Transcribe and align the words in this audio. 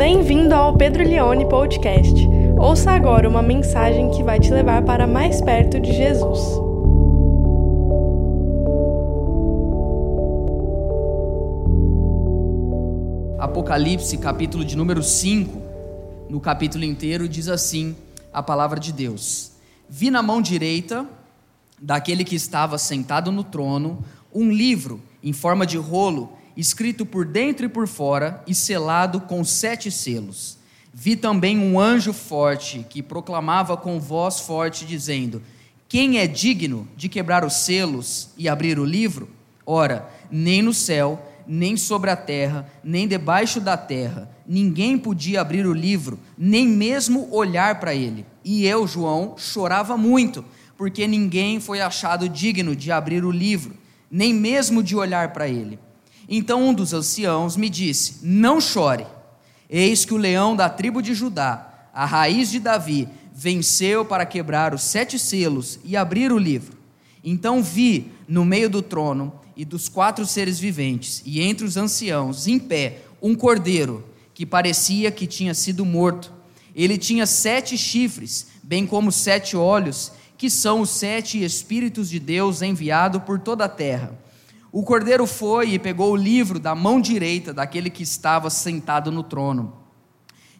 Bem-vindo 0.00 0.54
ao 0.54 0.74
Pedro 0.74 1.04
Leone 1.04 1.46
Podcast. 1.46 2.26
Ouça 2.58 2.90
agora 2.90 3.28
uma 3.28 3.42
mensagem 3.42 4.10
que 4.10 4.22
vai 4.22 4.40
te 4.40 4.50
levar 4.50 4.82
para 4.82 5.06
mais 5.06 5.42
perto 5.42 5.78
de 5.78 5.92
Jesus. 5.92 6.40
Apocalipse, 13.38 14.16
capítulo 14.16 14.64
de 14.64 14.74
número 14.74 15.02
5, 15.02 15.60
no 16.30 16.40
capítulo 16.40 16.82
inteiro, 16.82 17.28
diz 17.28 17.46
assim 17.46 17.94
a 18.32 18.42
palavra 18.42 18.80
de 18.80 18.94
Deus: 18.94 19.52
Vi 19.86 20.10
na 20.10 20.22
mão 20.22 20.40
direita 20.40 21.06
daquele 21.78 22.24
que 22.24 22.36
estava 22.36 22.78
sentado 22.78 23.30
no 23.30 23.44
trono 23.44 24.02
um 24.34 24.50
livro 24.50 24.98
em 25.22 25.34
forma 25.34 25.66
de 25.66 25.76
rolo 25.76 26.39
escrito 26.56 27.04
por 27.06 27.24
dentro 27.24 27.66
e 27.66 27.68
por 27.68 27.86
fora 27.86 28.42
e 28.46 28.54
selado 28.54 29.20
com 29.20 29.44
sete 29.44 29.90
selos. 29.90 30.58
Vi 30.92 31.16
também 31.16 31.58
um 31.58 31.78
anjo 31.78 32.12
forte 32.12 32.84
que 32.88 33.02
proclamava 33.02 33.76
com 33.76 34.00
voz 34.00 34.40
forte, 34.40 34.84
dizendo: 34.84 35.42
Quem 35.88 36.18
é 36.18 36.26
digno 36.26 36.88
de 36.96 37.08
quebrar 37.08 37.44
os 37.44 37.54
selos 37.54 38.30
e 38.36 38.48
abrir 38.48 38.78
o 38.78 38.84
livro? 38.84 39.28
Ora, 39.64 40.08
nem 40.30 40.62
no 40.62 40.74
céu, 40.74 41.30
nem 41.46 41.76
sobre 41.76 42.10
a 42.10 42.16
terra, 42.16 42.70
nem 42.82 43.08
debaixo 43.08 43.60
da 43.60 43.76
terra, 43.76 44.30
ninguém 44.46 44.98
podia 44.98 45.40
abrir 45.40 45.66
o 45.66 45.72
livro, 45.72 46.18
nem 46.36 46.66
mesmo 46.66 47.28
olhar 47.32 47.80
para 47.80 47.94
ele. 47.94 48.24
E 48.44 48.66
eu, 48.66 48.86
João, 48.86 49.34
chorava 49.36 49.96
muito, 49.96 50.44
porque 50.76 51.06
ninguém 51.06 51.60
foi 51.60 51.80
achado 51.80 52.28
digno 52.28 52.74
de 52.74 52.90
abrir 52.90 53.24
o 53.24 53.30
livro, 53.30 53.74
nem 54.10 54.32
mesmo 54.32 54.82
de 54.82 54.96
olhar 54.96 55.32
para 55.32 55.48
ele. 55.48 55.78
Então 56.32 56.68
um 56.68 56.72
dos 56.72 56.94
anciãos 56.94 57.56
me 57.56 57.68
disse: 57.68 58.18
Não 58.22 58.60
chore, 58.60 59.04
eis 59.68 60.04
que 60.04 60.14
o 60.14 60.16
leão 60.16 60.54
da 60.54 60.70
tribo 60.70 61.02
de 61.02 61.12
Judá, 61.12 61.88
a 61.92 62.06
raiz 62.06 62.48
de 62.48 62.60
Davi, 62.60 63.08
venceu 63.34 64.04
para 64.04 64.24
quebrar 64.24 64.72
os 64.72 64.82
sete 64.82 65.18
selos 65.18 65.80
e 65.84 65.96
abrir 65.96 66.30
o 66.30 66.38
livro. 66.38 66.78
Então 67.24 67.60
vi 67.60 68.12
no 68.28 68.44
meio 68.44 68.70
do 68.70 68.80
trono 68.80 69.32
e 69.56 69.64
dos 69.64 69.88
quatro 69.88 70.24
seres 70.24 70.58
viventes, 70.60 71.20
e 71.26 71.42
entre 71.42 71.66
os 71.66 71.76
anciãos, 71.76 72.46
em 72.46 72.60
pé, 72.60 73.00
um 73.20 73.34
cordeiro 73.34 74.04
que 74.32 74.46
parecia 74.46 75.10
que 75.10 75.26
tinha 75.26 75.52
sido 75.52 75.84
morto. 75.84 76.32
Ele 76.74 76.96
tinha 76.96 77.26
sete 77.26 77.76
chifres, 77.76 78.46
bem 78.62 78.86
como 78.86 79.10
sete 79.10 79.56
olhos, 79.56 80.12
que 80.38 80.48
são 80.48 80.80
os 80.80 80.90
sete 80.90 81.42
Espíritos 81.42 82.08
de 82.08 82.20
Deus 82.20 82.62
enviados 82.62 83.22
por 83.24 83.40
toda 83.40 83.64
a 83.64 83.68
terra. 83.68 84.16
O 84.72 84.84
cordeiro 84.84 85.26
foi 85.26 85.70
e 85.70 85.78
pegou 85.78 86.12
o 86.12 86.16
livro 86.16 86.60
da 86.60 86.76
mão 86.76 87.00
direita 87.00 87.52
daquele 87.52 87.90
que 87.90 88.04
estava 88.04 88.48
sentado 88.48 89.10
no 89.10 89.24
trono. 89.24 89.80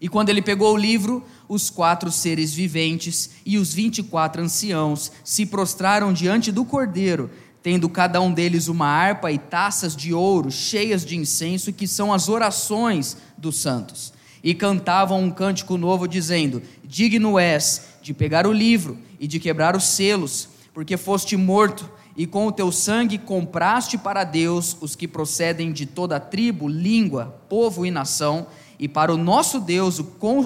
E 0.01 0.09
quando 0.09 0.31
ele 0.31 0.43
pegou 0.43 0.75
o 0.75 0.79
livro, 0.79 1.23
os 1.49 1.71
quatro 1.71 2.11
seres 2.11 2.53
viventes 2.53 3.31
e 3.47 3.57
os 3.57 3.73
vinte 3.73 3.99
e 3.99 4.03
quatro 4.03 4.43
anciãos 4.43 5.13
se 5.23 5.47
prostraram 5.47 6.13
diante 6.13 6.51
do 6.51 6.65
cordeiro, 6.65 7.31
tendo 7.63 7.89
cada 7.89 8.21
um 8.21 8.33
deles 8.33 8.67
uma 8.67 8.87
harpa 8.87 9.31
e 9.31 9.39
taças 9.39 9.95
de 9.95 10.13
ouro 10.13 10.51
cheias 10.51 11.05
de 11.05 11.17
incenso, 11.17 11.73
que 11.73 11.87
são 11.87 12.13
as 12.13 12.29
orações 12.29 13.17
dos 13.37 13.59
santos. 13.61 14.13
E 14.43 14.55
cantavam 14.55 15.23
um 15.23 15.31
cântico 15.31 15.77
novo, 15.77 16.09
dizendo: 16.09 16.63
Digno 16.83 17.39
és 17.39 17.83
de 18.03 18.15
pegar 18.15 18.47
o 18.47 18.53
livro 18.53 18.99
e 19.21 19.29
de 19.29 19.39
quebrar 19.39 19.77
os 19.77 19.85
selos, 19.85 20.49
porque 20.73 20.97
foste 20.97 21.37
morto 21.37 22.00
e 22.17 22.27
com 22.27 22.47
o 22.47 22.53
teu 22.53 22.73
sangue 22.73 23.19
compraste 23.19 23.97
para 23.97 24.25
Deus 24.25 24.77
os 24.81 24.95
que 24.95 25.07
procedem 25.07 25.73
de 25.73 25.87
toda 25.87 26.21
tribo, 26.21 26.69
língua, 26.69 27.41
povo 27.49 27.87
e 27.87 27.91
nação, 27.91 28.47
e 28.79 28.89
para 28.89 29.13
o 29.13 29.17
nosso 29.17 29.61
Deus 29.61 30.01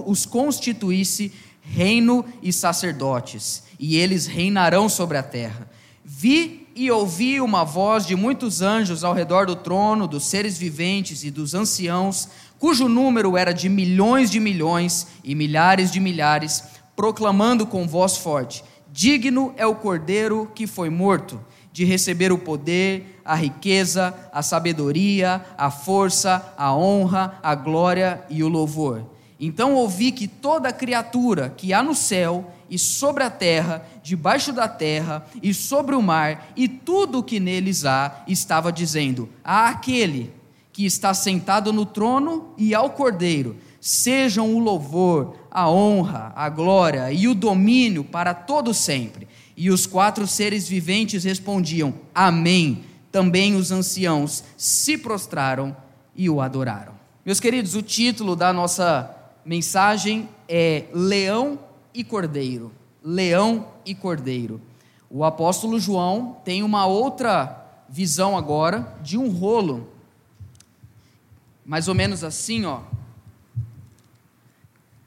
os 0.07 0.27
constituísse 0.27 1.33
reino 1.63 2.25
e 2.43 2.53
sacerdotes, 2.53 3.63
e 3.79 3.97
eles 3.97 4.27
reinarão 4.27 4.89
sobre 4.89 5.17
a 5.17 5.23
terra. 5.23 5.69
Vi 6.05 6.67
e 6.77 6.91
ouvi 6.91 7.41
uma 7.41 7.65
voz 7.65 8.05
de 8.05 8.17
muitos 8.17 8.61
anjos 8.61 9.05
ao 9.05 9.15
redor 9.15 9.47
do 9.47 9.57
trono, 9.57 10.07
dos 10.07 10.25
seres 10.25 10.59
viventes 10.59 11.25
e 11.25 11.31
dos 11.31 11.55
anciãos, 11.55 12.29
cujo 12.59 12.89
número 12.89 13.37
era 13.37 13.53
de 13.53 13.69
milhões 13.69 14.31
de 14.31 14.41
milhões 14.41 15.07
e 15.23 15.35
milhares 15.35 15.91
de 15.91 16.01
milhares, 16.01 16.65
proclamando 16.97 17.67
com 17.67 17.87
voz 17.87 18.17
forte: 18.17 18.65
Digno 18.93 19.55
é 19.57 19.67
o 19.67 19.75
cordeiro 19.75 20.51
que 20.55 20.67
foi 20.67 20.91
morto 20.91 21.41
de 21.75 21.85
receber 21.85 22.31
o 22.31 22.39
poder, 22.39 23.21
a 23.25 23.35
riqueza, 23.35 24.15
a 24.33 24.43
sabedoria, 24.43 25.45
a 25.59 25.73
força, 25.73 26.55
a 26.57 26.73
honra, 26.73 27.37
a 27.43 27.53
glória 27.57 28.23
e 28.31 28.45
o 28.45 28.49
louvor. 28.49 29.05
Então 29.41 29.75
ouvi 29.75 30.13
que 30.13 30.29
toda 30.29 30.73
criatura 30.73 31.53
que 31.57 31.73
há 31.73 31.83
no 31.83 31.93
céu 31.93 32.49
e 32.71 32.79
sobre 32.79 33.25
a 33.25 33.29
terra, 33.29 33.85
debaixo 34.05 34.53
da 34.53 34.69
terra 34.69 35.27
e 35.43 35.53
sobre 35.53 35.97
o 35.97 36.01
mar, 36.01 36.53
e 36.55 36.69
tudo 36.69 37.19
o 37.19 37.23
que 37.25 37.41
neles 37.41 37.85
há, 37.85 38.23
estava 38.29 38.71
dizendo: 38.71 39.29
A 39.43 39.69
aquele 39.69 40.33
que 40.73 40.87
está 40.87 41.13
sentado 41.13 41.73
no 41.73 41.85
trono 41.85 42.55
e 42.57 42.73
ao 42.73 42.91
cordeiro, 42.91 43.57
sejam 43.81 44.55
o 44.55 44.61
louvor, 44.61 45.35
a 45.51 45.69
honra, 45.69 46.33
a 46.37 46.49
glória 46.49 47.11
e 47.11 47.27
o 47.27 47.35
domínio 47.35 48.05
para 48.05 48.33
todo 48.33 48.73
sempre. 48.73 49.27
E 49.57 49.71
os 49.71 49.87
quatro 49.87 50.27
seres 50.27 50.69
viventes 50.69 51.25
respondiam: 51.25 51.95
Amém. 52.15 52.85
Também 53.13 53.55
os 53.55 53.71
anciãos 53.71 54.43
se 54.57 54.99
prostraram 54.99 55.77
e 56.17 56.29
o 56.29 56.41
adoraram. 56.41 56.95
Meus 57.25 57.39
queridos, 57.39 57.75
o 57.75 57.83
título 57.83 58.35
da 58.35 58.53
nossa 58.53 59.15
mensagem 59.45 60.29
é 60.49 60.87
Leão 60.93 61.59
e 61.95 62.03
Cordeiro. 62.03 62.73
Leão 63.03 63.69
e 63.87 63.95
Cordeiro. 63.95 64.61
O 65.09 65.23
apóstolo 65.23 65.79
João 65.79 66.39
tem 66.45 66.63
uma 66.63 66.87
outra 66.87 67.85
visão 67.89 68.37
agora 68.37 68.97
de 69.03 69.17
um 69.17 69.29
rolo, 69.29 69.89
mais 71.65 71.87
ou 71.87 71.95
menos 71.95 72.25
assim, 72.25 72.65
ó, 72.65 72.81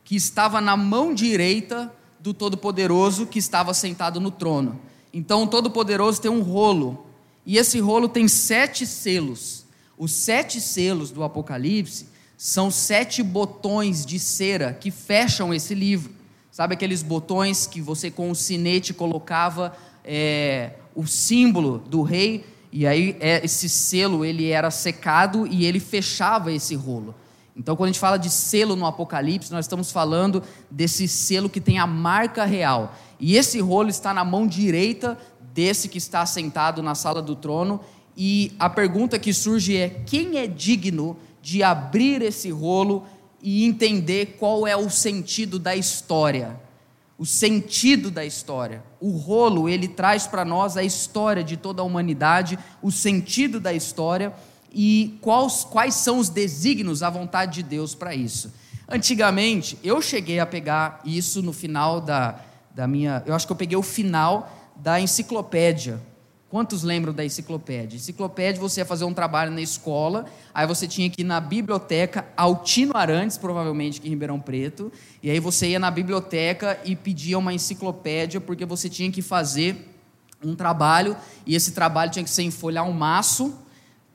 que 0.05 0.15
estava 0.15 0.61
na 0.61 0.77
mão 0.77 1.13
direita 1.13 1.93
do 2.19 2.33
Todo-Poderoso 2.33 3.25
que 3.25 3.39
estava 3.39 3.73
sentado 3.73 4.19
no 4.19 4.31
trono. 4.31 4.79
Então, 5.13 5.43
o 5.43 5.47
Todo-Poderoso 5.47 6.21
tem 6.21 6.31
um 6.31 6.41
rolo, 6.41 7.05
e 7.45 7.57
esse 7.57 7.79
rolo 7.79 8.09
tem 8.09 8.27
sete 8.27 8.85
selos. 8.85 9.65
Os 9.97 10.11
sete 10.11 10.59
selos 10.59 11.11
do 11.11 11.23
Apocalipse 11.23 12.07
são 12.37 12.69
sete 12.69 13.23
botões 13.23 14.05
de 14.05 14.19
cera 14.19 14.73
que 14.73 14.91
fecham 14.91 15.53
esse 15.53 15.73
livro. 15.73 16.13
Sabe 16.51 16.73
aqueles 16.73 17.01
botões 17.01 17.65
que 17.65 17.81
você 17.81 18.11
com 18.11 18.29
o 18.29 18.35
sinete 18.35 18.93
colocava 18.93 19.75
é, 20.03 20.73
o 20.95 21.05
símbolo 21.05 21.79
do 21.79 22.01
rei, 22.01 22.45
e 22.71 22.85
aí 22.85 23.15
é, 23.19 23.43
esse 23.43 23.69
selo 23.69 24.25
ele 24.25 24.49
era 24.49 24.69
secado 24.69 25.47
e 25.47 25.65
ele 25.65 25.79
fechava 25.79 26.51
esse 26.51 26.75
rolo. 26.75 27.15
Então, 27.57 27.75
quando 27.75 27.89
a 27.89 27.91
gente 27.91 27.99
fala 27.99 28.17
de 28.17 28.29
selo 28.29 28.75
no 28.75 28.85
Apocalipse, 28.85 29.51
nós 29.51 29.65
estamos 29.65 29.91
falando 29.91 30.43
desse 30.69 31.07
selo 31.07 31.49
que 31.49 31.59
tem 31.59 31.79
a 31.79 31.87
marca 31.87 32.45
real. 32.45 32.95
E 33.19 33.35
esse 33.35 33.59
rolo 33.59 33.89
está 33.89 34.13
na 34.13 34.23
mão 34.23 34.45
direita 34.45 35.17
desse 35.53 35.89
que 35.89 35.97
está 35.97 36.23
sentado 36.23 36.83
na 36.83 36.93
sala 36.93 37.19
do 37.19 37.35
trono. 37.35 37.79
E 38.15 38.53
a 38.59 38.69
pergunta 38.69 39.17
que 39.17 39.33
surge 39.33 39.75
é: 39.75 39.89
quem 40.05 40.37
é 40.37 40.45
digno 40.45 41.17
de 41.41 41.63
abrir 41.63 42.21
esse 42.21 42.51
rolo 42.51 43.05
e 43.41 43.65
entender 43.65 44.37
qual 44.39 44.67
é 44.67 44.77
o 44.77 44.89
sentido 44.89 45.57
da 45.57 45.75
história? 45.75 46.59
O 47.17 47.25
sentido 47.25 48.11
da 48.11 48.23
história. 48.23 48.83
O 49.01 49.17
rolo, 49.17 49.67
ele 49.67 49.87
traz 49.87 50.27
para 50.27 50.45
nós 50.45 50.77
a 50.77 50.83
história 50.83 51.43
de 51.43 51.57
toda 51.57 51.81
a 51.81 51.85
humanidade, 51.85 52.59
o 52.83 52.91
sentido 52.91 53.59
da 53.59 53.73
história 53.73 54.31
e 54.79 55.17
quais, 55.21 55.63
quais 55.63 55.95
são 55.95 56.19
os 56.19 56.29
desígnios, 56.29 57.01
a 57.01 57.09
vontade 57.09 57.55
de 57.55 57.63
Deus 57.63 57.95
para 57.95 58.13
isso. 58.13 58.53
Antigamente, 58.87 59.75
eu 59.83 59.99
cheguei 60.03 60.39
a 60.39 60.45
pegar 60.45 61.01
isso 61.03 61.41
no 61.41 61.51
final 61.51 61.99
da, 61.99 62.39
da 62.75 62.87
minha. 62.87 63.23
Eu 63.25 63.33
acho 63.33 63.47
que 63.47 63.51
eu 63.51 63.57
peguei 63.57 63.75
o 63.75 63.81
final 63.81 64.55
da 64.75 65.01
enciclopédia. 65.01 65.99
Quantos 66.47 66.83
lembram 66.83 67.11
da 67.11 67.25
enciclopédia? 67.25 67.97
Enciclopédia, 67.97 68.61
você 68.61 68.81
ia 68.81 68.85
fazer 68.85 69.03
um 69.03 69.15
trabalho 69.15 69.51
na 69.51 69.61
escola, 69.61 70.25
aí 70.53 70.67
você 70.67 70.87
tinha 70.87 71.09
que 71.09 71.21
ir 71.21 71.25
na 71.25 71.41
biblioteca 71.41 72.27
Altino 72.37 72.95
Arantes, 72.95 73.35
provavelmente 73.35 73.97
aqui 73.97 74.07
em 74.07 74.11
Ribeirão 74.11 74.39
Preto, 74.39 74.91
e 75.23 75.31
aí 75.31 75.39
você 75.39 75.69
ia 75.69 75.79
na 75.79 75.89
biblioteca 75.89 76.79
e 76.85 76.95
pedia 76.95 77.37
uma 77.39 77.51
enciclopédia, 77.51 78.39
porque 78.39 78.63
você 78.63 78.87
tinha 78.87 79.11
que 79.11 79.23
fazer 79.23 79.91
um 80.41 80.55
trabalho, 80.55 81.17
e 81.47 81.55
esse 81.55 81.71
trabalho 81.71 82.11
tinha 82.11 82.23
que 82.23 82.29
ser 82.29 82.43
enfolhar 82.43 82.87
um 82.87 82.93
maço, 82.93 83.65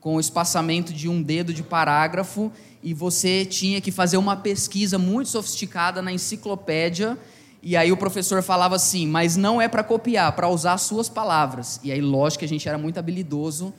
com 0.03 0.15
o 0.15 0.19
espaçamento 0.19 0.91
de 0.91 1.07
um 1.07 1.23
dedo 1.23 1.53
de 1.53 1.63
parágrafo 1.63 2.51
e 2.83 2.93
você 2.93 3.45
tinha 3.45 3.79
que 3.79 3.89
fazer 3.89 4.17
uma 4.17 4.35
pesquisa 4.35 4.99
muito 4.99 5.29
sofisticada 5.29 6.01
na 6.01 6.11
enciclopédia. 6.11 7.17
E 7.61 7.77
aí 7.77 7.89
o 7.89 7.95
professor 7.95 8.43
falava 8.43 8.75
assim, 8.75 9.07
mas 9.07 9.37
não 9.37 9.61
é 9.61 9.69
para 9.69 9.81
copiar, 9.81 10.33
para 10.33 10.49
usar 10.49 10.73
as 10.73 10.81
suas 10.81 11.07
palavras. 11.07 11.79
E 11.81 11.89
aí, 11.89 12.01
lógico 12.01 12.39
que 12.39 12.45
a 12.45 12.49
gente 12.49 12.67
era 12.67 12.77
muito 12.77 12.97
habilidoso 12.97 13.73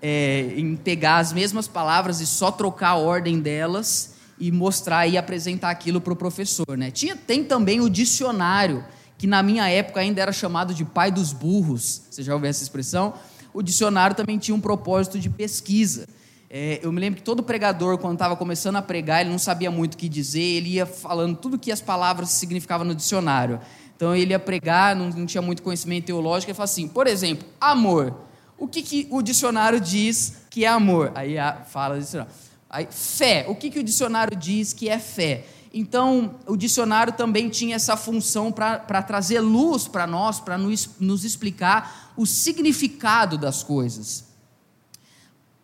é, 0.00 0.54
em 0.56 0.74
pegar 0.74 1.18
as 1.18 1.34
mesmas 1.34 1.68
palavras 1.68 2.22
e 2.22 2.26
só 2.26 2.50
trocar 2.50 2.88
a 2.88 2.96
ordem 2.96 3.38
delas. 3.38 4.14
e 4.40 4.50
mostrar 4.50 5.06
e 5.06 5.18
apresentar 5.18 5.68
aquilo 5.68 6.00
para 6.00 6.14
o 6.14 6.16
professor. 6.16 6.76
Né? 6.78 6.90
Tinha, 6.90 7.14
tem 7.14 7.44
também 7.44 7.80
o 7.80 7.90
dicionário, 7.90 8.82
que 9.18 9.26
na 9.26 9.42
minha 9.42 9.68
época 9.68 10.00
ainda 10.00 10.20
era 10.22 10.32
chamado 10.32 10.72
de 10.72 10.84
pai 10.84 11.12
dos 11.12 11.32
burros. 11.34 12.02
Você 12.10 12.22
já 12.22 12.32
ouviu 12.32 12.48
essa 12.48 12.62
expressão? 12.62 13.12
O 13.54 13.62
dicionário 13.62 14.16
também 14.16 14.38
tinha 14.38 14.54
um 14.54 14.60
propósito 14.60 15.18
de 15.18 15.28
pesquisa. 15.28 16.06
É, 16.48 16.80
eu 16.82 16.92
me 16.92 17.00
lembro 17.00 17.18
que 17.18 17.24
todo 17.24 17.42
pregador, 17.42 17.96
quando 17.98 18.14
estava 18.14 18.36
começando 18.36 18.76
a 18.76 18.82
pregar, 18.82 19.22
ele 19.22 19.30
não 19.30 19.38
sabia 19.38 19.70
muito 19.70 19.94
o 19.94 19.96
que 19.96 20.08
dizer, 20.08 20.42
ele 20.42 20.70
ia 20.70 20.84
falando 20.84 21.36
tudo 21.36 21.58
que 21.58 21.72
as 21.72 21.80
palavras 21.80 22.30
significavam 22.30 22.86
no 22.86 22.94
dicionário. 22.94 23.58
Então 23.96 24.14
ele 24.14 24.32
ia 24.32 24.38
pregar, 24.38 24.94
não, 24.94 25.08
não 25.08 25.26
tinha 25.26 25.40
muito 25.40 25.62
conhecimento 25.62 26.06
teológico, 26.06 26.50
ele 26.50 26.56
falava 26.56 26.70
assim, 26.70 26.88
por 26.88 27.06
exemplo, 27.06 27.48
amor. 27.60 28.14
O 28.58 28.68
que, 28.68 28.82
que 28.82 29.08
o 29.10 29.22
dicionário 29.22 29.80
diz 29.80 30.42
que 30.50 30.64
é 30.64 30.68
amor? 30.68 31.10
Aí 31.14 31.36
fala 31.68 31.96
o 31.96 31.98
dicionário. 31.98 32.32
Aí, 32.68 32.88
fé. 32.90 33.44
O 33.48 33.54
que, 33.54 33.70
que 33.70 33.78
o 33.78 33.82
dicionário 33.82 34.36
diz 34.36 34.72
que 34.72 34.88
é 34.88 34.98
fé? 34.98 35.44
Então, 35.74 36.36
o 36.46 36.56
dicionário 36.56 37.12
também 37.12 37.48
tinha 37.48 37.76
essa 37.76 37.96
função 37.96 38.52
para 38.52 39.02
trazer 39.02 39.40
luz 39.40 39.88
para 39.88 40.06
nós, 40.06 40.38
para 40.38 40.58
nos, 40.58 40.88
nos 41.00 41.24
explicar 41.24 42.01
o 42.16 42.26
significado 42.26 43.38
das 43.38 43.62
coisas. 43.62 44.24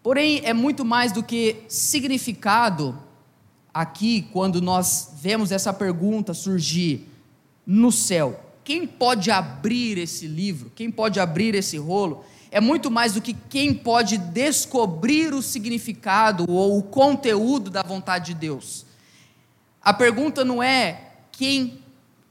Porém, 0.02 0.40
é 0.44 0.52
muito 0.52 0.84
mais 0.84 1.12
do 1.12 1.22
que 1.22 1.64
significado 1.68 2.98
aqui, 3.72 4.28
quando 4.32 4.60
nós 4.60 5.12
vemos 5.20 5.52
essa 5.52 5.72
pergunta 5.72 6.32
surgir 6.34 7.06
no 7.66 7.92
céu. 7.92 8.44
Quem 8.64 8.86
pode 8.86 9.30
abrir 9.30 9.98
esse 9.98 10.26
livro? 10.26 10.70
Quem 10.74 10.90
pode 10.90 11.20
abrir 11.20 11.54
esse 11.54 11.76
rolo? 11.76 12.24
é 12.50 12.60
muito 12.60 12.90
mais 12.90 13.12
do 13.12 13.20
que 13.20 13.34
quem 13.48 13.74
pode 13.74 14.16
descobrir 14.16 15.34
o 15.34 15.42
significado 15.42 16.44
ou 16.48 16.78
o 16.78 16.82
conteúdo 16.82 17.70
da 17.70 17.82
vontade 17.82 18.32
de 18.32 18.34
Deus. 18.34 18.86
A 19.82 19.92
pergunta 19.92 20.44
não 20.44 20.62
é 20.62 21.12
quem 21.30 21.80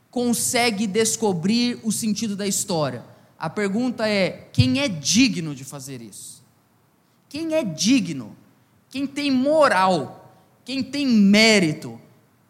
consegue 0.10 0.88
descobrir 0.88 1.80
o 1.84 1.92
sentido 1.92 2.36
da 2.36 2.48
história. 2.48 3.04
A 3.38 3.50
pergunta 3.50 4.08
é 4.08 4.48
quem 4.52 4.80
é 4.80 4.88
digno 4.88 5.54
de 5.54 5.64
fazer 5.64 6.02
isso. 6.02 6.44
Quem 7.30 7.54
é 7.54 7.64
digno? 7.64 8.36
Quem 8.90 9.06
tem 9.06 9.32
moral? 9.32 10.34
Quem 10.66 10.82
tem 10.82 11.06
mérito? 11.06 12.00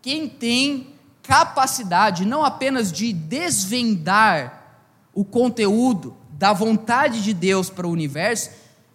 Quem 0.02 0.30
tem 0.30 0.94
capacidade 1.22 2.26
não 2.26 2.44
apenas 2.44 2.92
de 2.92 3.12
desvendar 3.12 4.82
o 5.14 5.26
conteúdo, 5.26 6.16
da 6.38 6.54
vontade 6.54 7.24
de 7.24 7.34
Deus 7.34 7.70
para 7.70 7.88
o 7.88 7.92
universo, 7.92 8.52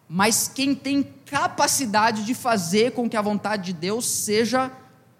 mas 0.09 0.47
quem 0.47 0.75
tem 0.75 1.03
capacidade 1.27 2.25
de 2.25 2.35
fazer 2.35 2.93
com 2.93 3.11
que 3.11 3.17
a 3.17 3.23
vontade 3.23 3.65
de 3.65 3.73
Deus 3.73 4.07
seja 4.07 4.71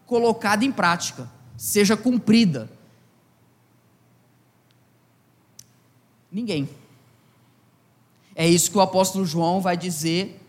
colocada 0.07 0.65
em 0.65 0.71
prática, 0.71 1.29
seja 1.57 1.97
cumprida. 1.97 2.71
Ninguém. 6.33 6.69
É 8.35 8.49
isso 8.49 8.71
que 8.71 8.79
o 8.79 8.81
apóstolo 8.81 9.27
João 9.27 9.61
vai 9.61 9.77
dizer 9.77 10.41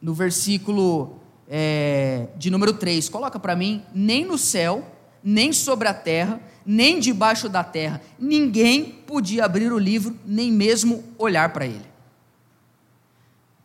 no 0.00 0.14
versículo 0.14 1.18
é, 1.48 2.28
de 2.36 2.50
número 2.50 2.72
3. 2.72 3.08
Coloca 3.08 3.38
para 3.38 3.54
mim: 3.54 3.82
nem 3.94 4.24
no 4.24 4.38
céu, 4.38 4.84
nem 5.22 5.52
sobre 5.52 5.86
a 5.88 5.94
terra, 5.94 6.40
nem 6.64 6.98
debaixo 6.98 7.48
da 7.48 7.62
terra. 7.62 8.00
Ninguém 8.18 8.84
podia 8.84 9.44
abrir 9.44 9.72
o 9.72 9.78
livro, 9.78 10.16
nem 10.24 10.50
mesmo 10.50 11.04
olhar 11.18 11.52
para 11.52 11.66
ele. 11.66 11.86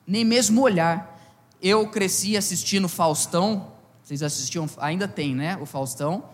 Nem 0.06 0.26
mesmo 0.26 0.62
olhar. 0.62 1.12
Eu 1.62 1.88
cresci 1.88 2.36
assistindo 2.36 2.90
Faustão, 2.90 3.72
vocês 4.04 4.22
assistiam, 4.22 4.70
ainda 4.78 5.08
tem, 5.08 5.34
né? 5.34 5.58
O 5.62 5.66
Faustão. 5.66 6.26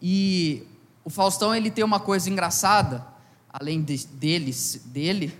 E 0.00 0.62
o 1.04 1.10
Faustão 1.10 1.54
ele 1.54 1.70
tem 1.70 1.84
uma 1.84 1.98
coisa 1.98 2.30
engraçada, 2.30 3.04
além 3.58 3.82
de, 3.82 4.06
deles, 4.06 4.82
dele, 4.86 5.32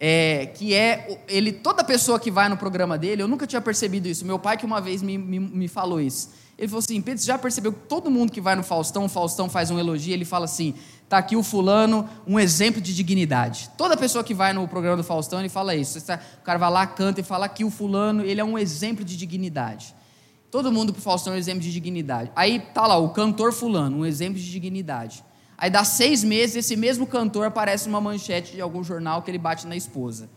é, 0.00 0.46
que 0.46 0.74
é 0.74 1.22
ele 1.28 1.52
toda 1.52 1.84
pessoa 1.84 2.18
que 2.18 2.30
vai 2.30 2.48
no 2.48 2.56
programa 2.56 2.96
dele, 2.96 3.22
eu 3.22 3.28
nunca 3.28 3.46
tinha 3.46 3.60
percebido 3.60 4.08
isso. 4.08 4.24
Meu 4.24 4.38
pai 4.38 4.56
que 4.56 4.64
uma 4.64 4.80
vez 4.80 5.02
me, 5.02 5.18
me, 5.18 5.38
me 5.38 5.68
falou 5.68 6.00
isso. 6.00 6.30
Ele 6.58 6.66
falou 6.66 6.80
assim: 6.80 7.00
Pedro, 7.00 7.20
você 7.20 7.26
já 7.26 7.38
percebeu 7.38 7.72
que 7.72 7.80
todo 7.80 8.10
mundo 8.10 8.32
que 8.32 8.40
vai 8.40 8.56
no 8.56 8.62
Faustão, 8.62 9.04
o 9.04 9.08
Faustão 9.08 9.48
faz 9.48 9.70
um 9.70 9.78
elogio, 9.78 10.14
ele 10.14 10.24
fala 10.24 10.46
assim: 10.46 10.74
está 11.04 11.18
aqui 11.18 11.36
o 11.36 11.42
fulano, 11.42 12.08
um 12.26 12.40
exemplo 12.40 12.80
de 12.80 12.94
dignidade. 12.94 13.70
Toda 13.76 13.96
pessoa 13.96 14.24
que 14.24 14.32
vai 14.32 14.52
no 14.52 14.66
programa 14.66 14.96
do 14.96 15.04
Faustão, 15.04 15.38
ele 15.40 15.48
fala 15.48 15.74
isso. 15.74 15.98
O 15.98 16.42
cara 16.42 16.58
vai 16.58 16.70
lá, 16.70 16.86
canta 16.86 17.20
e 17.20 17.24
fala 17.24 17.48
que 17.48 17.64
o 17.64 17.70
fulano, 17.70 18.24
ele 18.24 18.40
é 18.40 18.44
um 18.44 18.58
exemplo 18.58 19.04
de 19.04 19.16
dignidade. 19.16 19.94
Todo 20.50 20.72
mundo 20.72 20.92
para 20.92 21.00
o 21.00 21.02
Faustão 21.02 21.32
é 21.32 21.36
um 21.36 21.38
exemplo 21.38 21.60
de 21.60 21.70
dignidade. 21.70 22.30
Aí 22.34 22.60
tá 22.60 22.86
lá, 22.86 22.96
o 22.96 23.10
cantor 23.10 23.52
fulano, 23.52 23.98
um 23.98 24.06
exemplo 24.06 24.38
de 24.38 24.50
dignidade. 24.50 25.24
Aí 25.62 25.70
dá 25.70 25.84
seis 25.84 26.24
meses, 26.24 26.56
esse 26.56 26.74
mesmo 26.74 27.06
cantor 27.06 27.46
aparece 27.46 27.88
numa 27.88 28.00
manchete 28.00 28.54
de 28.54 28.60
algum 28.60 28.82
jornal 28.82 29.22
que 29.22 29.30
ele 29.30 29.38
bate 29.38 29.64
na 29.64 29.76
esposa. 29.76 30.28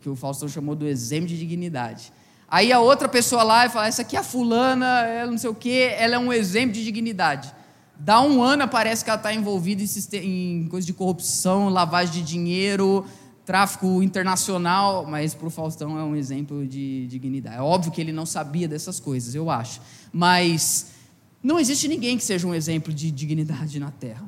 Que 0.00 0.08
o 0.08 0.16
Faustão 0.16 0.48
chamou 0.48 0.74
do 0.74 0.84
exemplo 0.84 1.28
de 1.28 1.38
dignidade. 1.38 2.12
Aí 2.48 2.72
a 2.72 2.80
outra 2.80 3.08
pessoa 3.08 3.44
lá 3.44 3.66
e 3.66 3.68
fala: 3.68 3.86
essa 3.86 4.02
aqui 4.02 4.16
é 4.16 4.18
a 4.18 4.24
fulana, 4.24 5.06
ela 5.06 5.30
não 5.30 5.38
sei 5.38 5.48
o 5.48 5.54
quê, 5.54 5.94
ela 5.96 6.16
é 6.16 6.18
um 6.18 6.32
exemplo 6.32 6.72
de 6.72 6.82
dignidade. 6.82 7.54
Dá 7.96 8.20
um 8.20 8.42
ano, 8.42 8.66
parece 8.66 9.04
que 9.04 9.10
ela 9.10 9.16
está 9.16 9.32
envolvida 9.32 9.80
em, 10.14 10.64
em 10.64 10.66
coisa 10.66 10.84
de 10.84 10.92
corrupção, 10.92 11.68
lavagem 11.68 12.14
de 12.14 12.22
dinheiro, 12.22 13.06
tráfico 13.46 14.02
internacional, 14.02 15.06
mas 15.06 15.34
para 15.34 15.46
o 15.46 15.50
Faustão 15.50 15.96
é 15.96 16.02
um 16.02 16.16
exemplo 16.16 16.66
de 16.66 17.06
dignidade. 17.06 17.58
É 17.58 17.62
óbvio 17.62 17.92
que 17.92 18.00
ele 18.00 18.10
não 18.10 18.26
sabia 18.26 18.66
dessas 18.66 18.98
coisas, 18.98 19.36
eu 19.36 19.48
acho. 19.48 19.80
Mas 20.12 20.94
não 21.44 21.60
existe 21.60 21.86
ninguém 21.86 22.16
que 22.16 22.24
seja 22.24 22.46
um 22.46 22.54
exemplo 22.54 22.90
de 22.90 23.10
dignidade 23.10 23.78
na 23.78 23.90
Terra. 23.90 24.24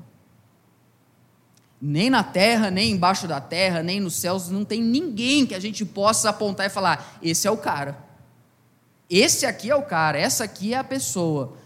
Nem 1.80 2.10
na 2.10 2.22
terra, 2.22 2.70
nem 2.70 2.92
embaixo 2.92 3.28
da 3.28 3.38
terra, 3.38 3.82
nem 3.82 4.00
nos 4.00 4.14
céus, 4.14 4.48
não 4.48 4.64
tem 4.64 4.82
ninguém 4.82 5.44
que 5.46 5.54
a 5.54 5.60
gente 5.60 5.84
possa 5.84 6.30
apontar 6.30 6.66
e 6.66 6.70
falar: 6.70 7.18
esse 7.22 7.46
é 7.46 7.50
o 7.50 7.56
cara. 7.56 7.98
Esse 9.10 9.44
aqui 9.44 9.70
é 9.70 9.74
o 9.74 9.82
cara, 9.82 10.18
essa 10.18 10.44
aqui 10.44 10.72
é 10.72 10.78
a 10.78 10.84
pessoa. 10.84 11.56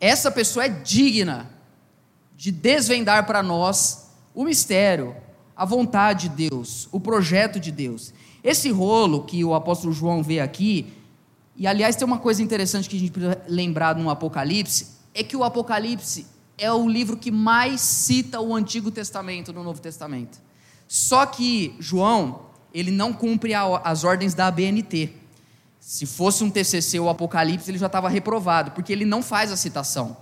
Essa 0.00 0.30
pessoa 0.30 0.64
é 0.64 0.68
digna 0.68 1.48
de 2.36 2.50
desvendar 2.50 3.26
para 3.26 3.42
nós 3.44 4.10
o 4.34 4.44
mistério, 4.44 5.14
a 5.56 5.64
vontade 5.64 6.28
de 6.28 6.48
Deus, 6.48 6.88
o 6.90 6.98
projeto 6.98 7.60
de 7.60 7.70
Deus. 7.70 8.12
Esse 8.42 8.70
rolo 8.70 9.22
que 9.22 9.44
o 9.44 9.54
apóstolo 9.54 9.92
João 9.92 10.22
vê 10.22 10.40
aqui, 10.40 10.92
e 11.54 11.66
aliás 11.66 11.94
tem 11.94 12.06
uma 12.06 12.18
coisa 12.18 12.42
interessante 12.42 12.88
que 12.88 12.96
a 12.96 12.98
gente 12.98 13.12
precisa 13.12 13.40
lembrar 13.46 13.94
no 13.94 14.10
Apocalipse, 14.10 14.99
é 15.14 15.22
que 15.22 15.36
o 15.36 15.44
Apocalipse 15.44 16.26
é 16.56 16.72
o 16.72 16.88
livro 16.88 17.16
que 17.16 17.30
mais 17.30 17.80
cita 17.80 18.40
o 18.40 18.54
Antigo 18.54 18.90
Testamento 18.90 19.52
no 19.52 19.64
Novo 19.64 19.80
Testamento. 19.80 20.38
Só 20.86 21.24
que 21.24 21.74
João, 21.78 22.42
ele 22.74 22.90
não 22.90 23.12
cumpre 23.12 23.52
as 23.54 24.04
ordens 24.04 24.34
da 24.34 24.46
ABNT. 24.46 25.14
Se 25.80 26.04
fosse 26.04 26.44
um 26.44 26.50
TCC 26.50 26.98
ou 27.00 27.08
Apocalipse, 27.08 27.70
ele 27.70 27.78
já 27.78 27.86
estava 27.86 28.08
reprovado, 28.08 28.72
porque 28.72 28.92
ele 28.92 29.04
não 29.04 29.22
faz 29.22 29.50
a 29.50 29.56
citação. 29.56 30.16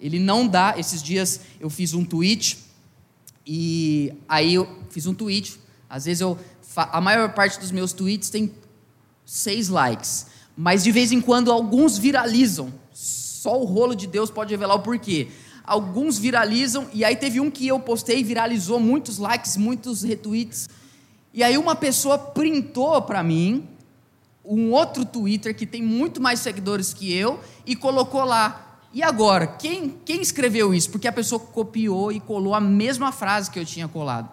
Ele 0.00 0.18
não 0.18 0.46
dá. 0.46 0.74
Esses 0.78 1.02
dias 1.02 1.40
eu 1.58 1.68
fiz 1.68 1.92
um 1.92 2.04
tweet, 2.04 2.58
e 3.46 4.12
aí 4.28 4.54
eu 4.54 4.68
fiz 4.90 5.06
um 5.06 5.14
tweet. 5.14 5.58
Às 5.88 6.04
vezes 6.04 6.20
eu. 6.20 6.38
A 6.76 7.00
maior 7.00 7.32
parte 7.34 7.58
dos 7.58 7.72
meus 7.72 7.92
tweets 7.92 8.30
tem 8.30 8.54
seis 9.26 9.68
likes, 9.68 10.26
mas 10.56 10.84
de 10.84 10.92
vez 10.92 11.10
em 11.10 11.20
quando 11.20 11.50
alguns 11.50 11.98
viralizam. 11.98 12.72
Só 13.40 13.58
o 13.58 13.64
rolo 13.64 13.94
de 13.94 14.06
Deus 14.06 14.30
pode 14.30 14.50
revelar 14.50 14.74
o 14.74 14.80
porquê. 14.80 15.28
Alguns 15.64 16.18
viralizam, 16.18 16.86
e 16.92 17.06
aí 17.06 17.16
teve 17.16 17.40
um 17.40 17.50
que 17.50 17.66
eu 17.66 17.80
postei, 17.80 18.22
viralizou 18.22 18.78
muitos 18.78 19.16
likes, 19.16 19.56
muitos 19.56 20.02
retweets. 20.02 20.68
E 21.32 21.42
aí 21.42 21.56
uma 21.56 21.74
pessoa 21.74 22.18
printou 22.18 23.00
para 23.00 23.22
mim 23.22 23.66
um 24.44 24.72
outro 24.72 25.06
Twitter 25.06 25.56
que 25.56 25.64
tem 25.64 25.82
muito 25.82 26.20
mais 26.20 26.40
seguidores 26.40 26.92
que 26.92 27.14
eu 27.14 27.40
e 27.64 27.74
colocou 27.74 28.24
lá. 28.24 28.78
E 28.92 29.02
agora, 29.02 29.46
quem, 29.46 29.96
quem 30.04 30.20
escreveu 30.20 30.74
isso? 30.74 30.90
Porque 30.90 31.08
a 31.08 31.12
pessoa 31.12 31.40
copiou 31.40 32.12
e 32.12 32.20
colou 32.20 32.54
a 32.54 32.60
mesma 32.60 33.10
frase 33.10 33.50
que 33.50 33.58
eu 33.58 33.64
tinha 33.64 33.88
colado. 33.88 34.28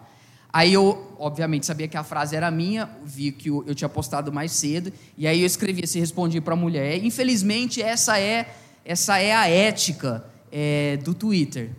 Aí 0.52 0.74
eu, 0.74 1.14
obviamente, 1.18 1.64
sabia 1.64 1.88
que 1.88 1.96
a 1.96 2.04
frase 2.04 2.36
era 2.36 2.50
minha, 2.50 2.90
vi 3.02 3.32
que 3.32 3.48
eu, 3.48 3.74
tinha 3.74 3.88
postado 3.88 4.30
mais 4.30 4.52
cedo, 4.52 4.92
e 5.16 5.26
aí 5.26 5.40
eu 5.40 5.46
escrevi 5.46 5.84
assim, 5.84 5.98
respondi 5.98 6.42
para 6.42 6.52
a 6.52 6.56
mulher. 6.56 7.02
Infelizmente, 7.02 7.80
essa 7.80 8.18
é, 8.18 8.54
essa 8.88 9.18
é 9.18 9.32
a 9.32 9.48
ética 9.48 10.24
é, 10.50 10.96
do 10.96 11.14
Twitter 11.14 11.70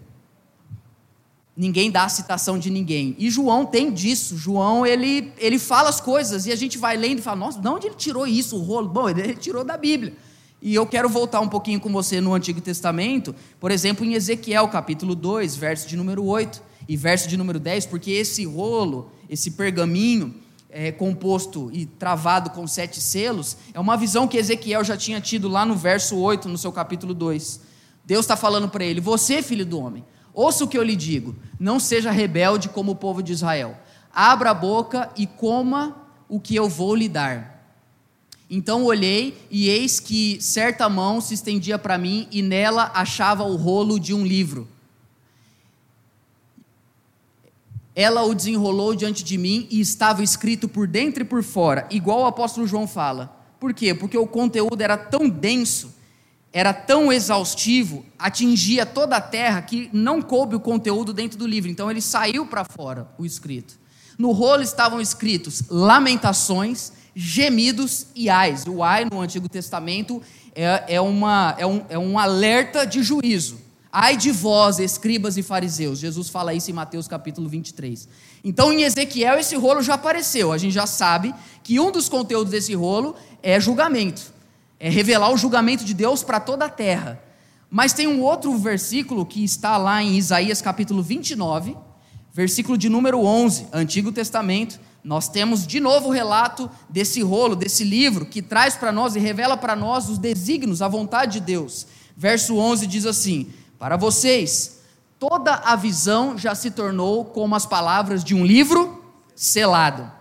ninguém 1.59 1.91
dá 1.91 2.05
a 2.05 2.09
citação 2.09 2.57
de 2.57 2.69
ninguém. 2.69 3.17
E 3.19 3.29
João 3.29 3.65
tem 3.65 3.91
disso. 3.91 4.37
João, 4.37 4.85
ele, 4.85 5.33
ele 5.37 5.59
fala 5.59 5.89
as 5.89 5.99
coisas 5.99 6.45
e 6.45 6.53
a 6.53 6.55
gente 6.55 6.77
vai 6.77 6.95
lendo 6.95 7.19
e 7.19 7.21
fala: 7.21 7.35
nossa, 7.35 7.59
de 7.59 7.67
onde 7.67 7.87
ele 7.87 7.95
tirou 7.95 8.25
isso, 8.25 8.55
o 8.55 8.63
rolo? 8.63 8.87
Bom, 8.87 9.09
ele 9.09 9.35
tirou 9.35 9.65
da 9.65 9.75
Bíblia. 9.75 10.13
E 10.61 10.73
eu 10.73 10.85
quero 10.85 11.09
voltar 11.09 11.41
um 11.41 11.49
pouquinho 11.49 11.79
com 11.79 11.91
você 11.91 12.21
no 12.21 12.33
Antigo 12.33 12.61
Testamento, 12.61 13.35
por 13.59 13.71
exemplo, 13.71 14.05
em 14.05 14.13
Ezequiel, 14.13 14.69
capítulo 14.69 15.15
2, 15.15 15.55
verso 15.57 15.87
de 15.87 15.97
número 15.97 16.23
8 16.23 16.61
e 16.87 16.95
verso 16.95 17.27
de 17.27 17.37
número 17.37 17.59
10, 17.59 17.85
porque 17.85 18.11
esse 18.11 18.45
rolo, 18.45 19.11
esse 19.29 19.51
pergaminho, 19.51 20.33
é, 20.69 20.91
composto 20.91 21.69
e 21.73 21.85
travado 21.85 22.51
com 22.51 22.67
sete 22.67 23.01
selos, 23.01 23.57
é 23.73 23.79
uma 23.79 23.97
visão 23.97 24.27
que 24.27 24.37
Ezequiel 24.37 24.83
já 24.83 24.95
tinha 24.95 25.19
tido 25.19 25.47
lá 25.47 25.65
no 25.65 25.75
verso 25.75 26.17
8, 26.17 26.47
no 26.47 26.57
seu 26.57 26.71
capítulo 26.71 27.13
2. 27.13 27.61
Deus 28.05 28.25
está 28.25 28.37
falando 28.37 28.69
para 28.69 28.85
ele: 28.85 29.01
Você, 29.01 29.41
filho 29.41 29.65
do 29.65 29.79
homem, 29.79 30.05
ouça 30.33 30.63
o 30.63 30.67
que 30.67 30.77
eu 30.77 30.83
lhe 30.83 30.95
digo, 30.95 31.35
não 31.59 31.79
seja 31.79 32.11
rebelde 32.11 32.69
como 32.69 32.91
o 32.91 32.95
povo 32.95 33.23
de 33.23 33.33
Israel. 33.33 33.77
Abra 34.13 34.51
a 34.51 34.53
boca 34.53 35.09
e 35.17 35.25
coma 35.25 35.95
o 36.27 36.39
que 36.39 36.55
eu 36.55 36.69
vou 36.69 36.95
lhe 36.95 37.09
dar. 37.09 37.59
Então 38.49 38.83
olhei, 38.83 39.37
e 39.51 39.69
eis 39.69 39.99
que 39.99 40.41
certa 40.41 40.89
mão 40.89 41.21
se 41.21 41.35
estendia 41.35 41.77
para 41.77 41.99
mim, 41.99 42.27
e 42.31 42.41
nela 42.41 42.91
achava 42.95 43.43
o 43.43 43.55
rolo 43.55 43.99
de 43.99 44.11
um 44.11 44.25
livro. 44.25 44.67
Ela 47.99 48.23
o 48.23 48.33
desenrolou 48.33 48.95
diante 48.95 49.25
de 49.25 49.37
mim 49.37 49.67
e 49.69 49.81
estava 49.81 50.23
escrito 50.23 50.69
por 50.69 50.87
dentro 50.87 51.21
e 51.21 51.25
por 51.25 51.43
fora, 51.43 51.85
igual 51.91 52.21
o 52.21 52.27
apóstolo 52.27 52.65
João 52.65 52.87
fala. 52.87 53.37
Por 53.59 53.73
quê? 53.73 53.93
Porque 53.93 54.17
o 54.17 54.25
conteúdo 54.25 54.79
era 54.79 54.95
tão 54.95 55.27
denso, 55.27 55.93
era 56.53 56.71
tão 56.71 57.11
exaustivo, 57.11 58.05
atingia 58.17 58.85
toda 58.85 59.17
a 59.17 59.21
terra 59.21 59.61
que 59.61 59.89
não 59.91 60.21
coube 60.21 60.55
o 60.55 60.61
conteúdo 60.61 61.11
dentro 61.11 61.37
do 61.37 61.45
livro. 61.45 61.69
Então 61.69 61.91
ele 61.91 61.99
saiu 61.99 62.45
para 62.45 62.63
fora, 62.63 63.05
o 63.17 63.25
escrito. 63.25 63.77
No 64.17 64.31
rolo 64.31 64.61
estavam 64.61 65.01
escritos 65.01 65.63
lamentações, 65.67 66.93
gemidos 67.13 68.05
e 68.15 68.29
ais. 68.29 68.63
O 68.65 68.81
ai 68.81 69.07
no 69.11 69.19
Antigo 69.19 69.49
Testamento 69.49 70.21
é, 70.55 70.95
é, 70.95 71.01
uma, 71.01 71.53
é, 71.57 71.65
um, 71.65 71.81
é 71.89 71.99
um 71.99 72.17
alerta 72.17 72.87
de 72.87 73.03
juízo. 73.03 73.59
Ai 73.91 74.15
de 74.15 74.31
vós, 74.31 74.77
escribas 74.77 75.35
e 75.35 75.41
fariseus. 75.41 75.97
Jesus 75.97 76.29
fala 76.29 76.53
isso 76.53 76.69
em 76.69 76.73
Mateus 76.73 77.07
capítulo 77.07 77.49
23. 77.49 78.07
Então, 78.43 78.71
em 78.71 78.83
Ezequiel, 78.83 79.39
esse 79.39 79.55
rolo 79.55 79.81
já 79.81 79.95
apareceu. 79.95 80.51
A 80.51 80.57
gente 80.57 80.73
já 80.73 80.85
sabe 80.85 81.33
que 81.63 81.79
um 81.79 81.91
dos 81.91 82.07
conteúdos 82.07 82.51
desse 82.51 82.75
rolo 82.75 83.15
é 83.41 83.59
julgamento. 83.59 84.31
É 84.79 84.89
revelar 84.89 85.31
o 85.31 85.37
julgamento 85.37 85.83
de 85.83 85.95
Deus 85.95 86.21
para 86.21 86.39
toda 86.39 86.65
a 86.65 86.69
terra. 86.69 87.19
Mas 87.69 87.91
tem 87.91 88.07
um 88.07 88.21
outro 88.21 88.55
versículo 88.57 89.25
que 89.25 89.43
está 89.43 89.75
lá 89.77 90.01
em 90.03 90.17
Isaías 90.17 90.61
capítulo 90.61 91.01
29, 91.01 91.75
versículo 92.31 92.77
de 92.77 92.89
número 92.89 93.19
11, 93.23 93.67
Antigo 93.73 94.11
Testamento, 94.11 94.79
nós 95.03 95.29
temos 95.29 95.65
de 95.65 95.79
novo 95.79 96.09
o 96.09 96.11
relato 96.11 96.69
desse 96.89 97.21
rolo, 97.21 97.55
desse 97.55 97.83
livro, 97.83 98.25
que 98.25 98.41
traz 98.41 98.75
para 98.75 98.91
nós 98.91 99.15
e 99.15 99.19
revela 99.19 99.57
para 99.57 99.75
nós 99.75 100.09
os 100.09 100.17
desígnios, 100.17 100.81
a 100.81 100.87
vontade 100.87 101.33
de 101.33 101.39
Deus. 101.41 101.87
Verso 102.15 102.57
11 102.57 102.85
diz 102.85 103.05
assim: 103.05 103.49
Para 103.79 103.95
vocês, 103.95 104.81
toda 105.17 105.53
a 105.53 105.75
visão 105.77 106.37
já 106.37 106.53
se 106.53 106.69
tornou 106.69 107.23
como 107.23 107.55
as 107.55 107.65
palavras 107.65 108.23
de 108.23 108.35
um 108.35 108.45
livro 108.45 109.01
selado. 109.33 110.11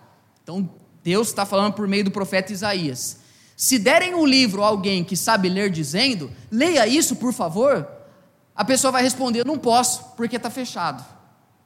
Então, 0.42 0.70
Deus 1.02 1.28
está 1.28 1.44
falando 1.44 1.72
por 1.72 1.88
meio 1.88 2.04
do 2.04 2.10
profeta 2.12 2.52
Isaías. 2.52 3.18
Se 3.56 3.76
derem 3.76 4.14
um 4.14 4.24
livro 4.24 4.62
a 4.62 4.68
alguém 4.68 5.02
que 5.02 5.16
sabe 5.16 5.48
ler, 5.48 5.70
dizendo, 5.70 6.30
leia 6.48 6.86
isso, 6.86 7.16
por 7.16 7.32
favor, 7.32 7.86
a 8.54 8.64
pessoa 8.64 8.92
vai 8.92 9.02
responder: 9.02 9.44
Não 9.44 9.58
posso, 9.58 10.04
porque 10.16 10.36
está 10.36 10.48
fechado. 10.48 11.04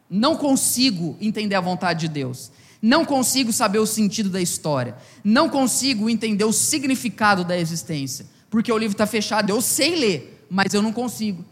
Não 0.09 0.37
consigo 0.37 1.17
entender 1.21 1.55
a 1.55 1.61
vontade 1.61 2.01
de 2.01 2.09
Deus. 2.09 2.51
Não 2.81 3.05
consigo 3.05 3.53
saber 3.53 3.79
o 3.79 3.87
sentido 3.87 4.31
da 4.31 4.41
história. 4.41 4.97
Não 5.23 5.49
consigo 5.49 6.09
entender 6.09 6.45
o 6.45 6.53
significado 6.53 7.45
da 7.45 7.57
existência. 7.57 8.27
Porque 8.51 8.73
o 8.73 8.77
livro 8.77 8.95
está 8.95 9.07
fechado. 9.07 9.51
Eu 9.51 9.61
sei 9.61 9.95
ler, 9.95 10.47
mas 10.51 10.75
eu 10.75 10.83
não 10.83 10.93
consigo. 10.93 11.45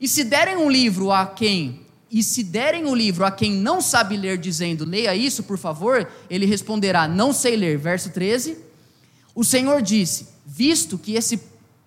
E 0.00 0.06
se 0.06 0.24
derem 0.24 0.56
um 0.56 0.70
livro 0.70 1.10
a 1.10 1.26
quem 1.26 1.86
e 2.10 2.22
se 2.22 2.42
derem 2.42 2.86
o 2.86 2.94
livro 2.94 3.24
a 3.24 3.30
quem 3.30 3.52
não 3.52 3.80
sabe 3.80 4.16
ler, 4.16 4.38
dizendo, 4.38 4.84
leia 4.84 5.14
isso, 5.14 5.42
por 5.42 5.58
favor, 5.58 6.08
ele 6.30 6.46
responderá, 6.46 7.06
não 7.06 7.32
sei 7.32 7.54
ler. 7.54 7.76
Verso 7.76 8.10
13. 8.10 8.56
O 9.34 9.44
Senhor 9.44 9.82
disse, 9.82 10.28
visto 10.44 10.98
que 10.98 11.14
esse. 11.14 11.40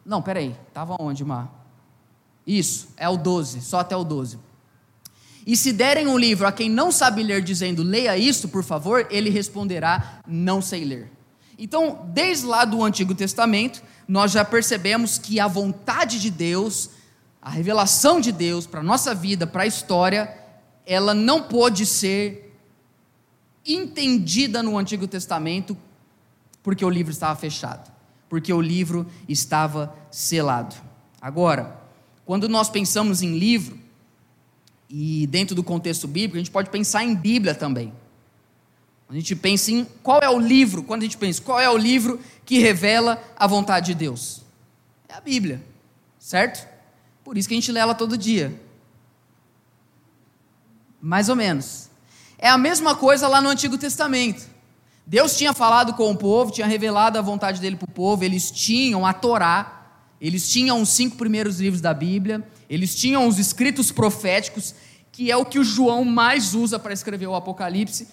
Não, 0.05 0.21
peraí, 0.21 0.55
estava 0.67 0.95
onde, 0.99 1.25
Mar? 1.25 1.51
Isso, 2.45 2.89
é 2.97 3.09
o 3.09 3.17
12, 3.17 3.61
só 3.61 3.79
até 3.79 3.95
o 3.95 4.03
12. 4.03 4.37
E 5.45 5.57
se 5.57 5.73
derem 5.73 6.07
um 6.07 6.17
livro 6.17 6.45
a 6.45 6.51
quem 6.51 6.69
não 6.69 6.91
sabe 6.91 7.23
ler, 7.23 7.41
dizendo, 7.41 7.81
leia 7.81 8.15
isto, 8.15 8.47
por 8.47 8.63
favor, 8.63 9.07
ele 9.09 9.29
responderá, 9.29 10.21
não 10.27 10.61
sei 10.61 10.85
ler. 10.85 11.11
Então, 11.57 12.05
desde 12.13 12.45
lá 12.45 12.63
do 12.63 12.83
Antigo 12.83 13.15
Testamento, 13.15 13.81
nós 14.07 14.31
já 14.31 14.45
percebemos 14.45 15.17
que 15.17 15.39
a 15.39 15.47
vontade 15.47 16.19
de 16.19 16.29
Deus, 16.29 16.91
a 17.41 17.49
revelação 17.49 18.21
de 18.21 18.31
Deus 18.31 18.67
para 18.67 18.81
a 18.81 18.83
nossa 18.83 19.15
vida, 19.15 19.47
para 19.47 19.63
a 19.63 19.67
história, 19.67 20.37
ela 20.85 21.13
não 21.13 21.43
pôde 21.43 21.85
ser 21.85 22.55
entendida 23.65 24.61
no 24.61 24.77
Antigo 24.77 25.07
Testamento 25.07 25.75
porque 26.61 26.85
o 26.85 26.89
livro 26.89 27.11
estava 27.11 27.39
fechado, 27.39 27.91
porque 28.29 28.53
o 28.53 28.61
livro 28.61 29.07
estava 29.27 29.95
selado. 30.11 30.75
Agora, 31.19 31.79
quando 32.25 32.47
nós 32.47 32.69
pensamos 32.69 33.21
em 33.21 33.37
livro, 33.37 33.79
e 34.89 35.25
dentro 35.27 35.55
do 35.55 35.63
contexto 35.63 36.07
bíblico, 36.07 36.35
a 36.35 36.39
gente 36.39 36.51
pode 36.51 36.69
pensar 36.69 37.03
em 37.03 37.15
Bíblia 37.15 37.55
também. 37.55 37.93
A 39.07 39.13
gente 39.13 39.35
pensa 39.35 39.71
em 39.71 39.85
qual 40.03 40.19
é 40.19 40.29
o 40.29 40.39
livro, 40.39 40.83
quando 40.83 41.01
a 41.01 41.05
gente 41.05 41.17
pensa 41.17 41.41
qual 41.41 41.59
é 41.59 41.69
o 41.69 41.77
livro 41.77 42.19
que 42.45 42.59
revela 42.59 43.21
a 43.37 43.47
vontade 43.47 43.87
de 43.87 43.95
Deus? 43.95 44.41
É 45.07 45.13
a 45.13 45.21
Bíblia, 45.21 45.63
certo? 46.19 46.70
Por 47.31 47.37
isso 47.37 47.47
que 47.47 47.53
a 47.53 47.57
gente 47.57 47.71
lê 47.71 47.79
ela 47.79 47.95
todo 47.95 48.17
dia. 48.17 48.61
Mais 51.01 51.29
ou 51.29 51.35
menos. 51.37 51.89
É 52.37 52.49
a 52.49 52.57
mesma 52.57 52.93
coisa 52.93 53.25
lá 53.25 53.39
no 53.39 53.47
Antigo 53.47 53.77
Testamento. 53.77 54.45
Deus 55.07 55.37
tinha 55.37 55.53
falado 55.53 55.93
com 55.93 56.11
o 56.11 56.17
povo, 56.17 56.51
tinha 56.51 56.67
revelado 56.67 57.17
a 57.17 57.21
vontade 57.21 57.61
dele 57.61 57.77
para 57.77 57.89
o 57.89 57.93
povo, 57.93 58.25
eles 58.25 58.51
tinham 58.51 59.05
a 59.05 59.13
Torá, 59.13 59.93
eles 60.19 60.51
tinham 60.51 60.81
os 60.81 60.89
cinco 60.89 61.15
primeiros 61.15 61.61
livros 61.61 61.79
da 61.79 61.93
Bíblia, 61.93 62.45
eles 62.69 62.93
tinham 62.93 63.25
os 63.25 63.39
escritos 63.39 63.93
proféticos, 63.93 64.75
que 65.09 65.31
é 65.31 65.37
o 65.37 65.45
que 65.45 65.57
o 65.57 65.63
João 65.63 66.03
mais 66.03 66.53
usa 66.53 66.77
para 66.77 66.91
escrever 66.91 67.27
o 67.27 67.35
Apocalipse. 67.35 68.09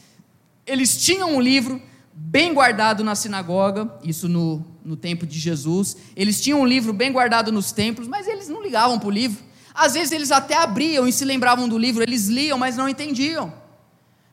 Eles 0.65 1.05
tinham 1.05 1.35
um 1.35 1.41
livro 1.41 1.83
bem 2.21 2.53
guardado 2.53 3.05
na 3.05 3.15
sinagoga, 3.15 3.89
isso 4.03 4.29
no, 4.29 4.65
no 4.85 4.97
tempo 4.97 5.25
de 5.25 5.39
Jesus. 5.39 5.97
Eles 6.17 6.41
tinham 6.41 6.61
um 6.61 6.67
livro 6.67 6.93
bem 6.93 7.13
guardado 7.13 7.53
nos 7.53 7.71
templos, 7.71 8.09
mas 8.09 8.27
eles 8.27 8.49
não 8.49 8.61
ligavam 8.61 8.99
para 8.99 9.09
o 9.09 9.11
livro. 9.11 9.43
Às 9.73 9.95
vezes 9.95 10.11
eles 10.11 10.33
até 10.33 10.57
abriam 10.57 11.07
e 11.07 11.13
se 11.13 11.25
lembravam 11.25 11.69
do 11.69 11.79
livro, 11.79 12.03
eles 12.03 12.27
liam, 12.27 12.59
mas 12.59 12.77
não 12.77 12.89
entendiam. 12.89 13.53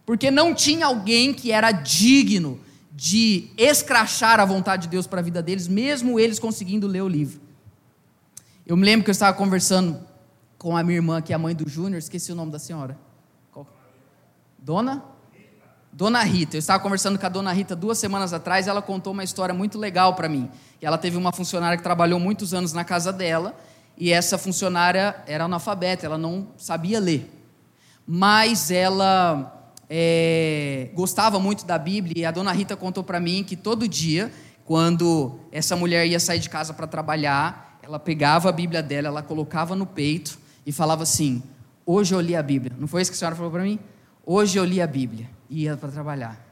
Porque 0.04 0.32
não 0.32 0.54
tinha 0.56 0.88
alguém 0.88 1.32
que 1.32 1.52
era 1.52 1.72
digno 1.72 2.60
de 2.92 3.52
escrachar 3.56 4.40
a 4.40 4.46
vontade 4.46 4.84
de 4.84 4.88
Deus 4.88 5.06
para 5.06 5.20
a 5.20 5.24
vida 5.24 5.42
deles, 5.44 5.68
mesmo 5.68 6.20
eles 6.20 6.40
conseguindo 6.40 6.88
ler 6.88 7.02
o 7.02 7.08
livro. 7.08 7.40
Eu 8.66 8.76
me 8.76 8.84
lembro 8.84 9.04
que 9.04 9.12
eu 9.12 9.14
estava 9.14 9.38
conversando 9.38 10.00
com 10.58 10.76
a 10.76 10.84
minha 10.84 10.98
irmã, 10.98 11.22
que 11.22 11.32
é 11.32 11.36
a 11.36 11.40
mãe 11.40 11.54
do 11.54 11.70
Júnior, 11.70 12.00
esqueci 12.00 12.32
o 12.32 12.36
nome 12.36 12.52
da 12.52 12.58
senhora. 12.58 12.98
Qual? 13.52 13.68
Dona? 14.58 15.15
Dona 15.96 16.22
Rita. 16.24 16.58
Eu 16.58 16.60
estava 16.60 16.84
conversando 16.84 17.18
com 17.18 17.26
a 17.26 17.30
Dona 17.30 17.54
Rita 17.54 17.74
duas 17.74 17.98
semanas 17.98 18.34
atrás, 18.34 18.68
ela 18.68 18.82
contou 18.82 19.14
uma 19.14 19.24
história 19.24 19.56
muito 19.56 19.78
legal 19.78 20.14
para 20.14 20.28
mim. 20.28 20.50
Ela 20.82 20.98
teve 20.98 21.16
uma 21.16 21.32
funcionária 21.32 21.78
que 21.78 21.84
trabalhou 21.84 22.20
muitos 22.20 22.54
anos 22.54 22.74
na 22.74 22.84
casa 22.84 23.14
dela, 23.14 23.58
e 23.98 24.12
essa 24.12 24.38
funcionária 24.38 25.16
era 25.26 25.46
analfabeta, 25.46 26.06
ela 26.06 26.18
não 26.18 26.50
sabia 26.58 27.00
ler. 27.00 27.32
Mas 28.06 28.72
ela 28.72 29.72
é, 29.90 30.90
gostava 30.94 31.40
muito 31.40 31.66
da 31.66 31.78
Bíblia, 31.78 32.24
e 32.24 32.26
a 32.26 32.32
Dona 32.32 32.52
Rita 32.52 32.76
contou 32.76 33.02
para 33.02 33.22
mim 33.22 33.42
que 33.42 33.56
todo 33.56 33.88
dia, 33.88 34.30
quando 34.66 35.40
essa 35.50 35.78
mulher 35.78 36.06
ia 36.06 36.20
sair 36.20 36.40
de 36.40 36.50
casa 36.50 36.74
para 36.74 36.88
trabalhar, 36.88 37.80
ela 37.82 38.00
pegava 38.00 38.50
a 38.50 38.52
Bíblia 38.52 38.84
dela, 38.84 39.08
ela 39.08 39.24
colocava 39.24 39.78
no 39.78 39.86
peito 39.86 40.38
e 40.66 40.74
falava 40.74 41.04
assim: 41.04 41.42
Hoje 41.86 42.14
eu 42.14 42.20
li 42.20 42.36
a 42.36 42.44
Bíblia. 42.44 42.76
Não 42.78 42.86
foi 42.86 43.02
isso 43.02 43.12
que 43.12 43.16
a 43.16 43.18
senhora 43.18 43.36
falou 43.38 43.50
para 43.50 43.64
mim? 43.64 43.80
Hoje 44.26 44.60
eu 44.60 44.66
li 44.66 44.82
a 44.82 44.88
Bíblia. 44.88 45.35
E 45.50 45.64
ia 45.64 45.78
para 45.78 45.92
trabalhar. 45.92 46.44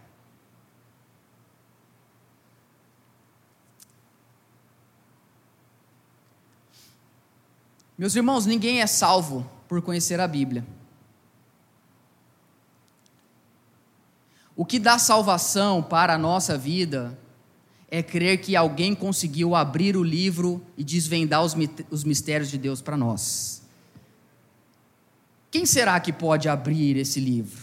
Meus 7.97 8.15
irmãos, 8.15 8.45
ninguém 8.45 8.81
é 8.81 8.87
salvo 8.87 9.49
por 9.67 9.81
conhecer 9.81 10.19
a 10.19 10.27
Bíblia. 10.27 10.65
O 14.55 14.65
que 14.65 14.77
dá 14.77 14.99
salvação 14.99 15.81
para 15.81 16.13
a 16.13 16.17
nossa 16.17 16.57
vida 16.57 17.17
é 17.89 18.01
crer 18.01 18.39
que 18.39 18.55
alguém 18.55 18.95
conseguiu 18.95 19.55
abrir 19.55 19.95
o 19.95 20.03
livro 20.03 20.65
e 20.75 20.83
desvendar 20.83 21.43
os 21.43 22.03
mistérios 22.03 22.49
de 22.49 22.57
Deus 22.57 22.81
para 22.81 22.97
nós. 22.97 23.61
Quem 25.51 25.65
será 25.65 25.99
que 25.99 26.11
pode 26.11 26.49
abrir 26.49 26.97
esse 26.97 27.19
livro? 27.19 27.62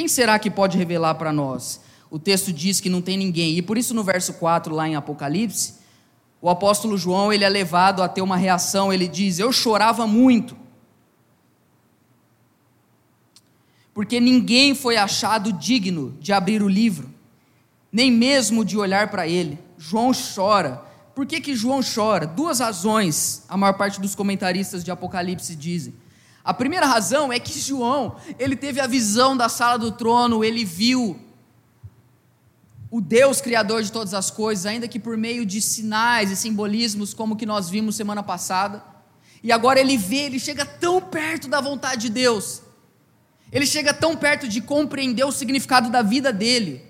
Quem 0.00 0.08
será 0.08 0.38
que 0.38 0.50
pode 0.50 0.78
revelar 0.78 1.16
para 1.16 1.30
nós? 1.30 1.78
O 2.10 2.18
texto 2.18 2.54
diz 2.54 2.80
que 2.80 2.88
não 2.88 3.02
tem 3.02 3.18
ninguém, 3.18 3.58
e 3.58 3.60
por 3.60 3.76
isso 3.76 3.92
no 3.92 4.02
verso 4.02 4.32
4 4.32 4.74
lá 4.74 4.88
em 4.88 4.96
Apocalipse, 4.96 5.74
o 6.40 6.48
apóstolo 6.48 6.96
João 6.96 7.30
ele 7.30 7.44
é 7.44 7.48
levado 7.50 8.02
a 8.02 8.08
ter 8.08 8.22
uma 8.22 8.38
reação, 8.38 8.90
ele 8.90 9.06
diz: 9.06 9.38
Eu 9.38 9.52
chorava 9.52 10.06
muito, 10.06 10.56
porque 13.92 14.18
ninguém 14.18 14.74
foi 14.74 14.96
achado 14.96 15.52
digno 15.52 16.16
de 16.18 16.32
abrir 16.32 16.62
o 16.62 16.68
livro, 16.68 17.10
nem 17.92 18.10
mesmo 18.10 18.64
de 18.64 18.78
olhar 18.78 19.10
para 19.10 19.28
ele. 19.28 19.58
João 19.76 20.12
chora. 20.34 20.82
Por 21.14 21.26
que, 21.26 21.42
que 21.42 21.54
João 21.54 21.82
chora? 21.82 22.26
Duas 22.26 22.60
razões, 22.60 23.44
a 23.46 23.54
maior 23.54 23.74
parte 23.74 24.00
dos 24.00 24.14
comentaristas 24.14 24.82
de 24.82 24.90
Apocalipse 24.90 25.54
dizem. 25.54 25.92
A 26.44 26.54
primeira 26.54 26.86
razão 26.86 27.32
é 27.32 27.38
que 27.38 27.58
João, 27.58 28.16
ele 28.38 28.56
teve 28.56 28.80
a 28.80 28.86
visão 28.86 29.36
da 29.36 29.48
sala 29.48 29.78
do 29.78 29.92
trono, 29.92 30.42
ele 30.42 30.64
viu 30.64 31.18
o 32.90 33.00
Deus 33.00 33.40
criador 33.40 33.82
de 33.82 33.92
todas 33.92 34.14
as 34.14 34.30
coisas, 34.30 34.66
ainda 34.66 34.88
que 34.88 34.98
por 34.98 35.16
meio 35.16 35.46
de 35.46 35.60
sinais 35.60 36.30
e 36.30 36.36
simbolismos 36.36 37.14
como 37.14 37.36
que 37.36 37.46
nós 37.46 37.68
vimos 37.68 37.94
semana 37.94 38.22
passada. 38.22 38.82
E 39.42 39.52
agora 39.52 39.78
ele 39.78 39.96
vê, 39.96 40.22
ele 40.24 40.40
chega 40.40 40.66
tão 40.66 41.00
perto 41.00 41.48
da 41.48 41.60
vontade 41.60 42.02
de 42.02 42.10
Deus. 42.10 42.62
Ele 43.52 43.66
chega 43.66 43.94
tão 43.94 44.16
perto 44.16 44.48
de 44.48 44.60
compreender 44.60 45.24
o 45.24 45.32
significado 45.32 45.88
da 45.88 46.02
vida 46.02 46.32
dele, 46.32 46.84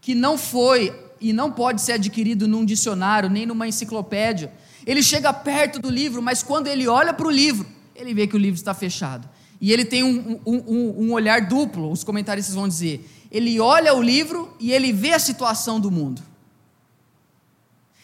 que 0.00 0.14
não 0.14 0.36
foi 0.36 0.94
e 1.20 1.32
não 1.32 1.50
pode 1.50 1.80
ser 1.80 1.92
adquirido 1.92 2.48
num 2.48 2.64
dicionário, 2.64 3.30
nem 3.30 3.46
numa 3.46 3.66
enciclopédia. 3.68 4.52
Ele 4.86 5.02
chega 5.02 5.32
perto 5.32 5.78
do 5.78 5.88
livro, 5.88 6.20
mas 6.20 6.42
quando 6.42 6.66
ele 6.66 6.86
olha 6.86 7.14
para 7.14 7.26
o 7.26 7.30
livro, 7.30 7.66
ele 7.94 8.14
vê 8.14 8.26
que 8.26 8.36
o 8.36 8.38
livro 8.38 8.56
está 8.56 8.74
fechado. 8.74 9.28
E 9.60 9.72
ele 9.72 9.84
tem 9.84 10.02
um, 10.02 10.40
um, 10.44 10.56
um, 10.66 11.04
um 11.04 11.12
olhar 11.12 11.48
duplo, 11.48 11.90
os 11.90 12.04
comentaristas 12.04 12.54
vão 12.54 12.68
dizer. 12.68 13.08
Ele 13.30 13.58
olha 13.58 13.94
o 13.94 14.02
livro 14.02 14.54
e 14.60 14.72
ele 14.72 14.92
vê 14.92 15.12
a 15.12 15.18
situação 15.18 15.80
do 15.80 15.90
mundo. 15.90 16.22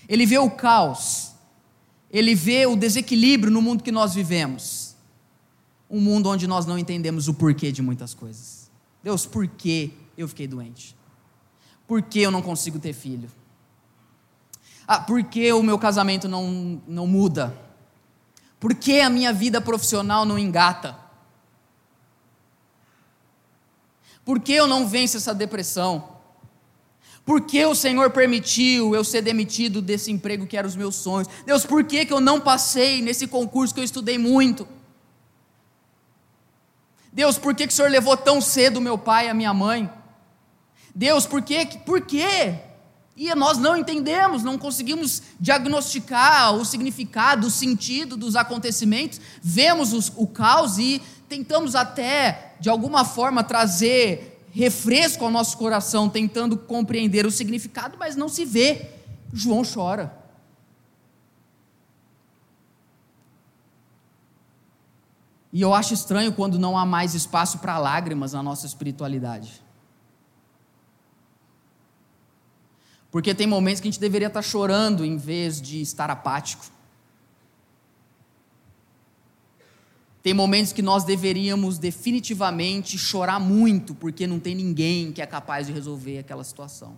Ele 0.09 0.27
vê 0.27 0.39
o 0.39 0.51
caos. 0.51 1.33
Ele 2.11 2.35
vê 2.35 2.67
o 2.67 2.75
desequilíbrio 2.75 3.53
no 3.53 3.63
mundo 3.63 3.85
que 3.85 3.93
nós 3.93 4.15
vivemos. 4.15 4.97
Um 5.89 6.01
mundo 6.01 6.29
onde 6.29 6.47
nós 6.47 6.67
não 6.67 6.79
entendemos 6.79 7.29
o 7.29 7.35
porquê 7.35 7.71
de 7.71 7.83
muitas 7.83 8.15
coisas. 8.15 8.71
Deus, 9.03 9.27
por 9.27 9.47
que 9.47 9.93
eu 10.17 10.27
fiquei 10.29 10.47
doente? 10.47 10.97
Por 11.87 12.03
que 12.03 12.21
eu 12.21 12.31
não 12.31 12.43
consigo 12.43 12.79
ter 12.79 12.93
filho? 12.93 13.29
Ah, 14.87 15.01
por 15.01 15.23
que 15.23 15.53
o 15.53 15.63
meu 15.63 15.79
casamento 15.79 16.29
não, 16.29 16.81
não 16.87 17.07
muda? 17.07 17.57
Por 18.61 18.75
que 18.75 19.01
a 19.01 19.09
minha 19.09 19.33
vida 19.33 19.59
profissional 19.61 20.27
não 20.27 20.39
engata? 20.39 20.97
Por 24.23 24.39
que 24.39 24.53
eu 24.53 24.67
não 24.67 24.87
venço 24.87 25.17
essa 25.17 25.35
depressão? 25.35 26.21
Por 27.25 27.41
que 27.41 27.65
o 27.65 27.75
Senhor 27.75 28.11
permitiu 28.11 28.95
eu 28.95 29.03
ser 29.03 29.23
demitido 29.23 29.81
desse 29.81 30.13
emprego 30.13 30.47
que 30.47 30.57
era 30.57 30.67
os 30.67 30.77
meus 30.77 30.97
sonhos? 30.97 31.29
Deus, 31.47 31.65
por 31.65 31.85
que, 31.85 32.05
que 32.05 32.13
eu 32.13 32.21
não 32.21 32.39
passei 32.39 33.01
nesse 33.01 33.27
concurso 33.27 33.73
que 33.73 33.81
eu 33.81 33.85
estudei 33.85 34.19
muito? 34.19 34.69
Deus, 37.13 37.39
por 37.39 37.55
que, 37.55 37.67
que 37.67 37.73
o 37.73 37.77
Senhor 37.77 37.91
levou 37.91 38.17
tão 38.17 38.41
cedo 38.41 38.81
meu 38.81 38.99
pai 38.99 39.27
e 39.27 39.31
a 39.31 39.35
minha 39.35 39.55
mãe? 39.55 39.91
Deus, 40.95 41.27
por 41.27 41.43
que? 41.43 41.79
Por 41.79 42.03
quê? 42.03 42.70
E 43.21 43.35
nós 43.35 43.59
não 43.59 43.77
entendemos, 43.77 44.43
não 44.43 44.57
conseguimos 44.57 45.23
diagnosticar 45.39 46.55
o 46.55 46.65
significado, 46.65 47.49
o 47.49 47.51
sentido 47.51 48.17
dos 48.17 48.35
acontecimentos, 48.35 49.21
vemos 49.43 49.93
os, 49.93 50.11
o 50.17 50.27
caos 50.27 50.79
e 50.79 51.03
tentamos 51.29 51.75
até, 51.75 52.55
de 52.59 52.71
alguma 52.71 53.05
forma, 53.05 53.45
trazer 53.45 54.43
refresco 54.55 55.23
ao 55.23 55.31
nosso 55.31 55.59
coração, 55.59 56.09
tentando 56.09 56.57
compreender 56.57 57.27
o 57.27 57.31
significado, 57.31 57.99
mas 58.01 58.17
não 58.17 58.27
se 58.27 58.47
vê. 58.47 58.89
João 59.35 59.65
chora. 59.71 60.19
E 65.53 65.61
eu 65.61 65.75
acho 65.75 65.93
estranho 65.93 66.33
quando 66.33 66.59
não 66.59 66.79
há 66.79 66.87
mais 66.87 67.15
espaço 67.15 67.59
para 67.59 67.77
lágrimas 67.77 68.33
na 68.33 68.43
nossa 68.43 68.65
espiritualidade. 68.65 69.63
Porque 73.11 73.35
tem 73.35 73.47
momentos 73.47 73.81
que 73.81 73.89
a 73.89 73.91
gente 73.91 74.01
deveria 74.01 74.29
estar 74.29 74.43
chorando 74.43 75.05
em 75.05 75.17
vez 75.17 75.61
de 75.61 75.81
estar 75.81 76.11
apático. 76.11 76.65
Tem 80.23 80.35
momentos 80.35 80.73
que 80.73 80.83
nós 80.83 81.03
deveríamos 81.03 81.79
definitivamente 81.79 82.99
chorar 82.99 83.41
muito, 83.41 83.95
porque 83.95 84.27
não 84.27 84.39
tem 84.39 84.55
ninguém 84.55 85.13
que 85.13 85.23
é 85.23 85.27
capaz 85.27 85.67
de 85.67 85.73
resolver 85.73 86.19
aquela 86.19 86.45
situação. 86.45 86.97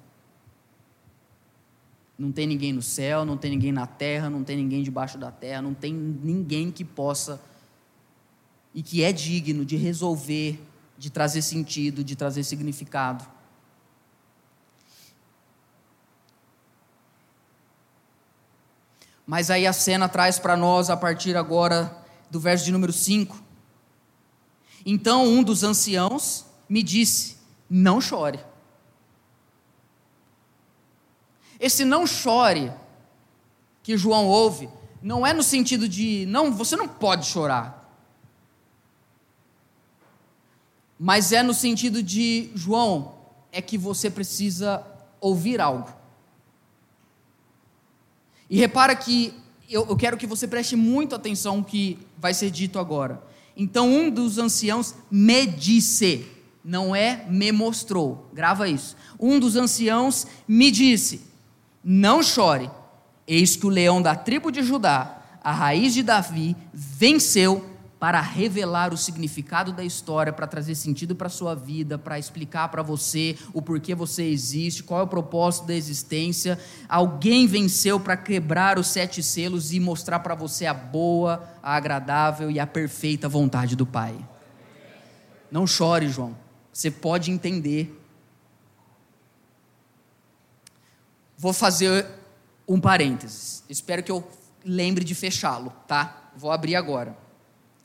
Não 2.18 2.30
tem 2.30 2.46
ninguém 2.46 2.72
no 2.72 2.82
céu, 2.82 3.24
não 3.24 3.36
tem 3.36 3.52
ninguém 3.52 3.72
na 3.72 3.86
terra, 3.86 4.28
não 4.28 4.44
tem 4.44 4.56
ninguém 4.56 4.82
debaixo 4.82 5.16
da 5.16 5.30
terra, 5.30 5.62
não 5.62 5.72
tem 5.72 5.92
ninguém 5.92 6.70
que 6.70 6.84
possa 6.84 7.40
e 8.74 8.82
que 8.82 9.02
é 9.02 9.12
digno 9.12 9.64
de 9.64 9.76
resolver, 9.76 10.60
de 10.98 11.10
trazer 11.10 11.42
sentido, 11.42 12.02
de 12.02 12.16
trazer 12.16 12.42
significado. 12.42 13.24
Mas 19.26 19.50
aí 19.50 19.66
a 19.66 19.72
cena 19.72 20.08
traz 20.08 20.38
para 20.38 20.56
nós, 20.56 20.90
a 20.90 20.96
partir 20.96 21.36
agora 21.36 21.96
do 22.30 22.40
verso 22.40 22.64
de 22.64 22.72
número 22.72 22.92
5. 22.92 23.40
Então 24.84 25.26
um 25.26 25.42
dos 25.42 25.62
anciãos 25.62 26.44
me 26.68 26.82
disse: 26.82 27.36
Não 27.68 28.00
chore. 28.00 28.40
Esse 31.60 31.84
não 31.84 32.06
chore 32.06 32.72
que 33.82 33.96
João 33.96 34.26
ouve, 34.26 34.68
não 35.00 35.26
é 35.26 35.32
no 35.32 35.42
sentido 35.42 35.88
de, 35.88 36.24
não, 36.26 36.52
você 36.52 36.76
não 36.76 36.88
pode 36.88 37.26
chorar. 37.26 37.82
Mas 40.98 41.32
é 41.32 41.42
no 41.42 41.52
sentido 41.52 42.02
de, 42.02 42.50
João, 42.54 43.14
é 43.50 43.60
que 43.60 43.76
você 43.76 44.08
precisa 44.08 44.84
ouvir 45.20 45.60
algo. 45.60 46.01
E 48.52 48.58
repara 48.58 48.94
que 48.94 49.32
eu, 49.66 49.86
eu 49.88 49.96
quero 49.96 50.18
que 50.18 50.26
você 50.26 50.46
preste 50.46 50.76
muito 50.76 51.14
atenção 51.14 51.56
ao 51.56 51.64
que 51.64 51.98
vai 52.18 52.34
ser 52.34 52.50
dito 52.50 52.78
agora. 52.78 53.24
Então 53.56 53.88
um 53.88 54.10
dos 54.10 54.36
anciãos 54.36 54.94
me 55.10 55.46
disse, 55.46 56.26
não 56.62 56.94
é 56.94 57.24
me 57.30 57.50
mostrou, 57.50 58.28
grava 58.30 58.68
isso. 58.68 58.94
Um 59.18 59.40
dos 59.40 59.56
anciãos 59.56 60.26
me 60.46 60.70
disse: 60.70 61.22
Não 61.82 62.22
chore, 62.22 62.70
eis 63.26 63.56
que 63.56 63.64
o 63.64 63.70
leão 63.70 64.02
da 64.02 64.14
tribo 64.14 64.52
de 64.52 64.62
Judá, 64.62 65.22
a 65.42 65.50
raiz 65.50 65.94
de 65.94 66.02
Davi, 66.02 66.54
venceu 66.74 67.64
para 68.02 68.20
revelar 68.20 68.92
o 68.92 68.96
significado 68.96 69.72
da 69.72 69.84
história, 69.84 70.32
para 70.32 70.48
trazer 70.48 70.74
sentido 70.74 71.14
para 71.14 71.28
a 71.28 71.30
sua 71.30 71.54
vida, 71.54 71.96
para 71.96 72.18
explicar 72.18 72.66
para 72.66 72.82
você 72.82 73.38
o 73.54 73.62
porquê 73.62 73.94
você 73.94 74.24
existe, 74.24 74.82
qual 74.82 74.98
é 74.98 75.02
o 75.04 75.06
propósito 75.06 75.68
da 75.68 75.74
existência. 75.74 76.58
Alguém 76.88 77.46
venceu 77.46 78.00
para 78.00 78.16
quebrar 78.16 78.76
os 78.76 78.88
sete 78.88 79.22
selos 79.22 79.72
e 79.72 79.78
mostrar 79.78 80.18
para 80.18 80.34
você 80.34 80.66
a 80.66 80.74
boa, 80.74 81.48
a 81.62 81.76
agradável 81.76 82.50
e 82.50 82.58
a 82.58 82.66
perfeita 82.66 83.28
vontade 83.28 83.76
do 83.76 83.86
Pai. 83.86 84.18
Não 85.48 85.64
chore, 85.64 86.08
João. 86.08 86.36
Você 86.72 86.90
pode 86.90 87.30
entender. 87.30 87.96
Vou 91.38 91.52
fazer 91.52 92.04
um 92.66 92.80
parênteses. 92.80 93.62
Espero 93.68 94.02
que 94.02 94.10
eu 94.10 94.28
lembre 94.64 95.04
de 95.04 95.14
fechá-lo, 95.14 95.72
tá? 95.86 96.32
Vou 96.36 96.50
abrir 96.50 96.74
agora. 96.74 97.21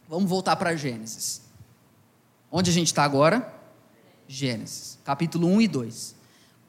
Vamos 0.08 0.30
voltar 0.30 0.56
para 0.56 0.76
Gênesis. 0.76 1.42
Onde 2.50 2.70
a 2.70 2.74
gente 2.74 2.88
está 2.88 3.04
agora? 3.04 3.54
Gênesis, 4.28 4.98
capítulo 5.04 5.48
1 5.48 5.62
e 5.62 5.68
2. 5.68 6.16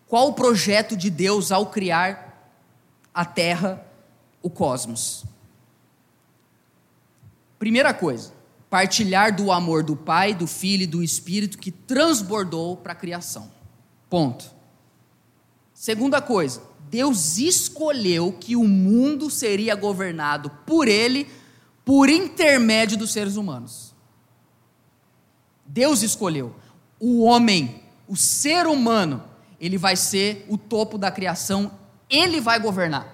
Qual 0.09 0.29
o 0.29 0.33
projeto 0.33 0.97
de 0.97 1.09
Deus 1.09 1.53
ao 1.53 1.67
criar 1.67 2.53
a 3.15 3.25
terra, 3.25 3.87
o 4.43 4.51
cosmos? 4.51 5.25
Primeira 7.59 7.95
coisa, 7.95 8.33
partilhar 8.69 9.35
do 9.35 9.53
amor 9.53 9.85
do 9.85 9.95
Pai, 9.95 10.35
do 10.35 10.47
Filho 10.47 10.83
e 10.83 10.87
do 10.87 11.03
Espírito 11.03 11.59
que 11.59 11.71
transbordou 11.71 12.77
para 12.77 12.93
a 12.93 12.97
criação. 12.97 13.51
Ponto. 14.11 14.51
Segunda 15.73 16.21
coisa, 16.21 16.63
Deus 16.91 17.39
escolheu 17.39 18.33
que 18.33 18.57
o 18.57 18.65
mundo 18.65 19.31
seria 19.31 19.77
governado 19.77 20.51
por 20.67 20.89
Ele 20.89 21.29
por 21.89 22.11
intermédio 22.11 22.99
dos 22.99 23.13
seres 23.13 23.37
humanos. 23.37 23.95
Deus 25.65 26.03
escolheu. 26.03 26.55
O 27.01 27.23
homem, 27.23 27.83
o 28.07 28.15
ser 28.15 28.67
humano, 28.67 29.25
ele 29.59 29.79
vai 29.79 29.97
ser 29.97 30.45
o 30.51 30.59
topo 30.59 30.99
da 30.99 31.11
criação, 31.11 31.73
ele 32.11 32.43
vai 32.43 32.61
governar. 32.61 33.09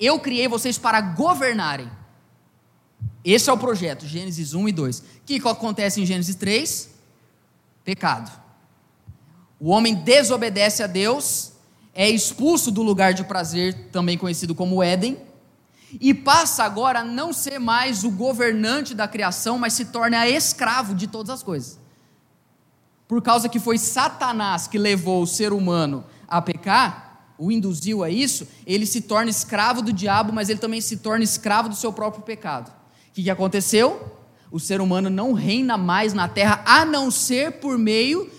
Eu 0.00 0.18
criei 0.18 0.48
vocês 0.48 0.76
para 0.76 1.00
governarem. 1.00 1.88
Esse 3.24 3.48
é 3.48 3.52
o 3.52 3.58
projeto, 3.58 4.04
Gênesis 4.08 4.54
1 4.54 4.68
e 4.68 4.72
2. 4.72 4.98
O 4.98 5.04
que 5.24 5.48
acontece 5.48 6.00
em 6.00 6.04
Gênesis 6.04 6.34
3? 6.34 6.90
Pecado. 7.84 8.28
O 9.60 9.68
homem 9.68 9.94
desobedece 9.94 10.82
a 10.82 10.88
Deus, 10.88 11.52
é 11.94 12.10
expulso 12.10 12.72
do 12.72 12.82
lugar 12.82 13.14
de 13.14 13.22
prazer, 13.22 13.88
também 13.92 14.18
conhecido 14.18 14.52
como 14.52 14.82
Éden, 14.82 15.29
e 16.00 16.12
passa 16.12 16.64
agora 16.64 17.00
a 17.00 17.04
não 17.04 17.32
ser 17.32 17.58
mais 17.58 18.04
o 18.04 18.10
governante 18.10 18.94
da 18.94 19.08
criação, 19.08 19.58
mas 19.58 19.72
se 19.72 19.86
torna 19.86 20.28
escravo 20.28 20.94
de 20.94 21.06
todas 21.06 21.30
as 21.30 21.42
coisas. 21.42 21.78
por 23.08 23.20
causa 23.20 23.48
que 23.48 23.58
foi 23.58 23.76
Satanás 23.76 24.68
que 24.68 24.78
levou 24.78 25.22
o 25.22 25.26
ser 25.26 25.52
humano 25.52 26.04
a 26.28 26.40
pecar, 26.40 27.34
o 27.36 27.50
induziu 27.50 28.04
a 28.04 28.10
isso, 28.10 28.46
ele 28.66 28.84
se 28.86 29.00
torna 29.00 29.30
escravo 29.30 29.82
do 29.82 29.92
diabo, 29.92 30.32
mas 30.32 30.48
ele 30.48 30.60
também 30.60 30.80
se 30.80 30.98
torna 30.98 31.24
escravo 31.24 31.70
do 31.70 31.74
seu 31.74 31.92
próprio 31.92 32.22
pecado. 32.22 32.68
O 33.08 33.12
que, 33.12 33.22
que 33.24 33.30
aconteceu? 33.30 34.16
O 34.50 34.60
ser 34.60 34.80
humano 34.80 35.08
não 35.08 35.32
reina 35.32 35.76
mais 35.78 36.12
na 36.12 36.28
terra 36.28 36.62
a 36.66 36.84
não 36.84 37.10
ser 37.10 37.52
por 37.52 37.78
meio 37.78 38.30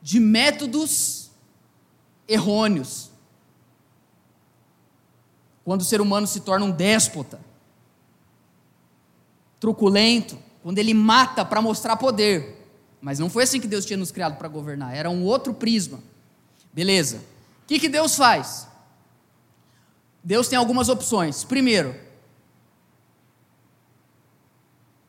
de 0.00 0.18
métodos 0.18 1.30
errôneos. 2.26 3.07
Quando 5.68 5.82
o 5.82 5.84
ser 5.84 6.00
humano 6.00 6.26
se 6.26 6.40
torna 6.40 6.64
um 6.64 6.70
déspota, 6.70 7.38
truculento, 9.60 10.38
quando 10.62 10.78
ele 10.78 10.94
mata 10.94 11.44
para 11.44 11.60
mostrar 11.60 11.94
poder. 11.98 12.66
Mas 13.02 13.18
não 13.18 13.28
foi 13.28 13.42
assim 13.42 13.60
que 13.60 13.66
Deus 13.66 13.84
tinha 13.84 13.98
nos 13.98 14.10
criado 14.10 14.38
para 14.38 14.48
governar, 14.48 14.96
era 14.96 15.10
um 15.10 15.22
outro 15.22 15.52
prisma. 15.52 16.00
Beleza. 16.72 17.18
O 17.18 17.66
que, 17.66 17.78
que 17.78 17.86
Deus 17.86 18.16
faz? 18.16 18.66
Deus 20.24 20.48
tem 20.48 20.58
algumas 20.58 20.88
opções. 20.88 21.44
Primeiro, 21.44 21.94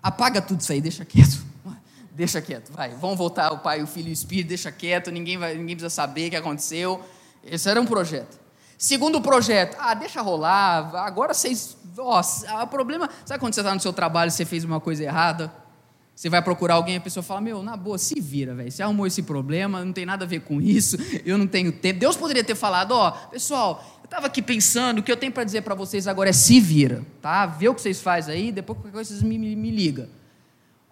apaga 0.03 0.41
tudo 0.41 0.59
isso 0.59 0.73
aí, 0.73 0.81
deixa 0.81 1.05
quieto. 1.05 1.41
Deixa 2.11 2.41
quieto, 2.41 2.73
vai. 2.73 2.89
Vamos 2.95 3.17
voltar 3.17 3.53
o 3.53 3.59
Pai, 3.59 3.81
o 3.81 3.87
Filho 3.87 4.09
e 4.09 4.11
o 4.11 4.11
Espírito, 4.11 4.49
deixa 4.49 4.73
quieto, 4.73 5.09
ninguém, 5.09 5.37
vai, 5.37 5.55
ninguém 5.55 5.77
precisa 5.77 5.89
saber 5.89 6.27
o 6.27 6.31
que 6.31 6.35
aconteceu. 6.35 7.01
Esse 7.45 7.69
era 7.69 7.79
um 7.79 7.85
projeto. 7.85 8.48
Segundo 8.79 9.19
projeto, 9.19 9.75
ah, 9.77 9.93
deixa 9.93 10.21
rolar, 10.21 10.95
agora 10.95 11.33
vocês. 11.33 11.75
Nossa, 11.97 12.63
o 12.63 12.67
problema. 12.67 13.09
Sabe 13.25 13.37
quando 13.37 13.53
você 13.53 13.59
está 13.59 13.75
no 13.75 13.81
seu 13.81 13.91
trabalho 13.91 14.29
e 14.29 14.31
você 14.31 14.45
fez 14.45 14.63
uma 14.63 14.79
coisa 14.79 15.03
errada? 15.03 15.53
Você 16.15 16.29
vai 16.29 16.41
procurar 16.41 16.75
alguém 16.75 16.95
e 16.95 16.97
a 16.97 17.01
pessoa 17.01 17.21
fala: 17.21 17.41
Meu, 17.41 17.61
na 17.61 17.75
boa, 17.75 17.97
se 17.97 18.21
vira, 18.21 18.55
velho. 18.55 18.71
Você 18.71 18.81
arrumou 18.81 19.05
esse 19.05 19.21
problema, 19.21 19.83
não 19.83 19.91
tem 19.91 20.05
nada 20.05 20.23
a 20.23 20.27
ver 20.27 20.39
com 20.43 20.61
isso, 20.61 20.95
eu 21.25 21.37
não 21.37 21.45
tenho 21.45 21.73
tempo. 21.73 21.99
Deus 21.99 22.15
poderia 22.15 22.41
ter 22.41 22.55
falado: 22.55 22.93
Ó, 22.93 23.09
oh, 23.09 23.29
pessoal, 23.29 23.99
eu 24.01 24.05
estava 24.05 24.27
aqui 24.27 24.41
pensando, 24.41 24.99
o 24.99 25.03
que 25.03 25.11
eu 25.11 25.17
tenho 25.17 25.33
para 25.33 25.43
dizer 25.43 25.61
para 25.63 25.75
vocês 25.75 26.07
agora 26.07 26.29
é 26.29 26.33
se 26.33 26.61
vira, 26.61 27.05
tá? 27.21 27.45
Vê 27.45 27.67
o 27.67 27.75
que 27.75 27.81
vocês 27.81 27.99
fazem 27.99 28.33
aí, 28.33 28.49
depois 28.49 28.77
qualquer 28.79 28.93
coisa 28.93 29.09
vocês 29.09 29.21
me, 29.21 29.37
me, 29.37 29.57
me 29.57 29.71
ligam. 29.71 30.07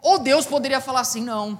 Ou 0.01 0.19
Deus 0.19 0.45
poderia 0.45 0.81
falar 0.81 0.99
assim: 0.99 1.21
Não, 1.21 1.57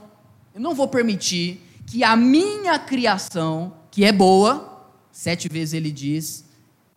eu 0.54 0.60
não 0.60 0.76
vou 0.76 0.90
permitir 0.90 1.66
que 1.86 2.04
a 2.04 2.18
minha 2.18 2.78
criação, 2.78 3.72
que 3.90 4.04
é 4.04 4.12
boa, 4.12 4.77
sete 5.18 5.50
vezes 5.50 5.74
ele 5.74 5.90
diz, 5.90 6.46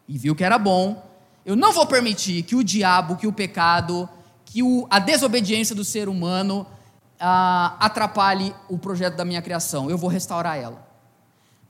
e 0.06 0.18
viu 0.18 0.36
que 0.36 0.44
era 0.44 0.58
bom, 0.58 1.10
eu 1.42 1.56
não 1.56 1.72
vou 1.72 1.86
permitir 1.86 2.42
que 2.42 2.54
o 2.54 2.62
diabo, 2.62 3.16
que 3.16 3.26
o 3.26 3.32
pecado, 3.32 4.06
que 4.44 4.62
o, 4.62 4.86
a 4.90 4.98
desobediência 4.98 5.74
do 5.74 5.82
ser 5.82 6.06
humano 6.06 6.66
ah, 7.18 7.76
atrapalhe 7.80 8.54
o 8.68 8.76
projeto 8.76 9.16
da 9.16 9.24
minha 9.24 9.40
criação. 9.40 9.88
Eu 9.88 9.96
vou 9.96 10.10
restaurar 10.10 10.58
ela. 10.58 10.86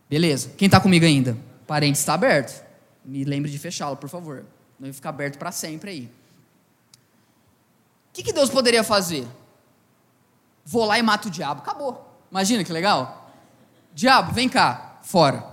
Beleza. 0.09 0.51
Quem 0.59 0.67
está 0.67 0.81
comigo 0.81 1.05
ainda? 1.05 1.39
Parênteses 1.69 2.03
está 2.03 2.15
aberto. 2.15 2.65
Me 3.05 3.23
lembre 3.23 3.49
de 3.49 3.57
fechá-lo, 3.57 3.97
por 3.97 4.09
favor. 4.09 4.45
Não 4.77 4.87
vai 4.87 4.93
ficar 4.93 5.11
aberto 5.11 5.39
para 5.39 5.53
sempre 5.53 5.91
aí. 5.91 6.05
O 8.09 8.13
que, 8.13 8.25
que 8.25 8.33
Deus 8.33 8.51
poderia 8.51 8.83
fazer? 8.83 9.25
Vou 10.65 10.85
lá 10.85 10.99
e 10.99 11.03
mato 11.03 11.29
o 11.29 11.31
diabo. 11.31 11.61
Acabou. 11.61 12.13
Imagina 12.29 12.65
que 12.65 12.73
legal. 12.73 13.31
Diabo, 13.95 14.33
vem 14.33 14.49
cá, 14.49 14.99
fora. 15.03 15.50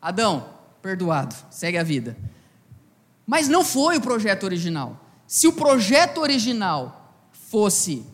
Adão, 0.00 0.48
perdoado, 0.80 1.34
segue 1.50 1.76
a 1.76 1.82
vida. 1.82 2.16
Mas 3.26 3.48
não 3.48 3.64
foi 3.64 3.98
o 3.98 4.00
projeto 4.00 4.44
original. 4.44 4.98
Se 5.26 5.46
o 5.46 5.52
projeto 5.52 6.18
original 6.18 7.14
fosse 7.32 8.04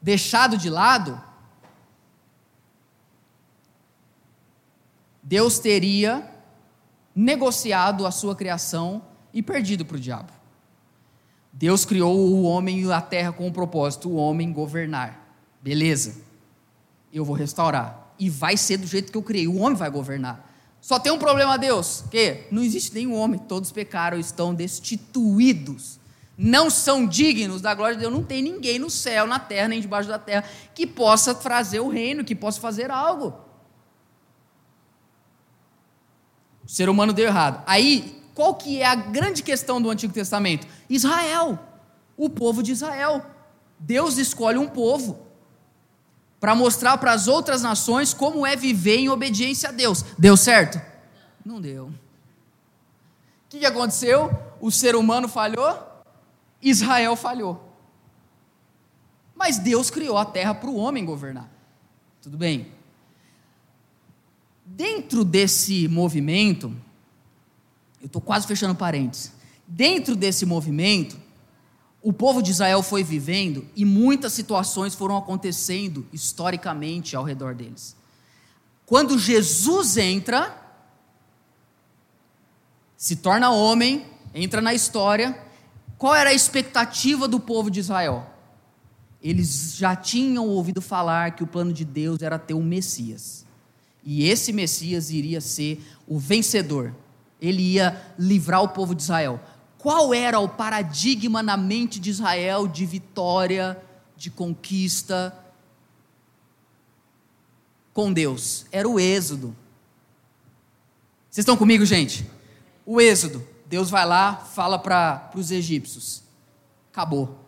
deixado 0.00 0.56
de 0.56 0.68
lado, 0.68 1.20
Deus 5.22 5.58
teria 5.58 6.28
negociado 7.14 8.06
a 8.06 8.10
sua 8.10 8.34
criação 8.34 9.04
e 9.32 9.42
perdido 9.42 9.84
para 9.84 9.96
o 9.96 10.00
diabo. 10.00 10.32
Deus 11.52 11.84
criou 11.84 12.18
o 12.18 12.42
homem 12.42 12.80
e 12.80 12.90
a 12.90 13.00
terra 13.00 13.32
com 13.32 13.46
um 13.46 13.52
propósito: 13.52 14.08
o 14.08 14.16
homem 14.16 14.52
governar. 14.52 15.20
Beleza. 15.60 16.20
Eu 17.12 17.24
vou 17.24 17.36
restaurar. 17.36 18.14
E 18.18 18.30
vai 18.30 18.56
ser 18.56 18.78
do 18.78 18.86
jeito 18.86 19.12
que 19.12 19.18
eu 19.18 19.22
criei. 19.22 19.46
O 19.46 19.58
homem 19.58 19.76
vai 19.76 19.90
governar. 19.90 20.51
Só 20.82 20.98
tem 20.98 21.10
um 21.10 21.18
problema, 21.18 21.56
Deus: 21.56 22.04
que 22.10 22.44
não 22.50 22.62
existe 22.62 22.92
nenhum 22.92 23.14
homem. 23.14 23.40
Todos 23.40 23.72
pecaram, 23.72 24.18
estão 24.18 24.54
destituídos 24.54 26.02
não 26.36 26.70
são 26.70 27.06
dignos 27.06 27.60
da 27.60 27.74
glória 27.74 27.94
de 27.94 28.00
Deus, 28.00 28.12
não 28.12 28.24
tem 28.24 28.42
ninguém 28.42 28.78
no 28.78 28.90
céu, 28.90 29.26
na 29.26 29.38
terra, 29.38 29.68
nem 29.68 29.80
debaixo 29.80 30.08
da 30.08 30.18
terra, 30.18 30.44
que 30.74 30.86
possa 30.86 31.34
trazer 31.34 31.80
o 31.80 31.88
reino, 31.88 32.24
que 32.24 32.34
possa 32.34 32.60
fazer 32.60 32.90
algo. 32.90 33.32
O 36.64 36.68
ser 36.68 36.88
humano 36.88 37.12
deu 37.12 37.26
errado. 37.26 37.62
Aí, 37.66 38.20
qual 38.34 38.54
que 38.54 38.80
é 38.80 38.86
a 38.86 38.94
grande 38.94 39.42
questão 39.42 39.80
do 39.80 39.90
Antigo 39.90 40.12
Testamento? 40.12 40.66
Israel, 40.88 41.58
o 42.16 42.30
povo 42.30 42.62
de 42.62 42.72
Israel. 42.72 43.24
Deus 43.78 44.16
escolhe 44.16 44.58
um 44.58 44.68
povo 44.68 45.26
para 46.42 46.56
mostrar 46.56 46.98
para 46.98 47.12
as 47.12 47.28
outras 47.28 47.62
nações 47.62 48.12
como 48.12 48.44
é 48.44 48.56
viver 48.56 48.96
em 48.96 49.08
obediência 49.08 49.68
a 49.68 49.72
Deus. 49.72 50.04
Deu 50.18 50.36
certo? 50.36 50.82
Não 51.44 51.60
deu. 51.60 51.86
O 51.86 51.92
que 53.48 53.64
aconteceu? 53.64 54.28
O 54.60 54.68
ser 54.68 54.96
humano 54.96 55.28
falhou? 55.28 56.02
Israel 56.60 57.14
falhou. 57.14 57.72
Mas 59.36 59.56
Deus 59.56 59.88
criou 59.88 60.18
a 60.18 60.24
terra 60.24 60.52
para 60.52 60.68
o 60.68 60.74
homem 60.74 61.04
governar. 61.04 61.48
Tudo 62.20 62.36
bem? 62.36 62.72
Dentro 64.66 65.24
desse 65.24 65.86
movimento, 65.86 66.76
eu 68.00 68.06
estou 68.06 68.20
quase 68.20 68.48
fechando 68.48 68.74
parênteses. 68.74 69.32
Dentro 69.64 70.16
desse 70.16 70.44
movimento, 70.44 71.16
o 72.02 72.12
povo 72.12 72.42
de 72.42 72.50
Israel 72.50 72.82
foi 72.82 73.04
vivendo 73.04 73.64
e 73.76 73.84
muitas 73.84 74.32
situações 74.32 74.94
foram 74.94 75.16
acontecendo 75.16 76.06
historicamente 76.12 77.14
ao 77.14 77.22
redor 77.22 77.54
deles. 77.54 77.94
Quando 78.84 79.18
Jesus 79.18 79.96
entra, 79.96 80.60
se 82.96 83.16
torna 83.16 83.50
homem, 83.50 84.04
entra 84.34 84.60
na 84.60 84.74
história, 84.74 85.40
qual 85.96 86.14
era 86.14 86.30
a 86.30 86.34
expectativa 86.34 87.28
do 87.28 87.38
povo 87.38 87.70
de 87.70 87.78
Israel? 87.78 88.26
Eles 89.22 89.76
já 89.76 89.94
tinham 89.94 90.48
ouvido 90.48 90.82
falar 90.82 91.36
que 91.36 91.44
o 91.44 91.46
plano 91.46 91.72
de 91.72 91.84
Deus 91.84 92.20
era 92.22 92.38
ter 92.38 92.54
um 92.54 92.62
Messias. 92.62 93.46
E 94.04 94.28
esse 94.28 94.52
Messias 94.52 95.10
iria 95.10 95.40
ser 95.40 95.80
o 96.08 96.18
vencedor. 96.18 96.92
Ele 97.40 97.62
ia 97.62 98.14
livrar 98.18 98.62
o 98.62 98.68
povo 98.68 98.96
de 98.96 99.02
Israel. 99.02 99.40
Qual 99.82 100.14
era 100.14 100.38
o 100.38 100.48
paradigma 100.48 101.42
na 101.42 101.56
mente 101.56 101.98
de 101.98 102.08
Israel 102.08 102.68
de 102.68 102.86
vitória, 102.86 103.82
de 104.16 104.30
conquista 104.30 105.36
com 107.92 108.12
Deus? 108.12 108.64
Era 108.70 108.88
o 108.88 109.00
Êxodo. 109.00 109.56
Vocês 111.28 111.42
estão 111.42 111.56
comigo, 111.56 111.84
gente? 111.84 112.24
O 112.86 113.00
Êxodo. 113.00 113.44
Deus 113.66 113.90
vai 113.90 114.06
lá, 114.06 114.36
fala 114.36 114.78
para 114.78 115.28
os 115.34 115.50
egípcios: 115.50 116.22
acabou. 116.92 117.40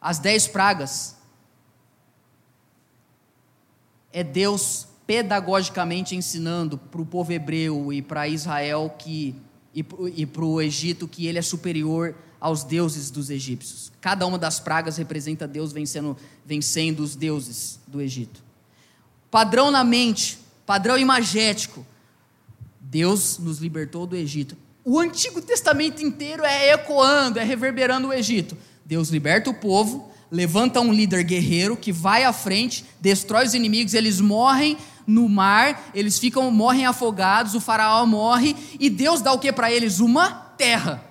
As 0.00 0.18
dez 0.18 0.48
pragas 0.48 1.18
é 4.10 4.24
Deus 4.24 4.86
pedagogicamente 5.06 6.16
ensinando 6.16 6.78
para 6.78 7.02
o 7.02 7.04
povo 7.04 7.30
hebreu 7.30 7.92
e 7.92 8.00
para 8.00 8.26
Israel 8.26 8.88
que 8.98 9.34
e 9.74 10.26
para 10.26 10.44
o 10.44 10.60
Egito 10.60 11.08
que 11.08 11.26
ele 11.26 11.38
é 11.38 11.42
superior 11.42 12.14
aos 12.40 12.62
deuses 12.62 13.10
dos 13.10 13.30
egípcios. 13.30 13.90
Cada 14.00 14.26
uma 14.26 14.38
das 14.38 14.60
pragas 14.60 14.96
representa 14.96 15.48
Deus 15.48 15.72
vencendo, 15.72 16.16
vencendo 16.44 17.00
os 17.00 17.16
deuses 17.16 17.80
do 17.86 18.00
Egito. 18.00 18.42
Padrão 19.30 19.70
na 19.70 19.82
mente, 19.82 20.38
padrão 20.64 20.96
imagético. 20.96 21.84
Deus 22.78 23.38
nos 23.38 23.58
libertou 23.58 24.06
do 24.06 24.14
Egito. 24.14 24.56
O 24.84 25.00
Antigo 25.00 25.40
Testamento 25.40 26.02
inteiro 26.02 26.44
é 26.44 26.72
ecoando, 26.72 27.38
é 27.38 27.44
reverberando 27.44 28.08
o 28.08 28.12
Egito. 28.12 28.56
Deus 28.84 29.08
liberta 29.08 29.48
o 29.48 29.54
povo, 29.54 30.12
levanta 30.34 30.80
um 30.80 30.92
líder 30.92 31.22
guerreiro 31.22 31.76
que 31.76 31.92
vai 31.92 32.24
à 32.24 32.32
frente, 32.32 32.84
destrói 33.00 33.46
os 33.46 33.54
inimigos, 33.54 33.94
eles 33.94 34.20
morrem 34.20 34.76
no 35.06 35.28
mar, 35.28 35.92
eles 35.94 36.18
ficam 36.18 36.50
morrem 36.50 36.84
afogados, 36.86 37.54
o 37.54 37.60
faraó 37.60 38.04
morre 38.04 38.56
e 38.80 38.90
Deus 38.90 39.20
dá 39.20 39.32
o 39.32 39.38
que 39.38 39.52
para 39.52 39.70
eles? 39.70 40.00
Uma 40.00 40.32
terra. 40.58 41.04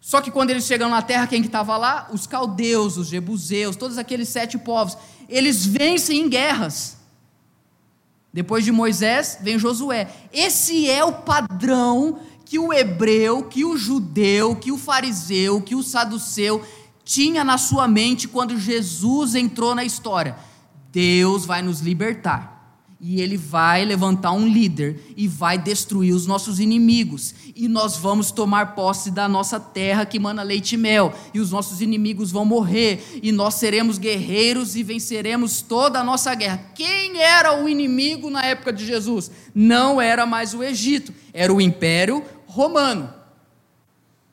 Só 0.00 0.22
que 0.22 0.30
quando 0.30 0.48
eles 0.48 0.64
chegam 0.64 0.88
na 0.88 1.02
terra, 1.02 1.26
quem 1.26 1.42
que 1.42 1.48
estava 1.48 1.76
lá? 1.76 2.08
Os 2.10 2.26
caldeus, 2.26 2.96
os 2.96 3.08
jebuseus, 3.08 3.76
todos 3.76 3.98
aqueles 3.98 4.30
sete 4.30 4.56
povos. 4.56 4.96
Eles 5.28 5.66
vencem 5.66 6.20
em 6.20 6.28
guerras. 6.30 6.96
Depois 8.32 8.64
de 8.64 8.72
Moisés, 8.72 9.36
vem 9.42 9.58
Josué. 9.58 10.08
Esse 10.32 10.88
é 10.88 11.04
o 11.04 11.12
padrão 11.12 12.20
que 12.46 12.58
o 12.58 12.72
hebreu, 12.72 13.42
que 13.42 13.62
o 13.62 13.76
judeu, 13.76 14.56
que 14.56 14.72
o 14.72 14.78
fariseu, 14.78 15.60
que 15.60 15.74
o 15.74 15.82
saduceu 15.82 16.64
tinha 17.08 17.42
na 17.42 17.56
sua 17.56 17.88
mente 17.88 18.28
quando 18.28 18.60
Jesus 18.60 19.34
entrou 19.34 19.74
na 19.74 19.82
história. 19.82 20.36
Deus 20.92 21.46
vai 21.46 21.62
nos 21.62 21.80
libertar. 21.80 22.58
E 23.00 23.22
ele 23.22 23.38
vai 23.38 23.82
levantar 23.82 24.32
um 24.32 24.46
líder 24.46 25.14
e 25.16 25.26
vai 25.26 25.56
destruir 25.56 26.12
os 26.12 26.26
nossos 26.26 26.60
inimigos. 26.60 27.34
E 27.56 27.66
nós 27.66 27.96
vamos 27.96 28.30
tomar 28.30 28.74
posse 28.74 29.10
da 29.10 29.26
nossa 29.26 29.58
terra 29.58 30.04
que 30.04 30.18
mana 30.18 30.42
leite 30.42 30.74
e 30.74 30.76
mel. 30.76 31.14
E 31.32 31.40
os 31.40 31.50
nossos 31.50 31.80
inimigos 31.80 32.30
vão 32.30 32.44
morrer. 32.44 33.02
E 33.22 33.32
nós 33.32 33.54
seremos 33.54 33.96
guerreiros 33.96 34.76
e 34.76 34.82
venceremos 34.82 35.62
toda 35.62 36.00
a 36.00 36.04
nossa 36.04 36.34
guerra. 36.34 36.60
Quem 36.74 37.22
era 37.22 37.58
o 37.58 37.70
inimigo 37.70 38.28
na 38.28 38.44
época 38.44 38.70
de 38.70 38.84
Jesus? 38.84 39.30
Não 39.54 39.98
era 39.98 40.26
mais 40.26 40.52
o 40.52 40.62
Egito, 40.62 41.14
era 41.32 41.54
o 41.54 41.60
Império 41.60 42.22
Romano. 42.46 43.17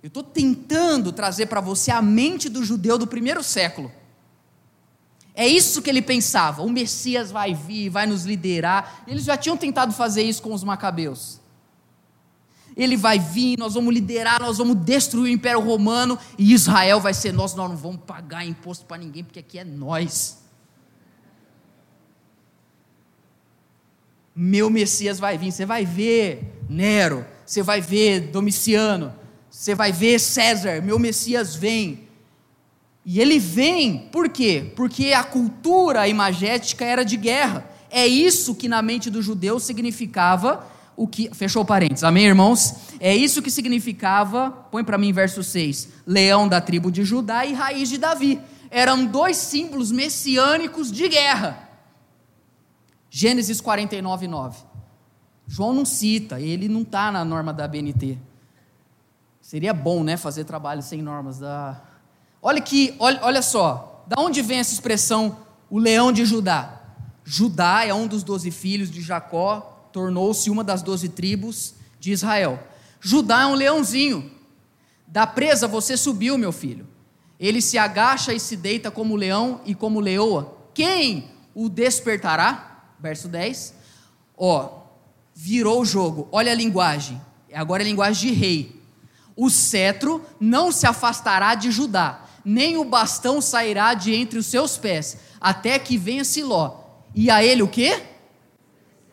Eu 0.06 0.10
estou 0.10 0.22
tentando 0.22 1.12
trazer 1.12 1.48
para 1.48 1.60
você 1.60 1.90
a 1.90 2.00
mente 2.00 2.48
do 2.48 2.64
judeu 2.64 2.96
do 2.96 3.08
primeiro 3.08 3.42
século. 3.42 3.92
É 5.34 5.48
isso 5.48 5.82
que 5.82 5.90
ele 5.90 6.00
pensava. 6.00 6.62
O 6.62 6.70
Messias 6.70 7.32
vai 7.32 7.56
vir, 7.56 7.90
vai 7.90 8.06
nos 8.06 8.24
liderar. 8.24 9.04
Eles 9.08 9.24
já 9.24 9.36
tinham 9.36 9.58
tentado 9.58 9.92
fazer 9.94 10.22
isso 10.22 10.44
com 10.44 10.54
os 10.54 10.64
macabeus. 10.64 11.42
Ele 12.78 12.96
vai 12.96 13.18
vir, 13.18 13.58
nós 13.58 13.74
vamos 13.74 13.92
liderar, 13.92 14.40
nós 14.40 14.60
vamos 14.60 14.76
destruir 14.76 15.24
o 15.24 15.34
Império 15.34 15.60
Romano 15.60 16.20
e 16.38 16.54
Israel 16.54 17.00
vai 17.00 17.16
ser 17.16 17.32
nosso. 17.32 17.58
Nós 17.58 17.72
não 17.72 17.76
vamos 17.76 18.02
pagar 18.06 18.46
imposto 18.46 18.86
para 18.86 18.98
ninguém, 18.98 19.24
porque 19.24 19.40
aqui 19.40 19.58
é 19.58 19.64
nós. 19.64 20.38
Meu 24.36 24.70
Messias 24.70 25.18
vai 25.18 25.36
vir. 25.36 25.52
Você 25.52 25.66
vai 25.66 25.84
ver 25.84 26.62
Nero, 26.70 27.26
você 27.44 27.64
vai 27.64 27.82
ver 27.82 28.28
Domiciano, 28.28 29.25
você 29.56 29.74
vai 29.74 29.90
ver 29.90 30.20
César. 30.20 30.82
Meu 30.82 31.00
Messias 31.00 31.56
vem. 31.56 32.10
E 33.06 33.22
ele 33.22 33.40
vem, 33.40 34.10
por 34.12 34.28
quê? 34.28 34.74
Porque 34.76 35.14
a 35.14 35.24
cultura 35.24 36.10
imagética 36.10 36.84
era 36.84 37.06
de 37.06 37.16
guerra. 37.16 37.66
É 37.90 38.06
isso 38.06 38.54
que 38.54 38.68
na 38.68 38.82
mente 38.82 39.10
do 39.10 39.22
judeu 39.22 39.58
significava 39.58 40.68
o 40.98 41.08
que. 41.08 41.34
Fechou 41.34 41.64
parênteses, 41.64 42.04
amém, 42.04 42.26
irmãos? 42.26 42.76
É 43.00 43.16
isso 43.16 43.42
que 43.42 43.50
significava, 43.50 44.52
põe 44.52 44.84
para 44.84 44.98
mim 44.98 45.14
verso 45.14 45.42
6, 45.42 45.88
leão 46.06 46.50
da 46.50 46.60
tribo 46.60 46.92
de 46.92 47.06
Judá 47.06 47.46
e 47.46 47.54
raiz 47.54 47.88
de 47.88 47.98
Davi. 47.98 48.42
Eram 48.70 49.06
dois 49.06 49.38
símbolos 49.38 49.90
messiânicos 49.90 50.92
de 50.92 51.08
guerra. 51.08 51.70
Gênesis 53.10 53.62
49, 53.62 54.28
9. 54.28 54.60
João 55.48 55.72
não 55.72 55.86
cita, 55.86 56.42
ele 56.42 56.68
não 56.68 56.82
está 56.82 57.10
na 57.10 57.24
norma 57.24 57.54
da 57.54 57.66
BNT. 57.66 58.18
Seria 59.46 59.76
bom, 59.76 60.04
né, 60.04 60.18
fazer 60.18 60.44
trabalho 60.44 60.82
sem 60.82 61.04
normas 61.04 61.38
da 61.38 61.80
Olha 62.42 62.60
que, 62.60 62.96
olha, 62.98 63.20
olha 63.22 63.44
só, 63.44 64.04
da 64.08 64.20
onde 64.20 64.42
vem 64.42 64.58
essa 64.58 64.74
expressão 64.74 65.38
o 65.70 65.78
leão 65.78 66.12
de 66.12 66.26
Judá? 66.26 66.82
Judá 67.24 67.86
é 67.86 67.94
um 67.94 68.08
dos 68.08 68.24
doze 68.24 68.50
filhos 68.50 68.90
de 68.90 69.04
Jacó, 69.04 69.88
tornou-se 69.94 70.50
uma 70.50 70.64
das 70.64 70.82
doze 70.82 71.10
tribos 71.10 71.76
de 72.00 72.12
Israel. 72.12 72.60
Judá 73.00 73.44
é 73.44 73.46
um 73.46 73.54
leãozinho. 73.54 74.32
Da 75.06 75.28
presa 75.28 75.68
você 75.68 75.96
subiu, 75.96 76.40
meu 76.40 76.52
filho. 76.52 76.88
Ele 77.40 77.62
se 77.62 77.78
agacha 77.78 78.34
e 78.34 78.40
se 78.40 78.58
deita 78.58 78.90
como 78.90 79.16
leão 79.16 79.62
e 79.64 79.76
como 79.76 80.00
leoa. 80.00 80.58
Quem 80.74 81.30
o 81.54 81.70
despertará? 81.70 82.96
Verso 83.00 83.28
10. 83.28 83.76
Ó, 84.36 84.86
virou 85.36 85.82
o 85.82 85.86
jogo. 85.86 86.28
Olha 86.32 86.52
a 86.52 86.56
linguagem. 86.56 87.22
Agora 87.54 87.84
é 87.84 87.86
a 87.86 87.88
linguagem 87.88 88.34
de 88.34 88.36
rei. 88.36 88.85
O 89.36 89.50
cetro 89.50 90.24
não 90.40 90.72
se 90.72 90.88
afastará 90.88 91.56
de 91.56 91.72
Judá, 91.72 92.26
nem 92.44 92.78
o 92.78 92.86
bastão 92.86 93.42
sairá 93.42 93.94
de 93.94 94.14
entre 94.14 94.40
os 94.40 94.46
seus 94.46 94.78
pés, 94.78 95.18
até 95.42 95.78
que 95.78 95.98
venha 95.98 96.24
Siló. 96.24 96.80
E 97.14 97.30
a 97.30 97.44
ele 97.44 97.62
o 97.62 97.68
quê? 97.68 98.04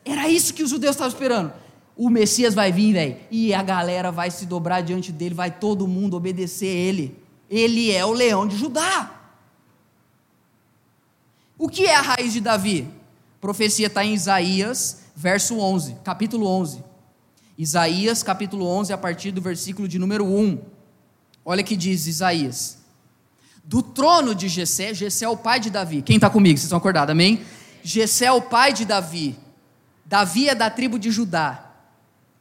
Era 0.05 0.29
isso 0.29 0.55
que 0.55 0.63
os 0.63 0.71
judeus 0.71 0.95
estavam 0.95 1.13
esperando. 1.13 1.53
O 1.97 2.09
Messias 2.09 2.55
vai 2.55 2.73
vir, 2.73 2.93
velho, 2.93 3.17
e 3.31 3.53
a 3.53 3.63
galera 3.63 4.11
vai 4.11 4.31
se 4.31 4.47
dobrar 4.47 4.81
diante 4.81 5.13
dele, 5.13 5.35
vai 5.35 5.51
todo 5.51 5.87
mundo 5.87 6.17
obedecer 6.17 6.67
ele. 6.67 7.17
Ele 7.51 7.93
é 7.93 8.05
o 8.05 8.13
leão 8.13 8.47
de 8.47 8.57
Judá. 8.57 9.21
O 11.59 11.69
que 11.69 11.87
é 11.87 11.95
a 11.95 12.01
raiz 12.01 12.33
de 12.33 12.41
Davi? 12.41 12.89
A 13.39 13.41
profecia 13.41 13.87
está 13.87 14.05
em 14.05 14.15
Isaías, 14.15 15.03
verso 15.15 15.59
11, 15.59 15.97
capítulo 16.03 16.47
11. 16.47 16.83
Isaías, 17.57 18.23
capítulo 18.23 18.67
11, 18.67 18.93
a 18.93 18.99
partir 18.99 19.31
do 19.31 19.41
versículo 19.41 19.87
de 19.87 19.99
número 19.99 20.25
1. 20.25 20.59
Olha 21.45 21.63
que 21.63 21.77
diz 21.77 22.07
Isaías 22.07 22.83
do 23.65 23.83
trono 23.83 24.35
de 24.35 24.49
Jessé, 24.49 24.93
Jessé 24.93 25.25
é 25.25 25.29
o 25.29 25.37
pai 25.37 25.61
de 25.61 25.71
Davi. 25.71 26.03
Quem 26.03 26.17
está 26.17 26.29
comigo? 26.29 26.59
Vocês 26.59 26.65
estão 26.65 26.79
acordados, 26.79 27.13
amém? 27.13 27.43
Jessé 27.83 28.27
é 28.27 28.33
o 28.33 28.43
pai 28.43 28.73
de 28.73 28.85
Davi. 28.85 29.37
Davi 30.05 30.49
é 30.49 30.55
da 30.55 30.69
tribo 30.69 30.99
de 30.99 31.11
Judá. 31.11 31.71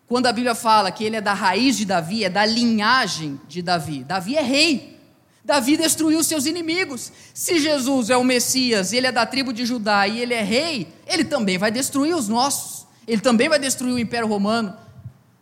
Quando 0.08 0.26
a 0.26 0.34
Bíblia 0.34 0.56
fala 0.56 0.92
que 0.92 1.04
ele 1.04 1.16
é 1.16 1.22
da 1.22 1.34
raiz 1.34 1.78
de 1.78 1.86
Davi, 1.86 2.24
é 2.24 2.30
da 2.30 2.46
linhagem 2.46 3.40
de 3.48 3.62
Davi. 3.62 4.04
Davi 4.04 4.36
é 4.36 4.42
rei. 4.42 5.00
Davi 5.44 5.78
destruiu 5.78 6.24
seus 6.24 6.46
inimigos. 6.46 7.12
Se 7.34 7.60
Jesus 7.60 8.10
é 8.10 8.18
o 8.18 8.24
Messias, 8.24 8.92
ele 8.92 9.08
é 9.08 9.12
da 9.12 9.26
tribo 9.26 9.54
de 9.54 9.66
Judá 9.66 10.08
e 10.08 10.20
ele 10.20 10.34
é 10.34 10.44
rei, 10.44 10.88
ele 11.08 11.24
também 11.24 11.58
vai 11.58 11.72
destruir 11.72 12.16
os 12.16 12.28
nossos. 12.28 12.86
Ele 13.08 13.22
também 13.22 13.48
vai 13.48 13.58
destruir 13.58 13.94
o 13.94 14.00
Império 14.00 14.28
Romano. 14.28 14.76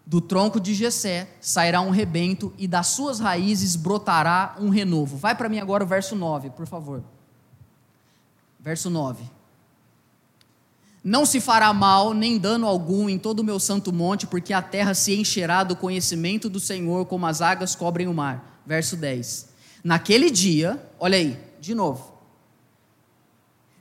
Do 0.10 0.20
tronco 0.20 0.60
de 0.60 0.74
Jessé 0.74 1.30
sairá 1.40 1.82
um 1.82 1.92
rebento 1.92 2.52
e 2.58 2.68
das 2.68 2.88
suas 2.88 3.20
raízes 3.20 3.76
brotará 3.76 4.56
um 4.60 4.70
renovo. 4.70 5.16
Vai 5.18 5.36
para 5.36 5.48
mim 5.48 5.60
agora 5.60 5.84
o 5.84 5.88
verso 5.88 6.16
9, 6.16 6.50
por 6.50 6.66
favor. 6.66 7.04
Verso 8.60 8.90
9. 8.90 9.24
Não 11.04 11.28
se 11.28 11.40
fará 11.40 11.72
mal 11.72 12.16
nem 12.16 12.40
dano 12.40 12.66
algum 12.66 13.08
em 13.08 13.20
todo 13.20 13.42
o 13.42 13.44
meu 13.44 13.60
santo 13.60 13.94
monte, 13.94 14.26
porque 14.26 14.52
a 14.52 14.64
terra 14.64 14.96
se 14.96 15.14
encherá 15.14 15.64
do 15.64 15.76
conhecimento 15.76 16.50
do 16.50 16.60
Senhor, 16.60 17.06
como 17.06 17.28
as 17.28 17.40
águas 17.40 17.76
cobrem 17.76 18.08
o 18.08 18.14
mar. 18.14 18.64
Verso 18.66 18.98
10. 18.98 19.50
Naquele 19.84 20.32
dia, 20.32 20.84
olha 21.00 21.20
aí, 21.20 21.40
de 21.62 21.76
novo. 21.76 22.16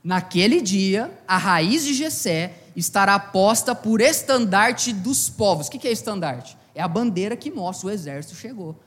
Naquele 0.05 0.61
dia, 0.61 1.11
a 1.27 1.39
raiz 1.39 1.85
de 1.85 1.95
Jessé 1.95 2.65
estará 2.79 3.19
posta 3.19 3.75
por 3.75 4.01
estandarte 4.01 4.93
dos 4.93 5.29
povos. 5.29 5.67
O 5.67 5.71
que 5.71 5.89
é 5.89 5.93
estandarte? 5.93 6.57
É 6.75 6.81
a 6.81 6.89
bandeira 6.89 7.37
que 7.37 7.51
mostra 7.51 7.89
o 7.89 7.91
exército 7.91 8.37
chegou. 8.37 8.79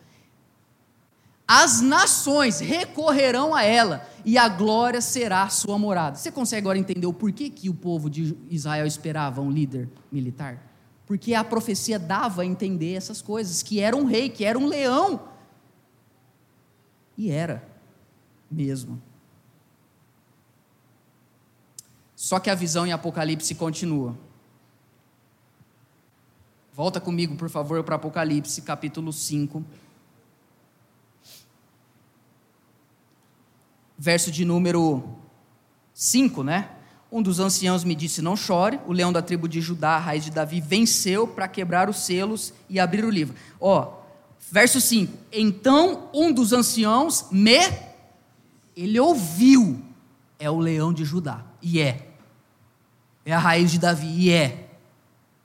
As 1.46 1.82
nações 1.82 2.62
recorrerão 2.62 3.54
a 3.54 3.64
ela 3.64 4.08
e 4.24 4.38
a 4.38 4.48
glória 4.48 5.02
será 5.02 5.50
sua 5.50 5.78
morada. 5.78 6.16
Você 6.16 6.32
consegue 6.32 6.62
agora 6.62 6.80
entender 6.80 7.06
o 7.06 7.14
porquê 7.14 7.50
que 7.50 7.68
o 7.68 7.74
povo 7.74 8.10
de 8.10 8.38
Israel 8.50 8.86
esperava 8.86 9.42
um 9.42 9.52
líder 9.52 9.90
militar? 10.10 10.66
Porque 11.06 11.34
a 11.34 11.44
profecia 11.44 12.00
dava 12.00 12.44
a 12.44 12.46
entender 12.46 12.94
essas 12.94 13.22
coisas, 13.22 13.62
que 13.62 13.82
era 13.82 13.98
um 13.98 14.06
rei, 14.06 14.30
que 14.30 14.46
era 14.46 14.58
um 14.58 14.66
leão. 14.66 15.20
E 17.18 17.30
era 17.30 17.62
mesmo. 18.50 19.02
Só 22.22 22.40
que 22.40 22.52
a 22.52 22.56
visão 22.56 22.86
em 22.86 22.92
Apocalipse 22.92 23.56
continua. 23.56 24.16
Volta 26.72 27.02
comigo, 27.02 27.36
por 27.36 27.50
favor, 27.50 27.84
para 27.84 27.96
Apocalipse, 27.96 28.62
capítulo 28.62 29.12
5. 29.12 29.66
Verso 33.98 34.32
de 34.32 34.46
número 34.46 35.04
5, 35.96 36.44
né? 36.44 36.70
Um 37.12 37.24
dos 37.24 37.40
anciãos 37.40 37.84
me 37.84 37.96
disse: 37.96 38.22
Não 38.22 38.36
chore, 38.36 38.80
o 38.86 38.94
leão 38.94 39.12
da 39.12 39.24
tribo 39.24 39.50
de 39.50 39.60
Judá, 39.60 39.96
a 39.96 40.00
raiz 40.00 40.24
de 40.24 40.30
Davi, 40.30 40.62
venceu 40.62 41.28
para 41.28 41.48
quebrar 41.48 41.90
os 41.90 42.06
selos 42.06 42.54
e 42.70 42.80
abrir 42.80 43.04
o 43.04 43.10
livro. 43.10 43.36
Ó, 43.60 43.98
verso 44.52 44.80
5: 44.80 45.12
Então 45.32 46.08
um 46.14 46.32
dos 46.32 46.54
anciãos 46.54 47.26
me. 47.32 47.58
Ele 48.76 49.00
ouviu, 49.00 49.82
é 50.38 50.52
o 50.52 50.60
leão 50.60 50.94
de 50.94 51.04
Judá, 51.04 51.44
e 51.64 51.82
é 51.82 52.10
é 53.26 53.34
a 53.34 53.40
raiz 53.40 53.72
de 53.72 53.80
Davi, 53.80 54.08
e 54.08 54.32
é. 54.32 54.70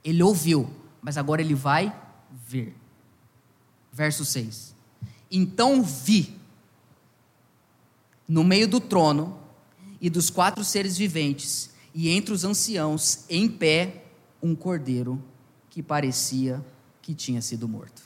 Ele 0.04 0.22
ouviu, 0.22 0.70
mas 1.02 1.16
agora 1.16 1.40
ele 1.40 1.54
vai 1.54 1.94
ver. 2.30 2.74
Verso 3.92 4.24
6. 4.24 4.74
Então 5.30 5.82
vi, 5.82 6.38
no 8.28 8.44
meio 8.44 8.68
do 8.68 8.80
trono 8.80 9.38
e 10.00 10.08
dos 10.08 10.30
quatro 10.30 10.64
seres 10.64 10.96
viventes, 10.96 11.70
e 11.94 12.10
entre 12.10 12.32
os 12.32 12.44
anciãos, 12.44 13.24
em 13.28 13.48
pé, 13.48 14.04
um 14.42 14.54
cordeiro 14.54 15.22
que 15.70 15.82
parecia 15.82 16.64
que 17.02 17.14
tinha 17.14 17.40
sido 17.40 17.68
morto. 17.68 18.02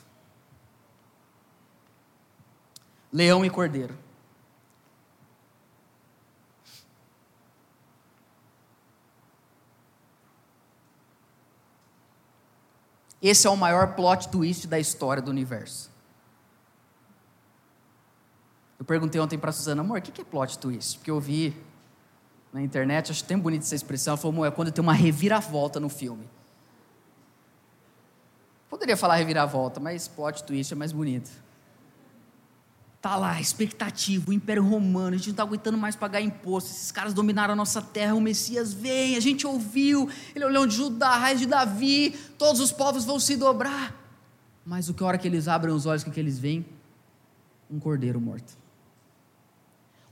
Leão 3.11 3.45
e 3.45 3.49
cordeiro. 3.49 3.97
Esse 13.21 13.45
é 13.45 13.49
o 13.49 13.55
maior 13.55 13.95
plot 13.95 14.29
twist 14.29 14.67
da 14.67 14.79
história 14.79 15.21
do 15.21 15.29
universo. 15.29 15.91
Eu 18.79 18.85
perguntei 18.85 19.21
ontem 19.21 19.37
para 19.37 19.51
a 19.51 19.53
Suzana, 19.53 19.81
amor, 19.81 19.99
o 19.99 20.01
que 20.01 20.21
é 20.21 20.23
plot 20.23 20.57
twist? 20.57 20.97
Porque 20.97 21.11
eu 21.11 21.19
vi 21.19 21.55
na 22.51 22.61
internet, 22.61 23.11
acho 23.11 23.23
tão 23.23 23.39
bonita 23.39 23.63
essa 23.63 23.75
expressão. 23.75 24.13
Ela 24.13 24.17
falou, 24.17 24.45
é 24.45 24.49
quando 24.49 24.71
tem 24.71 24.81
uma 24.81 24.93
reviravolta 24.93 25.79
no 25.79 25.87
filme. 25.87 26.27
Poderia 28.67 28.97
falar 28.97 29.15
reviravolta, 29.15 29.79
mas 29.79 30.07
plot 30.07 30.43
twist 30.43 30.73
é 30.73 30.75
mais 30.75 30.91
bonito. 30.91 31.29
Tá 33.01 33.15
lá, 33.15 33.41
expectativa, 33.41 34.29
o 34.29 34.33
Império 34.33 34.63
Romano, 34.63 35.15
a 35.15 35.17
gente 35.17 35.29
não 35.29 35.33
está 35.33 35.41
aguentando 35.41 35.75
mais 35.75 35.95
pagar 35.95 36.21
imposto, 36.21 36.69
esses 36.69 36.91
caras 36.91 37.15
dominaram 37.15 37.53
a 37.53 37.55
nossa 37.55 37.81
terra, 37.81 38.13
o 38.13 38.21
Messias 38.21 38.71
vem, 38.73 39.15
a 39.15 39.19
gente 39.19 39.47
ouviu, 39.47 40.07
ele 40.35 40.43
é 40.43 40.47
o 40.47 40.51
leão 40.51 40.67
de 40.67 40.75
Judá, 40.75 41.17
raiz 41.17 41.39
de 41.39 41.47
Davi, 41.47 42.11
todos 42.37 42.61
os 42.61 42.71
povos 42.71 43.03
vão 43.03 43.19
se 43.19 43.35
dobrar. 43.35 43.99
Mas 44.63 44.87
o 44.87 44.93
que 44.93 45.01
a 45.01 45.07
hora 45.07 45.17
que 45.17 45.27
eles 45.27 45.47
abrem 45.47 45.73
os 45.73 45.87
olhos, 45.87 46.03
o 46.03 46.05
que, 46.05 46.11
que 46.11 46.19
eles 46.19 46.37
veem? 46.37 46.63
Um 47.71 47.79
cordeiro 47.79 48.21
morto. 48.21 48.55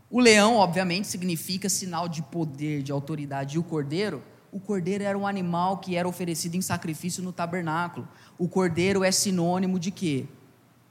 O 0.09 0.19
leão, 0.19 0.55
obviamente, 0.55 1.07
significa 1.07 1.69
sinal 1.69 2.09
de 2.09 2.23
poder, 2.23 2.81
de 2.81 2.91
autoridade, 2.91 3.57
e 3.57 3.59
o 3.59 3.63
cordeiro, 3.63 4.23
o 4.51 4.59
cordeiro 4.59 5.03
era 5.03 5.15
um 5.15 5.27
animal 5.27 5.77
que 5.77 5.95
era 5.95 6.07
oferecido 6.07 6.55
em 6.55 6.61
sacrifício 6.61 7.21
no 7.21 7.31
tabernáculo. 7.31 8.07
O 8.35 8.49
cordeiro 8.49 9.03
é 9.03 9.11
sinônimo 9.11 9.77
de 9.77 9.91
quê? 9.91 10.25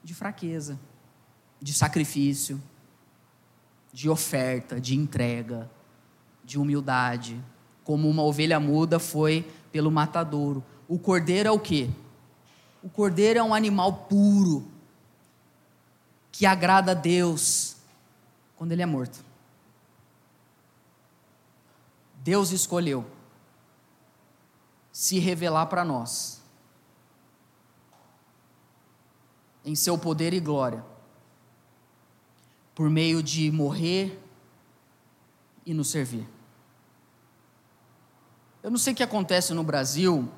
De 0.04 0.14
fraqueza 0.14 0.78
de 1.60 1.72
sacrifício, 1.72 2.62
de 3.92 4.08
oferta, 4.08 4.80
de 4.80 4.96
entrega, 4.96 5.70
de 6.44 6.58
humildade. 6.58 7.42
Como 7.84 8.08
uma 8.08 8.22
ovelha 8.22 8.60
muda 8.60 8.98
foi 8.98 9.50
pelo 9.72 9.90
matadouro. 9.90 10.64
O 10.86 10.98
cordeiro 10.98 11.48
é 11.48 11.52
o 11.52 11.58
quê? 11.58 11.90
O 12.82 12.88
cordeiro 12.88 13.38
é 13.38 13.42
um 13.42 13.54
animal 13.54 13.92
puro, 13.92 14.68
que 16.30 16.46
agrada 16.46 16.92
a 16.92 16.94
Deus 16.94 17.76
quando 18.54 18.72
ele 18.72 18.82
é 18.82 18.86
morto. 18.86 19.24
Deus 22.22 22.50
escolheu 22.50 23.04
se 24.92 25.18
revelar 25.18 25.66
para 25.66 25.84
nós 25.84 26.42
em 29.64 29.74
seu 29.74 29.96
poder 29.96 30.32
e 30.32 30.40
glória 30.40 30.84
por 32.78 32.88
meio 32.88 33.24
de 33.24 33.50
morrer 33.50 34.22
e 35.66 35.74
nos 35.74 35.90
servir. 35.90 36.24
Eu 38.62 38.70
não 38.70 38.78
sei 38.78 38.92
o 38.92 38.96
que 38.96 39.02
acontece 39.02 39.52
no 39.52 39.64
Brasil. 39.64 40.28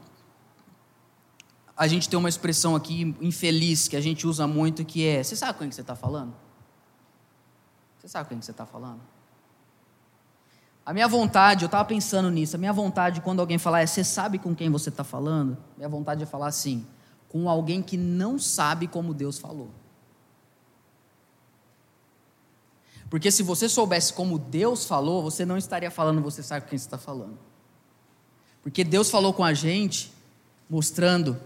A 1.76 1.86
gente 1.86 2.08
tem 2.08 2.18
uma 2.18 2.30
expressão 2.30 2.74
aqui 2.74 3.14
infeliz 3.20 3.88
que 3.88 3.94
a 3.94 4.00
gente 4.00 4.26
usa 4.26 4.46
muito 4.46 4.86
que 4.86 5.06
é: 5.06 5.22
você 5.22 5.36
sabe 5.36 5.52
com 5.52 5.64
quem 5.64 5.70
você 5.70 5.82
está 5.82 5.94
falando? 5.94 6.32
Você 7.98 8.08
sabe 8.08 8.24
com 8.24 8.34
quem 8.34 8.40
você 8.40 8.52
está 8.52 8.64
falando? 8.64 9.02
A 10.86 10.94
minha 10.94 11.08
vontade, 11.08 11.64
eu 11.64 11.66
estava 11.66 11.84
pensando 11.84 12.30
nisso, 12.30 12.56
a 12.56 12.58
minha 12.58 12.72
vontade 12.72 13.20
quando 13.20 13.40
alguém 13.40 13.58
falar 13.58 13.82
é: 13.82 13.86
você 13.86 14.02
sabe 14.02 14.38
com 14.38 14.54
quem 14.54 14.70
você 14.70 14.88
está 14.88 15.04
falando? 15.04 15.58
Minha 15.76 15.90
vontade 15.90 16.22
é 16.22 16.26
falar 16.26 16.46
assim: 16.46 16.86
com 17.28 17.50
alguém 17.50 17.82
que 17.82 17.98
não 17.98 18.38
sabe 18.38 18.86
como 18.86 19.12
Deus 19.12 19.38
falou. 19.38 19.79
Porque 23.10 23.32
se 23.32 23.42
você 23.42 23.68
soubesse 23.68 24.12
como 24.12 24.38
Deus 24.38 24.86
falou, 24.86 25.20
você 25.20 25.44
não 25.44 25.58
estaria 25.58 25.90
falando, 25.90 26.22
você 26.22 26.44
sabe 26.44 26.66
quem 26.66 26.76
está 26.76 26.96
falando. 26.96 27.36
Porque 28.62 28.84
Deus 28.84 29.10
falou 29.10 29.34
com 29.34 29.42
a 29.44 29.52
gente, 29.52 30.12
mostrando 30.68 31.38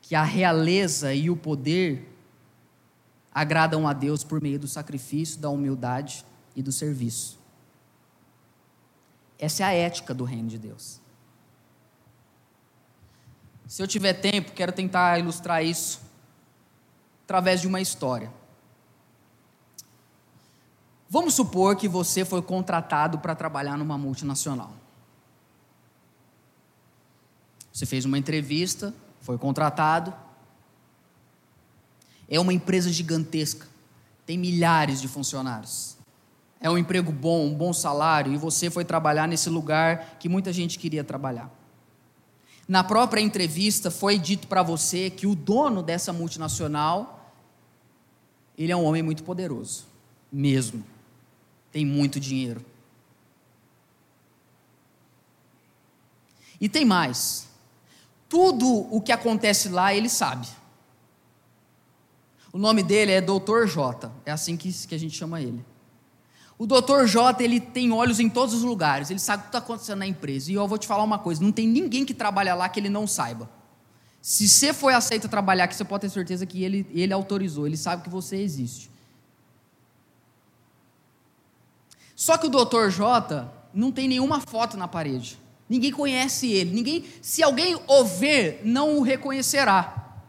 que 0.00 0.14
a 0.14 0.24
realeza 0.24 1.12
e 1.12 1.28
o 1.28 1.36
poder 1.36 2.08
agradam 3.32 3.86
a 3.86 3.92
Deus 3.92 4.24
por 4.24 4.40
meio 4.40 4.58
do 4.58 4.66
sacrifício, 4.66 5.38
da 5.38 5.50
humildade 5.50 6.24
e 6.56 6.62
do 6.62 6.72
serviço. 6.72 7.38
Essa 9.38 9.64
é 9.64 9.66
a 9.66 9.72
ética 9.72 10.14
do 10.14 10.24
reino 10.24 10.48
de 10.48 10.56
Deus. 10.56 10.98
Se 13.66 13.82
eu 13.82 13.86
tiver 13.86 14.14
tempo, 14.14 14.52
quero 14.52 14.72
tentar 14.72 15.18
ilustrar 15.18 15.64
isso 15.64 16.00
através 17.24 17.60
de 17.60 17.66
uma 17.66 17.80
história. 17.80 18.32
Vamos 21.12 21.34
supor 21.34 21.76
que 21.76 21.86
você 21.86 22.24
foi 22.24 22.40
contratado 22.40 23.18
para 23.18 23.34
trabalhar 23.34 23.76
numa 23.76 23.98
multinacional. 23.98 24.72
Você 27.70 27.84
fez 27.84 28.06
uma 28.06 28.16
entrevista, 28.16 28.94
foi 29.20 29.36
contratado. 29.36 30.14
É 32.26 32.40
uma 32.40 32.54
empresa 32.54 32.90
gigantesca, 32.90 33.68
tem 34.24 34.38
milhares 34.38 35.02
de 35.02 35.06
funcionários. 35.06 35.98
É 36.58 36.70
um 36.70 36.78
emprego 36.78 37.12
bom, 37.12 37.44
um 37.44 37.54
bom 37.54 37.74
salário, 37.74 38.32
e 38.32 38.38
você 38.38 38.70
foi 38.70 38.82
trabalhar 38.82 39.28
nesse 39.28 39.50
lugar 39.50 40.16
que 40.18 40.30
muita 40.30 40.50
gente 40.50 40.78
queria 40.78 41.04
trabalhar. 41.04 41.50
Na 42.66 42.82
própria 42.82 43.20
entrevista 43.20 43.90
foi 43.90 44.18
dito 44.18 44.48
para 44.48 44.62
você 44.62 45.10
que 45.10 45.26
o 45.26 45.34
dono 45.34 45.82
dessa 45.82 46.10
multinacional, 46.10 47.34
ele 48.56 48.72
é 48.72 48.76
um 48.76 48.84
homem 48.84 49.02
muito 49.02 49.22
poderoso, 49.22 49.84
mesmo 50.32 50.90
tem 51.72 51.84
muito 51.84 52.20
dinheiro. 52.20 52.64
E 56.60 56.68
tem 56.68 56.84
mais. 56.84 57.48
Tudo 58.28 58.86
o 58.94 59.00
que 59.00 59.10
acontece 59.10 59.68
lá, 59.68 59.92
ele 59.92 60.08
sabe. 60.08 60.46
O 62.52 62.58
nome 62.58 62.82
dele 62.82 63.12
é 63.12 63.20
Dr. 63.20 63.66
J. 63.66 64.12
É 64.24 64.30
assim 64.30 64.56
que, 64.56 64.70
que 64.86 64.94
a 64.94 64.98
gente 64.98 65.16
chama 65.16 65.40
ele. 65.40 65.64
O 66.58 66.66
Dr. 66.66 67.06
J, 67.06 67.42
ele 67.42 67.58
tem 67.58 67.90
olhos 67.90 68.20
em 68.20 68.28
todos 68.28 68.54
os 68.54 68.62
lugares, 68.62 69.10
ele 69.10 69.18
sabe 69.18 69.40
o 69.40 69.42
que 69.44 69.48
está 69.48 69.58
acontecendo 69.58 69.98
na 69.98 70.06
empresa. 70.06 70.52
E 70.52 70.54
eu 70.54 70.68
vou 70.68 70.78
te 70.78 70.86
falar 70.86 71.02
uma 71.02 71.18
coisa: 71.18 71.42
não 71.42 71.50
tem 71.50 71.66
ninguém 71.66 72.04
que 72.04 72.14
trabalha 72.14 72.54
lá 72.54 72.68
que 72.68 72.78
ele 72.78 72.90
não 72.90 73.06
saiba. 73.06 73.50
Se 74.20 74.48
você 74.48 74.72
foi 74.72 74.94
aceito 74.94 75.28
trabalhar 75.28 75.64
aqui, 75.64 75.74
você 75.74 75.84
pode 75.84 76.02
ter 76.02 76.10
certeza 76.10 76.46
que 76.46 76.62
ele, 76.62 76.86
ele 76.92 77.12
autorizou, 77.12 77.66
ele 77.66 77.76
sabe 77.76 78.04
que 78.04 78.08
você 78.08 78.36
existe. 78.36 78.91
Só 82.22 82.38
que 82.38 82.46
o 82.46 82.48
Dr. 82.48 82.88
J 82.88 83.52
não 83.74 83.90
tem 83.90 84.06
nenhuma 84.06 84.40
foto 84.40 84.76
na 84.76 84.86
parede. 84.86 85.36
Ninguém 85.68 85.90
conhece 85.90 86.52
ele. 86.52 86.70
Ninguém, 86.70 87.04
se 87.20 87.42
alguém 87.42 87.76
o 87.84 88.04
ver, 88.04 88.60
não 88.62 88.96
o 88.96 89.02
reconhecerá. 89.02 90.22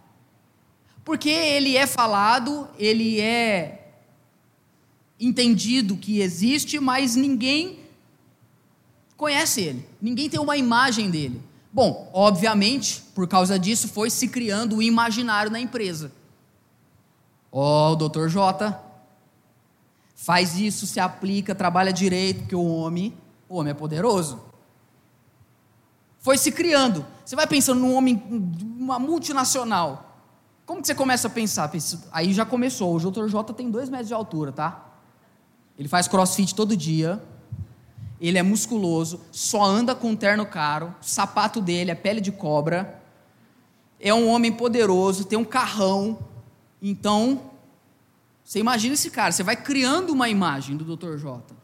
Porque 1.06 1.30
ele 1.30 1.78
é 1.78 1.86
falado, 1.86 2.68
ele 2.80 3.22
é 3.22 3.92
entendido 5.20 5.96
que 5.96 6.20
existe, 6.20 6.80
mas 6.80 7.16
ninguém 7.16 7.78
conhece 9.16 9.62
ele. 9.62 9.88
Ninguém 10.02 10.28
tem 10.28 10.40
uma 10.40 10.58
imagem 10.58 11.12
dele. 11.12 11.40
Bom, 11.72 12.10
obviamente, 12.12 13.04
por 13.14 13.28
causa 13.28 13.60
disso, 13.60 13.88
foi 13.88 14.10
se 14.10 14.28
criando 14.28 14.78
o 14.78 14.82
imaginário 14.82 15.52
na 15.52 15.60
empresa. 15.60 16.12
Ó, 17.52 17.92
oh, 17.92 17.94
o 17.94 17.96
Dr. 17.96 18.30
J 18.30 18.93
faz 20.24 20.58
isso, 20.58 20.88
se 20.88 21.02
aplica, 21.02 21.54
trabalha 21.54 21.92
direito, 21.92 22.40
porque 22.40 22.56
o 22.56 22.66
homem, 22.66 23.14
o 23.50 23.58
homem 23.58 23.72
é 23.72 23.74
poderoso. 23.74 24.42
Foi 26.20 26.38
se 26.38 26.50
criando. 26.50 27.06
Você 27.26 27.36
vai 27.36 27.46
pensando 27.46 27.82
num 27.82 27.94
homem, 27.94 28.24
uma 28.80 28.98
multinacional. 28.98 30.18
Como 30.66 30.80
que 30.80 30.88
você 30.88 30.96
começa 30.96 31.28
a 31.28 31.30
pensar? 31.30 31.70
Aí 32.10 32.34
já 32.34 32.46
começou. 32.46 32.96
O 32.96 33.12
Dr. 33.12 33.28
J 33.28 33.54
tem 33.54 33.70
dois 33.70 33.90
metros 33.90 34.08
de 34.08 34.14
altura, 34.14 34.54
tá? 34.54 34.94
Ele 35.78 35.90
faz 35.90 36.08
crossfit 36.08 36.56
todo 36.56 36.78
dia. 36.78 37.22
Ele 38.18 38.38
é 38.38 38.44
musculoso, 38.44 39.20
só 39.30 39.62
anda 39.62 39.94
com 39.94 40.12
um 40.12 40.16
terno 40.16 40.46
caro. 40.46 40.96
O 41.02 41.06
sapato 41.06 41.60
dele 41.60 41.92
é 41.92 41.96
pele 41.96 42.22
de 42.22 42.32
cobra. 42.32 42.98
É 44.00 44.14
um 44.14 44.30
homem 44.30 44.54
poderoso, 44.54 45.26
tem 45.26 45.38
um 45.38 45.44
carrão. 45.44 46.18
Então, 46.82 47.42
você 48.44 48.60
imagina 48.60 48.94
esse 48.94 49.10
cara, 49.10 49.32
você 49.32 49.44
vai 49.44 49.56
criando 49.56 50.12
uma 50.12 50.28
imagem 50.30 50.76
do 50.76 50.96
Dr. 50.96 51.18
J. 51.18 51.56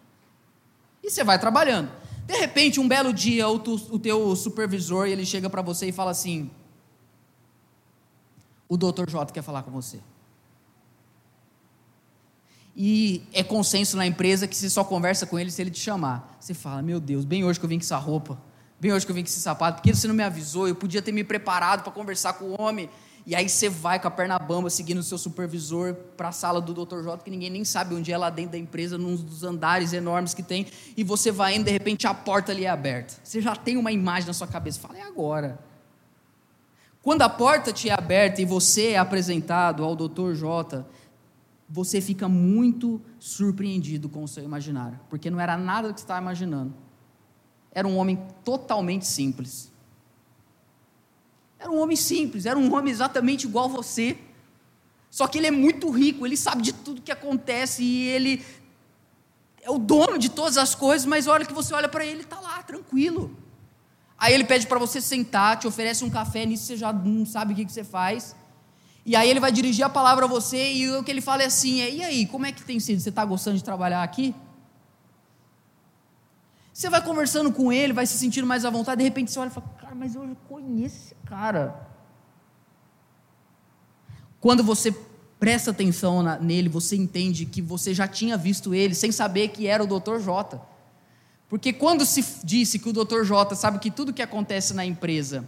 E 1.04 1.10
você 1.10 1.24
vai 1.24 1.38
trabalhando. 1.38 1.92
De 2.26 2.36
repente, 2.36 2.80
um 2.80 2.88
belo 2.88 3.12
dia, 3.12 3.48
o, 3.48 3.60
tu, 3.60 3.76
o 3.92 4.00
teu 4.00 4.36
supervisor, 4.36 5.08
ele 5.08 5.26
chega 5.26 5.50
para 5.50 5.62
você 5.62 5.88
e 5.88 5.92
fala 5.92 6.12
assim: 6.12 6.50
O 8.68 8.78
Dr. 8.78 9.10
J 9.10 9.34
quer 9.34 9.42
falar 9.42 9.64
com 9.64 9.72
você. 9.72 10.00
E 12.76 13.24
é 13.34 13.44
consenso 13.44 13.98
na 13.98 14.06
empresa 14.06 14.48
que 14.48 14.56
você 14.56 14.70
só 14.70 14.84
conversa 14.84 15.26
com 15.26 15.38
ele 15.38 15.52
se 15.52 15.62
ele 15.62 15.72
te 15.72 15.80
chamar. 15.80 16.38
Você 16.40 16.54
fala: 16.54 16.82
Meu 16.82 17.00
Deus, 17.00 17.26
bem 17.26 17.44
hoje 17.44 17.60
que 17.60 17.66
eu 17.66 17.70
vim 17.70 17.78
com 17.78 17.84
essa 17.84 17.98
roupa, 17.98 18.40
bem 18.80 18.94
hoje 18.94 19.06
que 19.06 19.12
eu 19.12 19.16
vim 19.16 19.24
com 19.24 19.28
esse 19.28 19.42
sapato, 19.42 19.78
porque 19.78 19.94
você 19.94 20.08
não 20.08 20.16
me 20.16 20.24
avisou, 20.24 20.68
eu 20.68 20.76
podia 20.76 21.02
ter 21.02 21.12
me 21.12 21.24
preparado 21.24 21.84
para 21.84 21.92
conversar 21.92 22.34
com 22.34 22.46
o 22.46 22.62
homem. 22.62 22.90
E 23.26 23.36
aí 23.36 23.48
você 23.48 23.70
vai 23.70 24.00
com 24.00 24.08
a 24.08 24.12
perna 24.12 24.40
bamba, 24.40 24.70
seguindo 24.70 25.00
o 25.00 25.04
seu 25.04 25.18
supervisor 25.18 25.94
para 26.16 26.30
a 26.30 26.32
sala 26.32 26.60
do 26.60 26.74
Dr. 26.74 27.04
J, 27.04 27.24
que 27.24 27.30
ninguém 27.30 27.50
nem 27.50 27.64
sabe 27.64 27.94
onde 27.94 28.12
é 28.12 28.18
lá 28.18 28.30
dentro 28.30 28.54
da 28.54 28.58
empresa, 28.58 28.98
num 28.98 29.16
dos 29.16 29.44
andares 29.44 29.94
enormes 29.94 30.34
que 30.34 30.42
tem, 30.42 30.66
e 30.96 31.04
você 31.04 31.32
vai 31.32 31.56
indo, 31.56 31.66
de 31.66 31.72
repente 31.72 32.08
a 32.08 32.14
porta 32.14 32.52
ali 32.52 32.66
é 32.66 32.70
aberta. 32.70 33.16
Você 33.24 33.42
já 33.42 33.56
tem 33.56 33.78
uma 33.78 33.92
imagem 33.92 34.28
na 34.28 34.34
sua 34.34 34.48
cabeça, 34.48 34.80
fala, 34.80 34.98
é 34.98 35.04
agora. 35.04 35.60
Quando 37.02 37.22
a 37.22 37.30
porta 37.30 37.72
te 37.72 37.90
é 37.90 37.94
aberta 37.94 38.42
e 38.42 38.46
você 38.46 38.90
é 38.90 38.98
apresentado 38.98 39.84
ao 39.84 39.96
Dr. 39.96 40.34
J, 40.34 40.86
você 41.70 42.02
fica 42.02 42.28
muito 42.28 43.00
surpreendido 43.20 44.10
com 44.10 44.24
o 44.24 44.28
seu 44.28 44.44
imaginário, 44.44 45.00
porque 45.10 45.30
não 45.30 45.40
era 45.40 45.56
nada 45.56 45.90
do 45.90 45.94
que 45.94 46.00
você 46.00 46.04
estava 46.04 46.22
imaginando. 46.22 46.74
era 47.72 47.88
um 47.88 47.98
homem 47.98 48.20
totalmente 48.44 49.06
simples. 49.06 49.69
Era 51.60 51.70
um 51.70 51.82
homem 51.82 51.98
simples, 51.98 52.46
era 52.46 52.58
um 52.58 52.74
homem 52.74 52.92
exatamente 52.92 53.46
igual 53.46 53.66
a 53.66 53.68
você. 53.68 54.18
Só 55.12 55.28
que 55.28 55.38
ele 55.38 55.48
é 55.48 55.52
muito 55.52 55.90
rico, 55.90 56.26
ele 56.26 56.38
sabe 56.38 56.62
de 56.62 56.72
tudo 56.72 57.02
que 57.02 57.12
acontece 57.12 57.84
e 57.84 58.08
ele 58.08 58.46
é 59.62 59.70
o 59.70 59.78
dono 59.78 60.18
de 60.18 60.30
todas 60.30 60.58
as 60.58 60.74
coisas, 60.74 61.06
mas 61.06 61.28
a 61.28 61.34
hora 61.34 61.46
que 61.46 61.54
você 61.54 61.74
olha 61.74 61.90
para 61.90 62.06
ele, 62.06 62.22
está 62.22 62.40
lá, 62.40 62.64
tranquilo. 62.64 63.36
Aí 64.18 64.34
ele 64.34 64.44
pede 64.44 64.68
para 64.68 64.80
você 64.80 65.02
sentar, 65.02 65.58
te 65.58 65.68
oferece 65.68 66.04
um 66.04 66.10
café, 66.10 66.46
nisso 66.46 66.66
você 66.66 66.78
já 66.78 66.94
não 66.94 67.26
sabe 67.26 67.54
o 67.54 67.56
que, 67.56 67.66
que 67.66 67.72
você 67.72 67.84
faz. 67.84 68.36
E 69.06 69.16
aí 69.16 69.30
ele 69.30 69.40
vai 69.40 69.52
dirigir 69.52 69.84
a 69.84 69.90
palavra 69.90 70.26
a 70.26 70.28
você 70.28 70.74
e 70.74 70.92
o 70.92 71.04
que 71.04 71.12
ele 71.12 71.22
fala 71.22 71.42
é 71.42 71.46
assim: 71.46 71.82
é, 71.82 71.92
e 71.92 72.04
aí, 72.04 72.26
como 72.26 72.46
é 72.46 72.52
que 72.52 72.64
tem 72.64 72.80
sido? 72.80 73.00
Você 73.00 73.10
está 73.10 73.26
gostando 73.26 73.58
de 73.58 73.64
trabalhar 73.64 74.04
aqui? 74.04 74.36
Você 76.74 76.90
vai 76.90 77.04
conversando 77.04 77.52
com 77.52 77.72
ele, 77.72 77.92
vai 77.92 78.06
se 78.06 78.18
sentindo 78.18 78.46
mais 78.46 78.64
à 78.66 78.70
vontade, 78.70 79.00
de 79.00 79.04
repente 79.04 79.32
você 79.32 79.40
olha 79.40 79.50
e 79.50 79.52
fala: 79.52 79.68
cara, 79.82 79.96
mas 79.96 80.16
eu 80.16 80.38
conheço 80.48 81.09
cara. 81.30 81.88
Quando 84.42 84.64
você 84.64 84.92
presta 85.40 85.72
atenção 85.72 86.24
na, 86.24 86.40
nele, 86.40 86.68
você 86.68 86.96
entende 86.96 87.46
que 87.46 87.62
você 87.62 87.94
já 87.94 88.08
tinha 88.08 88.36
visto 88.36 88.74
ele 88.74 88.96
sem 88.96 89.12
saber 89.12 89.50
que 89.50 89.68
era 89.68 89.84
o 89.84 89.88
Dr. 89.88 90.20
J. 90.20 90.60
Porque 91.48 91.72
quando 91.72 92.06
se 92.06 92.26
disse 92.44 92.80
que 92.80 92.90
o 92.90 92.94
Dr. 92.94 93.24
J 93.24 93.56
sabe 93.56 93.80
que 93.80 93.92
tudo 93.92 94.12
que 94.12 94.22
acontece 94.22 94.74
na 94.74 94.86
empresa, 94.86 95.48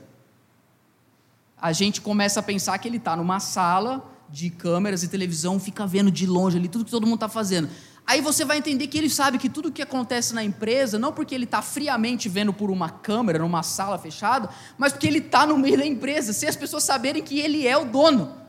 a 1.60 1.72
gente 1.72 2.00
começa 2.00 2.40
a 2.40 2.44
pensar 2.44 2.78
que 2.78 2.88
ele 2.88 2.98
está 2.98 3.16
numa 3.16 3.40
sala 3.40 4.08
de 4.30 4.50
câmeras 4.50 5.04
e 5.04 5.08
televisão, 5.08 5.60
fica 5.60 5.86
vendo 5.86 6.10
de 6.10 6.26
longe 6.26 6.58
ali 6.58 6.70
tudo 6.70 6.86
que 6.86 6.92
todo 6.92 7.06
mundo 7.06 7.16
está 7.16 7.30
fazendo. 7.30 7.70
Aí 8.06 8.20
você 8.20 8.44
vai 8.44 8.58
entender 8.58 8.88
que 8.88 8.98
ele 8.98 9.10
sabe 9.10 9.38
que 9.38 9.50
tudo 9.50 9.72
que 9.72 9.82
acontece 9.82 10.34
na 10.34 10.44
empresa, 10.44 11.00
não 11.00 11.14
porque 11.14 11.34
ele 11.34 11.46
está 11.46 11.62
friamente 11.62 12.28
vendo 12.28 12.52
por 12.52 12.70
uma 12.70 12.90
câmera, 12.90 13.40
numa 13.40 13.64
sala 13.64 13.98
fechada, 13.98 14.50
mas 14.78 14.92
porque 14.92 15.08
ele 15.08 15.20
está 15.20 15.46
no 15.46 15.58
meio 15.58 15.78
da 15.78 15.86
empresa, 15.86 16.34
sem 16.34 16.50
as 16.50 16.56
pessoas 16.56 16.84
saberem 16.84 17.24
que 17.24 17.40
ele 17.40 17.68
é 17.68 17.78
o 17.78 17.86
dono. 17.86 18.42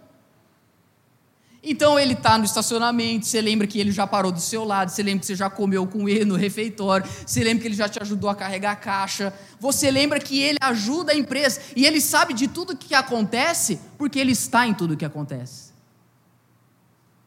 Então 1.65 1.97
ele 1.97 2.15
está 2.15 2.37
no 2.37 2.45
estacionamento, 2.45 3.25
você 3.25 3.41
lembra 3.41 3.69
que 3.69 3.79
ele 3.79 3.93
já 3.93 4.05
parou 4.05 4.33
do 4.33 4.41
seu 4.41 4.65
lado, 4.65 4.89
você 4.89 5.01
lembra 5.01 5.21
que 5.21 5.27
você 5.27 5.37
já 5.37 5.49
comeu 5.49 5.87
com 5.87 6.09
ele 6.09 6.25
no 6.25 6.35
refeitório, 6.35 7.09
você 7.25 7.45
lembra 7.45 7.63
que 7.63 7.69
ele 7.69 7.77
já 7.77 7.89
te 7.89 8.03
ajudou 8.03 8.29
a 8.29 8.35
carregar 8.35 8.73
a 8.73 8.77
caixa, 8.77 9.33
você 9.61 9.89
lembra 9.89 10.19
que 10.19 10.41
ele 10.41 10.59
ajuda 10.61 11.13
a 11.13 11.17
empresa 11.17 11.61
e 11.77 11.87
ele 11.87 12.01
sabe 12.01 12.35
de 12.35 12.49
tudo 12.49 12.77
que 12.77 12.95
acontece 12.95 13.79
porque 13.97 14.19
ele 14.19 14.33
está 14.33 14.67
em 14.67 14.75
tudo 14.75 14.97
que 14.97 15.05
acontece. 15.05 15.72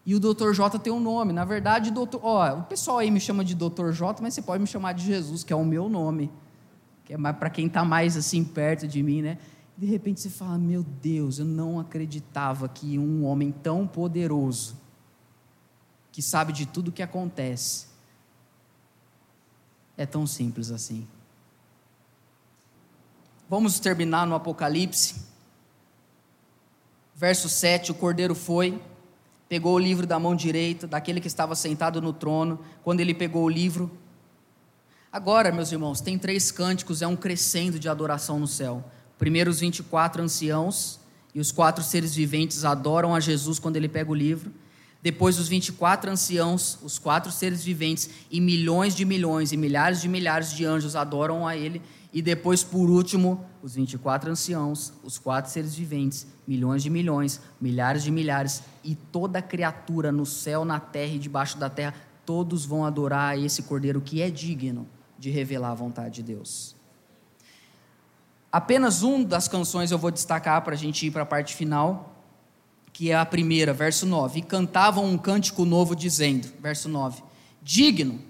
E 0.06 0.14
o 0.14 0.20
Dr. 0.20 0.52
J 0.52 0.78
tem 0.78 0.94
um 0.94 1.00
nome, 1.00 1.34
na 1.34 1.44
verdade, 1.44 1.90
doutor, 1.90 2.22
ó, 2.24 2.60
o 2.60 2.64
pessoal 2.64 3.00
aí 3.00 3.10
me 3.10 3.20
chama 3.20 3.44
de 3.44 3.56
Dr. 3.56 3.92
J, 3.92 4.22
mas 4.22 4.36
você 4.36 4.42
pode 4.42 4.62
me 4.62 4.68
chamar 4.68 4.94
de 4.94 5.04
Jesus, 5.04 5.44
que 5.44 5.52
é 5.52 5.56
o 5.56 5.66
meu 5.66 5.90
nome, 5.90 6.32
que 7.04 7.14
é 7.14 7.18
para 7.34 7.50
quem 7.50 7.66
está 7.66 7.84
mais 7.84 8.16
assim 8.16 8.44
perto 8.44 8.88
de 8.88 9.02
mim, 9.02 9.24
né? 9.24 9.40
De 9.76 9.88
repente 9.88 10.22
você 10.22 10.30
fala: 10.30 10.60
Meu 10.60 10.84
Deus, 10.84 11.40
eu 11.40 11.46
não 11.46 11.80
acreditava 11.80 12.70
que 12.70 13.00
um 13.00 13.26
homem 13.26 13.52
tão 13.52 13.88
poderoso, 13.88 14.78
que 16.12 16.22
sabe 16.22 16.54
de 16.54 16.68
tudo 16.68 16.90
o 16.90 16.92
que 16.92 17.02
acontece, 17.02 17.88
é 19.98 20.06
tão 20.06 20.28
simples 20.28 20.70
assim. 20.70 21.08
Vamos 23.50 23.80
terminar 23.80 24.26
no 24.28 24.36
Apocalipse, 24.36 25.16
verso 27.16 27.50
7: 27.50 27.92
O 27.92 27.96
cordeiro 27.96 28.36
foi, 28.36 28.82
pegou 29.48 29.76
o 29.76 29.80
livro 29.80 30.08
da 30.08 30.20
mão 30.20 30.36
direita 30.36 30.88
daquele 30.88 31.22
que 31.22 31.28
estava 31.28 31.56
sentado 31.56 32.02
no 32.02 32.12
trono. 32.12 32.60
Quando 32.84 33.00
ele 33.00 33.14
pegou 33.14 33.44
o 33.44 33.50
livro, 33.50 33.92
agora, 35.12 35.52
meus 35.52 35.72
irmãos, 35.72 36.02
tem 36.02 36.18
três 36.18 36.52
cânticos, 36.52 37.02
é 37.02 37.08
um 37.08 37.16
crescendo 37.16 37.80
de 37.80 37.88
adoração 37.88 38.40
no 38.40 38.48
céu. 38.48 38.84
Primeiro, 39.18 39.50
os 39.50 39.60
24 39.60 40.22
anciãos 40.22 41.00
e 41.34 41.40
os 41.40 41.52
quatro 41.52 41.84
seres 41.84 42.16
viventes 42.16 42.66
adoram 42.66 43.14
a 43.14 43.20
Jesus 43.20 43.60
quando 43.60 43.76
ele 43.78 43.88
pega 43.88 44.12
o 44.12 44.16
livro. 44.16 44.52
Depois, 45.02 45.38
os 45.38 45.48
24 45.48 46.10
anciãos, 46.10 46.80
os 46.82 46.98
quatro 46.98 47.32
seres 47.32 47.64
viventes 47.64 48.10
e 48.32 48.42
milhões 48.42 48.96
de 48.96 49.06
milhões 49.06 49.52
e 49.52 49.58
milhares 49.58 50.02
de 50.02 50.10
milhares 50.10 50.52
de 50.52 50.66
anjos 50.66 50.96
adoram 50.96 51.48
a 51.48 51.56
ele. 51.56 51.82
E 52.12 52.22
depois, 52.22 52.64
por 52.64 52.90
último, 52.90 53.46
os 53.66 53.74
24 53.74 54.30
anciãos, 54.30 54.94
os 55.04 55.18
quatro 55.18 55.50
seres 55.50 55.74
viventes, 55.74 56.28
milhões 56.48 56.84
de 56.84 56.90
milhões, 56.92 57.42
milhares 57.60 58.04
de 58.04 58.12
milhares 58.12 58.62
e 58.84 58.94
toda 58.94 59.42
criatura 59.42 60.12
no 60.12 60.24
céu, 60.24 60.64
na 60.64 60.80
terra 60.80 61.14
e 61.14 61.18
debaixo 61.18 61.58
da 61.58 61.68
terra, 61.68 61.96
todos 62.28 62.64
vão 62.64 62.86
adorar 62.86 63.40
esse 63.40 63.64
cordeiro 63.64 64.00
que 64.00 64.22
é 64.22 64.30
digno 64.30 64.88
de 65.18 65.32
revelar 65.32 65.72
a 65.72 65.74
vontade 65.74 66.14
de 66.14 66.22
Deus. 66.22 66.76
Apenas 68.52 69.02
um 69.02 69.24
das 69.24 69.48
canções 69.48 69.90
eu 69.90 69.98
vou 69.98 70.12
destacar 70.12 70.62
para 70.62 70.76
a 70.76 70.78
gente 70.78 71.08
ir 71.08 71.10
para 71.10 71.24
a 71.24 71.26
parte 71.26 71.56
final, 71.56 72.14
que 72.94 73.10
é 73.10 73.16
a 73.16 73.26
primeira, 73.26 73.74
verso 73.74 74.06
9. 74.06 74.42
E 74.42 74.44
cantavam 74.44 75.06
um 75.06 75.18
cântico 75.18 75.66
novo, 75.66 75.96
dizendo, 75.96 76.48
verso 76.62 76.88
9: 76.88 77.24
Digno 77.64 78.22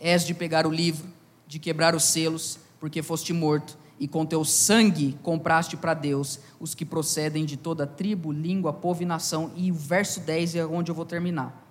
és 0.00 0.24
de 0.24 0.32
pegar 0.32 0.66
o 0.66 0.70
livro, 0.70 1.06
de 1.46 1.58
quebrar 1.58 1.94
os 1.94 2.04
selos, 2.04 2.58
porque 2.80 3.02
foste 3.02 3.34
morto, 3.34 3.76
e 3.98 4.06
com 4.06 4.26
teu 4.26 4.44
sangue 4.44 5.16
compraste 5.22 5.76
para 5.76 5.94
Deus 5.94 6.38
os 6.60 6.74
que 6.74 6.84
procedem 6.84 7.44
de 7.44 7.56
toda 7.56 7.86
tribo, 7.86 8.30
língua, 8.30 8.72
povo 8.72 9.02
e 9.02 9.06
nação. 9.06 9.50
E 9.56 9.70
o 9.70 9.74
verso 9.74 10.20
10 10.20 10.56
é 10.56 10.66
onde 10.66 10.90
eu 10.90 10.94
vou 10.94 11.04
terminar. 11.04 11.64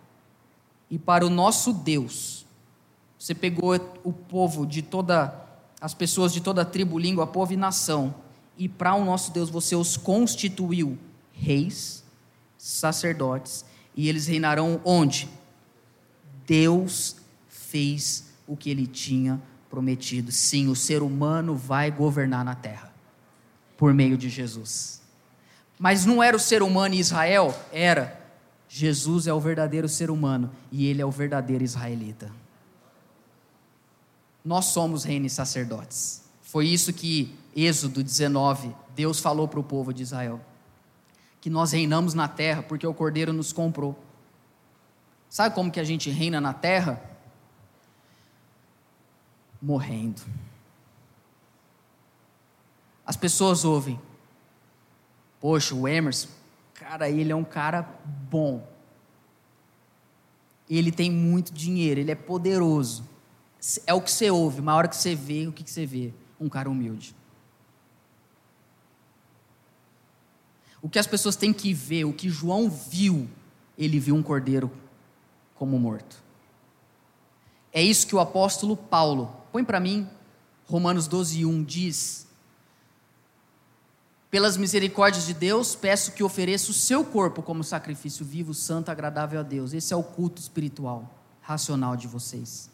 E 0.89 0.97
para 0.97 1.25
o 1.25 1.29
nosso 1.29 1.71
Deus, 1.71 2.45
você 3.17 3.33
pegou 3.33 3.75
o 4.03 4.11
povo 4.11 4.65
de 4.65 4.81
toda 4.81 5.43
as 5.79 5.93
pessoas 5.93 6.33
de 6.33 6.41
toda 6.41 6.65
tribo, 6.65 6.97
língua, 6.97 7.27
povo 7.27 7.53
e 7.53 7.57
nação. 7.57 8.15
E 8.57 8.67
para 8.67 8.95
o 8.95 9.05
nosso 9.05 9.31
Deus 9.31 9.49
você 9.49 9.75
os 9.75 9.97
constituiu 9.97 10.97
reis, 11.31 12.03
sacerdotes, 12.57 13.65
e 13.95 14.09
eles 14.09 14.27
reinarão 14.27 14.81
onde? 14.83 15.29
Deus 16.47 17.17
fez 17.47 18.25
o 18.47 18.55
que 18.55 18.69
ele 18.69 18.87
tinha 18.87 19.41
prometido. 19.75 20.31
Sim, 20.31 20.67
o 20.69 20.75
ser 20.75 21.03
humano 21.03 21.55
vai 21.55 21.91
governar 21.91 22.43
na 22.43 22.55
terra 22.55 22.91
por 23.77 23.93
meio 23.93 24.17
de 24.17 24.29
Jesus. 24.29 25.01
Mas 25.77 26.05
não 26.05 26.23
era 26.23 26.35
o 26.35 26.39
ser 26.39 26.63
humano 26.63 26.95
em 26.95 26.99
Israel, 26.99 27.53
era. 27.71 28.23
Jesus 28.67 29.27
é 29.27 29.33
o 29.33 29.39
verdadeiro 29.39 29.87
ser 29.87 30.09
humano 30.09 30.51
e 30.71 30.87
ele 30.87 31.01
é 31.01 31.05
o 31.05 31.11
verdadeiro 31.11 31.63
israelita 31.63 32.31
nós 34.45 34.65
somos 34.65 35.03
reino 35.03 35.25
e 35.25 35.29
sacerdotes. 35.29 36.23
Foi 36.43 36.67
isso 36.67 36.93
que 36.93 37.35
Êxodo 37.55 38.03
19, 38.03 38.73
Deus 38.95 39.19
falou 39.19 39.47
para 39.47 39.59
o 39.59 39.63
povo 39.63 39.91
de 39.91 40.03
Israel. 40.03 40.39
Que 41.41 41.49
nós 41.49 41.71
reinamos 41.71 42.13
na 42.13 42.27
terra 42.27 42.61
porque 42.61 42.85
o 42.85 42.93
Cordeiro 42.93 43.33
nos 43.33 43.51
comprou. 43.51 43.97
Sabe 45.27 45.55
como 45.55 45.71
que 45.71 45.79
a 45.79 45.83
gente 45.83 46.11
reina 46.11 46.39
na 46.39 46.53
terra? 46.53 47.01
Morrendo. 49.65 50.21
As 53.05 53.17
pessoas 53.17 53.65
ouvem. 53.65 53.99
Poxa, 55.41 55.73
o 55.73 55.87
Emerson, 55.87 56.29
cara, 56.73 57.09
ele 57.09 57.31
é 57.31 57.35
um 57.35 57.43
cara 57.43 57.81
bom. 58.29 58.67
Ele 60.69 60.91
tem 60.91 61.11
muito 61.11 61.53
dinheiro, 61.53 61.99
ele 61.99 62.11
é 62.11 62.15
poderoso 62.15 63.03
é 63.85 63.93
o 63.93 64.01
que 64.01 64.11
você 64.11 64.29
ouve, 64.29 64.61
mas 64.61 64.73
a 64.73 64.77
hora 64.77 64.87
que 64.87 64.95
você 64.95 65.15
vê, 65.15 65.47
o 65.47 65.51
que 65.51 65.69
você 65.69 65.85
vê? 65.85 66.13
Um 66.39 66.47
cara 66.47 66.69
humilde. 66.69 67.15
O 70.81 70.89
que 70.89 70.99
as 70.99 71.07
pessoas 71.07 71.35
têm 71.35 71.51
que 71.51 71.73
ver, 71.73 72.05
o 72.05 72.13
que 72.13 72.29
João 72.29 72.69
viu, 72.69 73.27
ele 73.77 73.99
viu 73.99 74.15
um 74.15 74.21
cordeiro 74.21 74.71
como 75.55 75.79
morto. 75.79 76.23
É 77.75 77.83
isso 77.83 78.07
que 78.07 78.15
o 78.15 78.19
apóstolo 78.19 78.75
Paulo, 78.75 79.31
põe 79.51 79.63
para 79.63 79.79
mim, 79.79 80.09
Romanos 80.65 81.05
12, 81.07 81.45
1 81.45 81.63
diz: 81.63 82.25
Pelas 84.31 84.57
misericórdias 84.57 85.27
de 85.27 85.35
Deus, 85.35 85.75
peço 85.75 86.13
que 86.13 86.23
ofereça 86.23 86.71
o 86.71 86.73
seu 86.73 87.05
corpo 87.05 87.43
como 87.43 87.63
sacrifício 87.63 88.25
vivo, 88.25 88.51
santo, 88.51 88.89
agradável 88.89 89.39
a 89.39 89.43
Deus. 89.43 89.73
Esse 89.73 89.93
é 89.93 89.95
o 89.95 90.01
culto 90.01 90.41
espiritual, 90.41 91.13
racional 91.41 91.95
de 91.95 92.07
vocês 92.07 92.73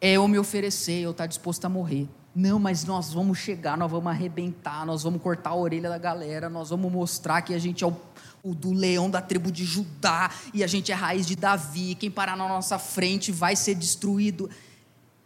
é 0.00 0.12
eu 0.12 0.26
me 0.26 0.38
oferecer, 0.38 1.02
eu 1.02 1.10
estar 1.10 1.26
disposto 1.26 1.64
a 1.64 1.68
morrer. 1.68 2.08
Não, 2.34 2.60
mas 2.60 2.84
nós 2.84 3.12
vamos 3.12 3.38
chegar, 3.38 3.76
nós 3.76 3.90
vamos 3.90 4.06
arrebentar, 4.06 4.86
nós 4.86 5.02
vamos 5.02 5.20
cortar 5.20 5.50
a 5.50 5.54
orelha 5.56 5.88
da 5.88 5.98
galera, 5.98 6.48
nós 6.48 6.70
vamos 6.70 6.90
mostrar 6.90 7.42
que 7.42 7.52
a 7.52 7.58
gente 7.58 7.82
é 7.82 7.86
o, 7.86 7.96
o 8.42 8.54
do 8.54 8.72
leão 8.72 9.10
da 9.10 9.20
tribo 9.20 9.50
de 9.50 9.64
Judá 9.64 10.30
e 10.54 10.62
a 10.62 10.66
gente 10.68 10.92
é 10.92 10.94
raiz 10.94 11.26
de 11.26 11.34
Davi. 11.34 11.96
Quem 11.96 12.10
parar 12.10 12.36
na 12.36 12.48
nossa 12.48 12.78
frente 12.78 13.32
vai 13.32 13.56
ser 13.56 13.74
destruído. 13.74 14.48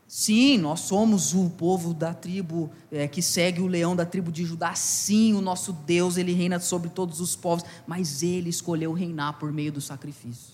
Sim, 0.08 0.56
nós 0.58 0.80
somos 0.80 1.34
o 1.34 1.50
povo 1.50 1.92
da 1.92 2.14
tribo 2.14 2.70
é, 2.90 3.06
que 3.06 3.20
segue 3.20 3.60
o 3.60 3.66
leão 3.66 3.94
da 3.94 4.06
tribo 4.06 4.32
de 4.32 4.44
Judá. 4.44 4.74
Sim, 4.74 5.34
o 5.34 5.42
nosso 5.42 5.72
Deus, 5.72 6.16
ele 6.16 6.32
reina 6.32 6.58
sobre 6.58 6.88
todos 6.88 7.20
os 7.20 7.36
povos, 7.36 7.64
mas 7.86 8.22
ele 8.22 8.48
escolheu 8.48 8.92
reinar 8.94 9.38
por 9.38 9.52
meio 9.52 9.72
do 9.72 9.80
sacrifício. 9.80 10.53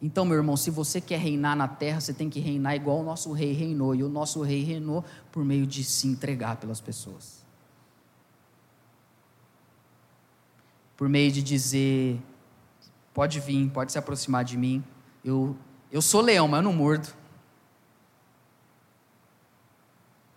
Então, 0.00 0.24
meu 0.24 0.36
irmão, 0.36 0.56
se 0.56 0.70
você 0.70 1.00
quer 1.00 1.18
reinar 1.18 1.56
na 1.56 1.66
terra, 1.66 2.00
você 2.00 2.14
tem 2.14 2.30
que 2.30 2.38
reinar 2.38 2.76
igual 2.76 3.00
o 3.00 3.02
nosso 3.02 3.32
rei 3.32 3.52
reinou. 3.52 3.94
E 3.94 4.04
o 4.04 4.08
nosso 4.08 4.42
rei 4.42 4.62
reinou 4.62 5.04
por 5.32 5.44
meio 5.44 5.66
de 5.66 5.82
se 5.82 6.06
entregar 6.06 6.56
pelas 6.56 6.80
pessoas. 6.80 7.44
Por 10.96 11.08
meio 11.08 11.32
de 11.32 11.42
dizer: 11.42 12.20
pode 13.12 13.40
vir, 13.40 13.68
pode 13.70 13.90
se 13.90 13.98
aproximar 13.98 14.44
de 14.44 14.56
mim. 14.56 14.84
Eu, 15.24 15.56
eu 15.90 16.00
sou 16.00 16.20
leão, 16.20 16.46
mas 16.46 16.58
eu 16.58 16.64
não 16.64 16.72
mordo. 16.72 17.08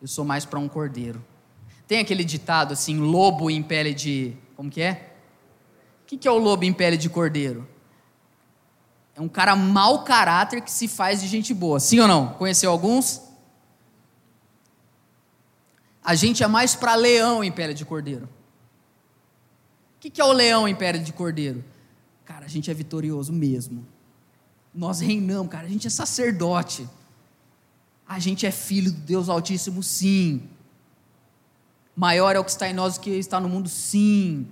Eu 0.02 0.08
sou 0.08 0.26
mais 0.26 0.44
para 0.44 0.58
um 0.58 0.68
cordeiro. 0.68 1.24
Tem 1.88 2.00
aquele 2.00 2.24
ditado 2.24 2.74
assim: 2.74 2.98
lobo 2.98 3.52
em 3.52 3.62
pele 3.62 3.94
de. 3.94 4.36
Como 4.56 4.72
que 4.72 4.82
é? 4.82 5.14
O 6.04 6.06
que, 6.08 6.18
que 6.18 6.28
é 6.28 6.32
o 6.32 6.40
lobo 6.40 6.64
em 6.64 6.74
pele 6.74 6.98
de 6.98 7.10
cordeiro? 7.10 7.68
É 9.22 9.24
um 9.24 9.30
cara 9.30 9.56
mau 9.56 10.04
caráter 10.04 10.62
que 10.62 10.72
se 10.72 10.88
faz 10.88 11.22
de 11.22 11.28
gente 11.28 11.54
boa. 11.54 11.80
Sim 11.80 12.00
ou 12.00 12.08
não? 12.08 12.30
Conheceu 12.34 12.72
alguns? 12.72 13.22
A 16.04 16.16
gente 16.16 16.42
é 16.42 16.48
mais 16.48 16.74
para 16.74 16.96
leão 16.96 17.44
em 17.44 17.52
pele 17.52 17.76
de 17.76 17.86
cordeiro. 17.86 18.28
O 19.96 20.00
que 20.00 20.20
é 20.20 20.26
o 20.26 20.32
leão 20.32 20.68
em 20.68 20.74
pele 20.74 20.98
de 20.98 21.14
cordeiro? 21.14 21.64
Cara, 22.26 22.46
a 22.46 22.48
gente 22.48 22.72
é 22.72 22.74
vitorioso 22.74 23.32
mesmo. 23.32 23.86
Nós 24.74 25.02
reinamos, 25.02 25.52
cara. 25.52 25.68
A 25.68 25.70
gente 25.70 25.86
é 25.86 25.92
sacerdote. 25.92 26.90
A 28.08 28.18
gente 28.18 28.48
é 28.48 28.52
filho 28.52 28.92
do 28.92 29.02
Deus 29.02 29.30
Altíssimo, 29.30 29.84
sim. 29.84 30.50
Maior 31.96 32.36
é 32.36 32.40
o 32.40 32.44
que 32.44 32.50
está 32.50 32.68
em 32.68 32.74
nós 32.74 32.96
do 32.96 33.02
que 33.02 33.12
está 33.12 33.40
no 33.40 33.48
mundo, 33.48 33.70
sim. 33.70 34.48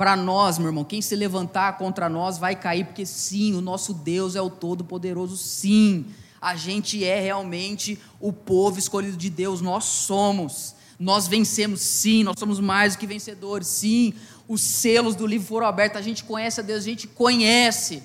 Para 0.00 0.16
nós, 0.16 0.56
meu 0.56 0.68
irmão, 0.68 0.82
quem 0.82 1.02
se 1.02 1.14
levantar 1.14 1.76
contra 1.76 2.08
nós 2.08 2.38
vai 2.38 2.56
cair, 2.56 2.86
porque 2.86 3.04
sim, 3.04 3.54
o 3.54 3.60
nosso 3.60 3.92
Deus 3.92 4.34
é 4.34 4.40
o 4.40 4.48
Todo-Poderoso, 4.48 5.36
sim. 5.36 6.06
A 6.40 6.56
gente 6.56 7.04
é 7.04 7.20
realmente 7.20 7.98
o 8.18 8.32
povo 8.32 8.78
escolhido 8.78 9.14
de 9.14 9.28
Deus, 9.28 9.60
nós 9.60 9.84
somos. 9.84 10.74
Nós 10.98 11.28
vencemos, 11.28 11.82
sim, 11.82 12.24
nós 12.24 12.36
somos 12.38 12.58
mais 12.60 12.94
do 12.94 12.98
que 13.00 13.06
vencedores, 13.06 13.68
sim. 13.68 14.14
Os 14.48 14.62
selos 14.62 15.14
do 15.14 15.26
livro 15.26 15.46
foram 15.46 15.66
abertos, 15.66 16.00
a 16.00 16.02
gente 16.02 16.24
conhece 16.24 16.60
a 16.60 16.62
Deus, 16.62 16.78
a 16.78 16.88
gente 16.88 17.06
conhece. 17.06 18.02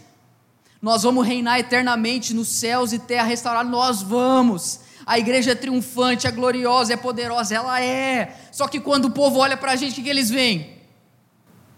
Nós 0.81 1.03
vamos 1.03 1.25
reinar 1.25 1.59
eternamente 1.59 2.33
nos 2.33 2.49
céus 2.49 2.91
e 2.91 2.99
terra 2.99 3.23
restaurada, 3.23 3.69
nós 3.69 4.01
vamos. 4.01 4.81
A 5.05 5.17
igreja 5.17 5.53
é 5.53 5.55
triunfante, 5.55 6.27
é 6.27 6.31
gloriosa, 6.31 6.91
é 6.93 6.97
poderosa, 6.97 7.55
ela 7.55 7.81
é. 7.81 8.37
Só 8.51 8.67
que 8.67 8.81
quando 8.81 9.05
o 9.05 9.11
povo 9.11 9.39
olha 9.39 9.55
para 9.55 9.71
a 9.71 9.75
gente, 9.77 10.01
o 10.01 10.03
que, 10.03 10.09
eles 10.09 10.29
veem? 10.29 10.74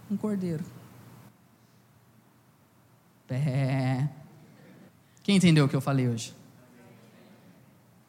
Um 0.10 0.18
cordeiro. 0.18 0.64
Pé. 3.28 4.10
Quem 5.24 5.36
entendeu 5.36 5.66
o 5.66 5.70
que 5.70 5.76
eu 5.76 5.82
falei 5.82 6.08
hoje? 6.08 6.34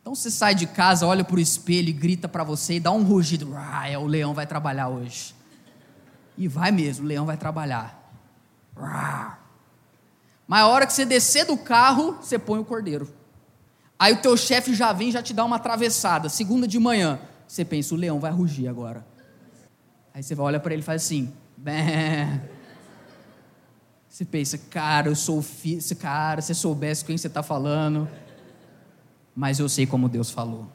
Então 0.01 0.15
você 0.15 0.31
sai 0.31 0.55
de 0.55 0.67
casa, 0.67 1.07
olha 1.07 1.25
para 1.25 1.37
o 1.37 1.41
espelho 1.41 1.89
e 1.89 1.93
grita 1.93 2.29
para 2.29 2.45
você 2.45 2.75
e 2.75 2.81
dá 2.81 2.91
um 2.91 3.03
rugido. 3.03 3.53
Ah, 3.57 3.89
é, 3.89 3.99
o 3.99 4.07
leão 4.07 4.33
vai 4.33 4.47
trabalhar 4.47 4.89
hoje. 4.89 5.35
E 6.37 6.47
vai 6.47 6.71
mesmo, 6.71 7.05
o 7.05 7.09
leão 7.09 7.27
vai 7.27 7.37
trabalhar. 7.37 8.11
Mas 10.47 10.61
a 10.63 10.67
hora 10.67 10.87
que 10.87 10.93
você 10.93 11.05
descer 11.05 11.45
do 11.45 11.59
carro, 11.59 12.13
você 12.23 12.39
põe 12.39 12.59
o 12.59 12.65
cordeiro. 12.65 13.13
Aí 13.99 14.15
o 14.15 14.23
teu 14.23 14.37
chefe 14.37 14.73
já 14.73 14.93
vem 14.93 15.11
já 15.11 15.23
te 15.23 15.35
dá 15.35 15.45
uma 15.45 15.57
atravessada. 15.57 16.29
Segunda 16.29 16.69
de 16.69 16.79
manhã, 16.79 17.21
você 17.47 17.65
pensa, 17.65 17.95
o 17.95 17.99
leão 17.99 18.21
vai 18.21 18.31
rugir 18.31 18.69
agora. 18.69 19.05
Aí 20.15 20.23
você 20.23 20.35
vai 20.35 20.47
olhar 20.47 20.61
para 20.61 20.73
ele 20.73 20.83
e 20.83 20.85
faz 20.87 21.03
assim: 21.03 21.33
Bé. 21.59 22.41
Você 24.09 24.25
pensa, 24.25 24.57
cara, 24.57 25.09
eu 25.09 25.17
sou 25.17 25.43
filho. 25.43 25.81
Cara, 25.97 26.41
se 26.41 26.49
você 26.49 26.55
soubesse 26.55 27.05
quem 27.05 27.19
você 27.19 27.27
está 27.27 27.43
falando. 27.43 28.09
Mas 29.35 29.59
eu 29.59 29.69
sei 29.69 29.85
como 29.85 30.09
Deus 30.09 30.31
falou. 30.31 30.69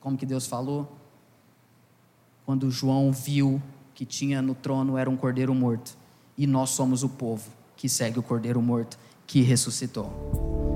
Como 0.00 0.16
que 0.16 0.24
Deus 0.24 0.46
falou? 0.46 0.96
Quando 2.46 2.70
João 2.70 3.12
viu 3.12 3.60
que 3.94 4.06
tinha 4.06 4.40
no 4.40 4.54
trono 4.54 4.96
era 4.96 5.10
um 5.10 5.16
cordeiro 5.16 5.54
morto. 5.54 5.96
E 6.38 6.46
nós 6.46 6.70
somos 6.70 7.02
o 7.02 7.08
povo 7.08 7.50
que 7.76 7.88
segue 7.88 8.18
o 8.18 8.22
cordeiro 8.22 8.62
morto 8.62 8.98
que 9.26 9.42
ressuscitou. 9.42 10.75